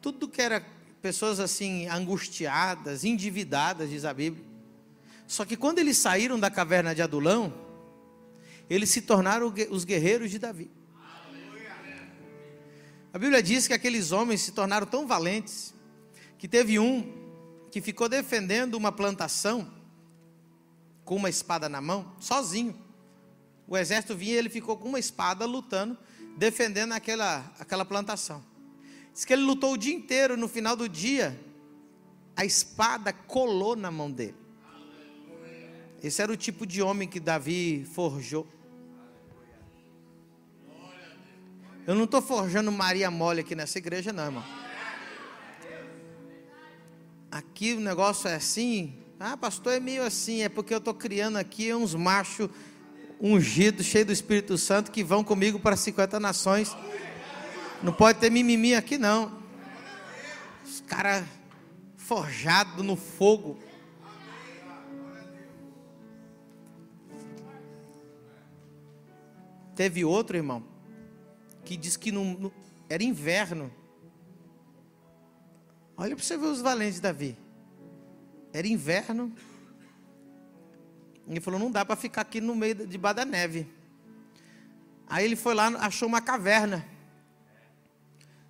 tudo 0.02 0.28
que 0.28 0.42
era 0.42 0.62
pessoas 1.02 1.40
assim 1.40 1.88
angustiadas, 1.88 3.06
endividadas, 3.06 3.90
diz 3.90 4.04
a 4.04 4.14
Bíblia. 4.14 4.44
Só 5.26 5.46
que 5.46 5.56
quando 5.56 5.80
eles 5.80 5.96
saíram 5.96 6.38
da 6.38 6.52
caverna 6.52 6.94
de 6.94 7.02
Adulão, 7.02 7.54
eles 8.70 8.90
se 8.90 9.02
tornaram 9.02 9.54
os 9.70 9.86
guerreiros 9.86 10.32
de 10.32 10.38
Davi. 10.38 10.70
A 13.14 13.18
Bíblia 13.18 13.42
diz 13.42 13.68
que 13.68 13.74
aqueles 13.74 14.12
homens 14.12 14.42
se 14.42 14.52
tornaram 14.52 14.86
tão 14.86 15.08
valentes 15.08 15.74
que 16.38 16.48
teve 16.48 16.78
um 16.78 17.16
que 17.72 17.80
ficou 17.80 18.10
defendendo 18.10 18.76
uma 18.76 18.92
plantação 18.92 19.72
com 21.06 21.16
uma 21.16 21.30
espada 21.30 21.70
na 21.70 21.80
mão, 21.80 22.14
sozinho. 22.20 22.87
O 23.68 23.78
exército 23.78 24.16
vinha 24.16 24.34
e 24.34 24.38
ele 24.38 24.50
ficou 24.50 24.78
com 24.78 24.88
uma 24.88 25.00
espada 25.00 25.46
lutando, 25.46 25.98
defendendo 26.38 26.94
aquela, 26.94 27.52
aquela 27.60 27.84
plantação. 27.84 28.44
Diz 29.14 29.26
que 29.26 29.34
ele 29.34 29.42
lutou 29.42 29.74
o 29.74 29.78
dia 29.78 29.94
inteiro, 29.94 30.38
no 30.38 30.48
final 30.48 30.76
do 30.76 30.88
dia, 30.88 31.38
a 32.36 32.46
espada 32.46 33.12
colou 33.12 33.76
na 33.76 33.92
mão 33.92 34.10
dele. 34.10 34.36
Esse 36.02 36.22
era 36.22 36.32
o 36.32 36.38
tipo 36.38 36.66
de 36.66 36.82
homem 36.82 37.08
que 37.08 37.20
Davi 37.20 37.86
forjou. 37.94 38.48
Eu 41.86 41.96
não 41.96 42.04
estou 42.04 42.22
forjando 42.22 42.72
Maria 42.72 43.10
Mole 43.10 43.42
aqui 43.42 43.56
nessa 43.56 43.78
igreja, 43.78 44.14
não, 44.14 44.26
irmão. 44.26 44.44
Aqui 47.32 47.74
o 47.74 47.80
negócio 47.80 48.28
é 48.28 48.36
assim. 48.36 49.04
Ah, 49.20 49.36
pastor, 49.36 49.74
é 49.74 49.80
meio 49.80 50.04
assim. 50.04 50.44
É 50.44 50.50
porque 50.50 50.74
eu 50.74 50.78
estou 50.78 50.94
criando 50.94 51.38
aqui 51.38 51.74
uns 51.74 51.96
machos 51.96 52.50
ungidos, 53.20 53.86
cheios 53.86 54.08
do 54.08 54.14
Espírito 54.14 54.58
Santo, 54.58 54.92
que 54.92 55.04
vão 55.04 55.24
comigo 55.24 55.60
para 55.60 55.76
50 55.76 56.20
nações. 56.20 56.76
Não 57.82 57.94
pode 57.94 58.20
ter 58.20 58.30
mimimi 58.30 58.76
aqui, 58.76 58.98
não. 58.98 59.38
Os 60.66 60.82
caras 60.82 61.26
forjados 61.98 62.84
no 62.84 62.96
fogo. 62.96 63.60
Teve 69.76 70.04
outro 70.04 70.36
irmão 70.36 70.64
que 71.64 71.76
diz 71.76 71.98
que 71.98 72.12
era 72.90 73.04
inverno. 73.04 73.72
Olha 75.98 76.16
para 76.16 76.24
você 76.24 76.38
ver 76.38 76.46
os 76.46 76.62
valentes 76.62 76.96
de 76.96 77.02
Davi. 77.02 77.38
Era 78.54 78.68
inverno. 78.68 79.34
Ele 81.28 81.42
falou: 81.42 81.60
não 81.60 81.70
dá 81.70 81.84
para 81.84 81.96
ficar 81.96 82.22
aqui 82.22 82.40
no 82.40 82.56
meio 82.56 82.74
de 82.76 82.98
da 82.98 83.26
neve. 83.26 83.68
Aí 85.10 85.26
ele 85.26 85.36
foi 85.36 85.54
lá, 85.54 85.68
achou 85.80 86.08
uma 86.08 86.22
caverna. 86.22 86.86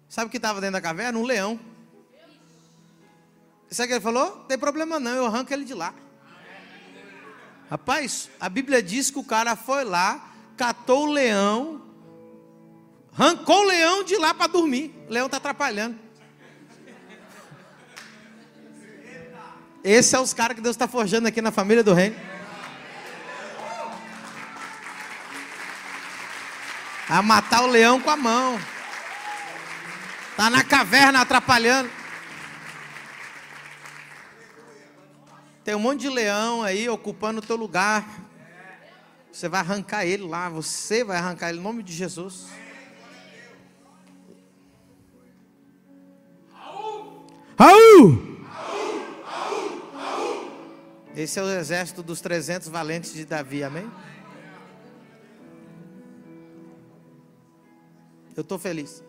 Sabe 0.10 0.28
o 0.28 0.30
que 0.30 0.38
estava 0.38 0.62
dentro 0.62 0.74
da 0.74 0.82
caverna? 0.82 1.18
Um 1.20 1.24
leão. 1.24 1.60
Sabe 3.70 3.86
o 3.86 3.88
que 3.88 3.94
ele 3.96 4.02
falou? 4.02 4.38
Não 4.38 4.46
tem 4.46 4.58
problema 4.58 5.00
não, 5.00 5.12
eu 5.12 5.26
arranco 5.26 5.54
ele 5.54 5.66
de 5.66 5.74
lá. 5.74 5.94
Rapaz, 7.70 8.30
a 8.40 8.48
Bíblia 8.48 8.82
diz 8.82 9.12
que 9.12 9.20
o 9.20 9.24
cara 9.24 9.56
foi 9.56 9.84
lá, 9.84 10.32
catou 10.56 11.04
o 11.04 11.12
leão, 11.12 11.82
arrancou 13.12 13.60
o 13.60 13.66
leão 13.66 14.04
de 14.04 14.16
lá 14.16 14.34
para 14.34 14.48
dormir. 14.48 14.96
O 15.10 15.12
leão 15.12 15.26
está 15.26 15.38
atrapalhando. 15.38 16.00
Esse 19.84 20.16
é 20.16 20.20
os 20.20 20.34
caras 20.34 20.56
que 20.56 20.62
Deus 20.62 20.76
está 20.76 20.88
forjando 20.88 21.28
aqui 21.28 21.42
na 21.42 21.52
família 21.52 21.84
do 21.84 21.94
reino. 21.94 22.27
A 27.10 27.22
matar 27.22 27.64
o 27.64 27.68
leão 27.68 28.02
com 28.02 28.10
a 28.10 28.18
mão. 28.18 28.60
Está 30.32 30.50
na 30.50 30.64
caverna 30.64 31.22
atrapalhando. 31.22 31.90
Tem 35.64 35.76
um 35.76 35.80
monte 35.80 36.02
de 36.02 36.10
leão 36.10 36.64
aí 36.64 36.88
ocupando 36.88 37.40
o 37.40 37.46
teu 37.46 37.56
lugar. 37.56 38.06
Você 39.32 39.50
vai 39.50 39.60
arrancar 39.60 40.06
ele 40.06 40.24
lá, 40.24 40.50
você 40.50 41.04
vai 41.04 41.18
arrancar 41.18 41.50
ele 41.50 41.60
em 41.60 41.62
nome 41.62 41.84
de 41.84 41.94
Jesus. 41.94 42.48
Raul! 47.60 48.38
Esse 51.16 51.40
é 51.40 51.44
o 51.44 51.50
exército 51.50 52.04
dos 52.04 52.22
300 52.22 52.68
valentes 52.68 53.12
de 53.12 53.26
Davi, 53.26 53.64
amém? 53.64 53.92
Eu 58.38 58.42
estou 58.42 58.60
feliz. 58.60 59.04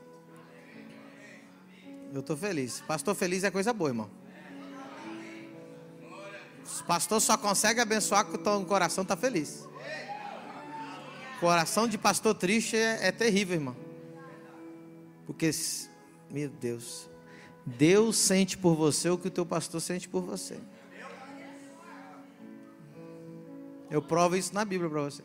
Eu 2.15 2.21
estou 2.21 2.35
feliz. 2.35 2.81
Pastor 2.81 3.15
feliz 3.15 3.45
é 3.45 3.51
coisa 3.51 3.75
boa, 3.75 3.91
irmão. 3.91 4.11
O 6.81 6.85
pastor 6.85 7.21
só 7.21 7.37
consegue 7.37 7.79
abençoar 7.79 8.25
quando 8.25 8.63
o 8.63 8.65
coração 8.65 9.03
está 9.03 9.15
feliz. 9.15 9.69
Coração 11.41 11.87
de 11.87 11.99
pastor 11.99 12.35
triste 12.35 12.77
é, 12.77 13.09
é 13.09 13.13
terrível, 13.13 13.57
irmão. 13.57 13.77
Porque, 15.27 15.51
meu 16.31 16.49
Deus, 16.49 17.11
Deus 17.67 18.17
sente 18.17 18.57
por 18.57 18.75
você 18.75 19.11
o 19.11 19.19
que 19.19 19.29
o 19.29 19.31
teu 19.31 19.45
pastor 19.45 19.83
sente 19.83 20.09
por 20.09 20.23
você. 20.23 20.59
Eu 23.91 24.01
provo 24.01 24.37
isso 24.37 24.55
na 24.55 24.65
Bíblia 24.65 24.89
para 24.89 25.03
você. 25.03 25.23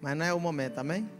Mas 0.00 0.16
não 0.16 0.24
é 0.24 0.32
o 0.32 0.38
momento, 0.38 0.78
amém? 0.78 1.19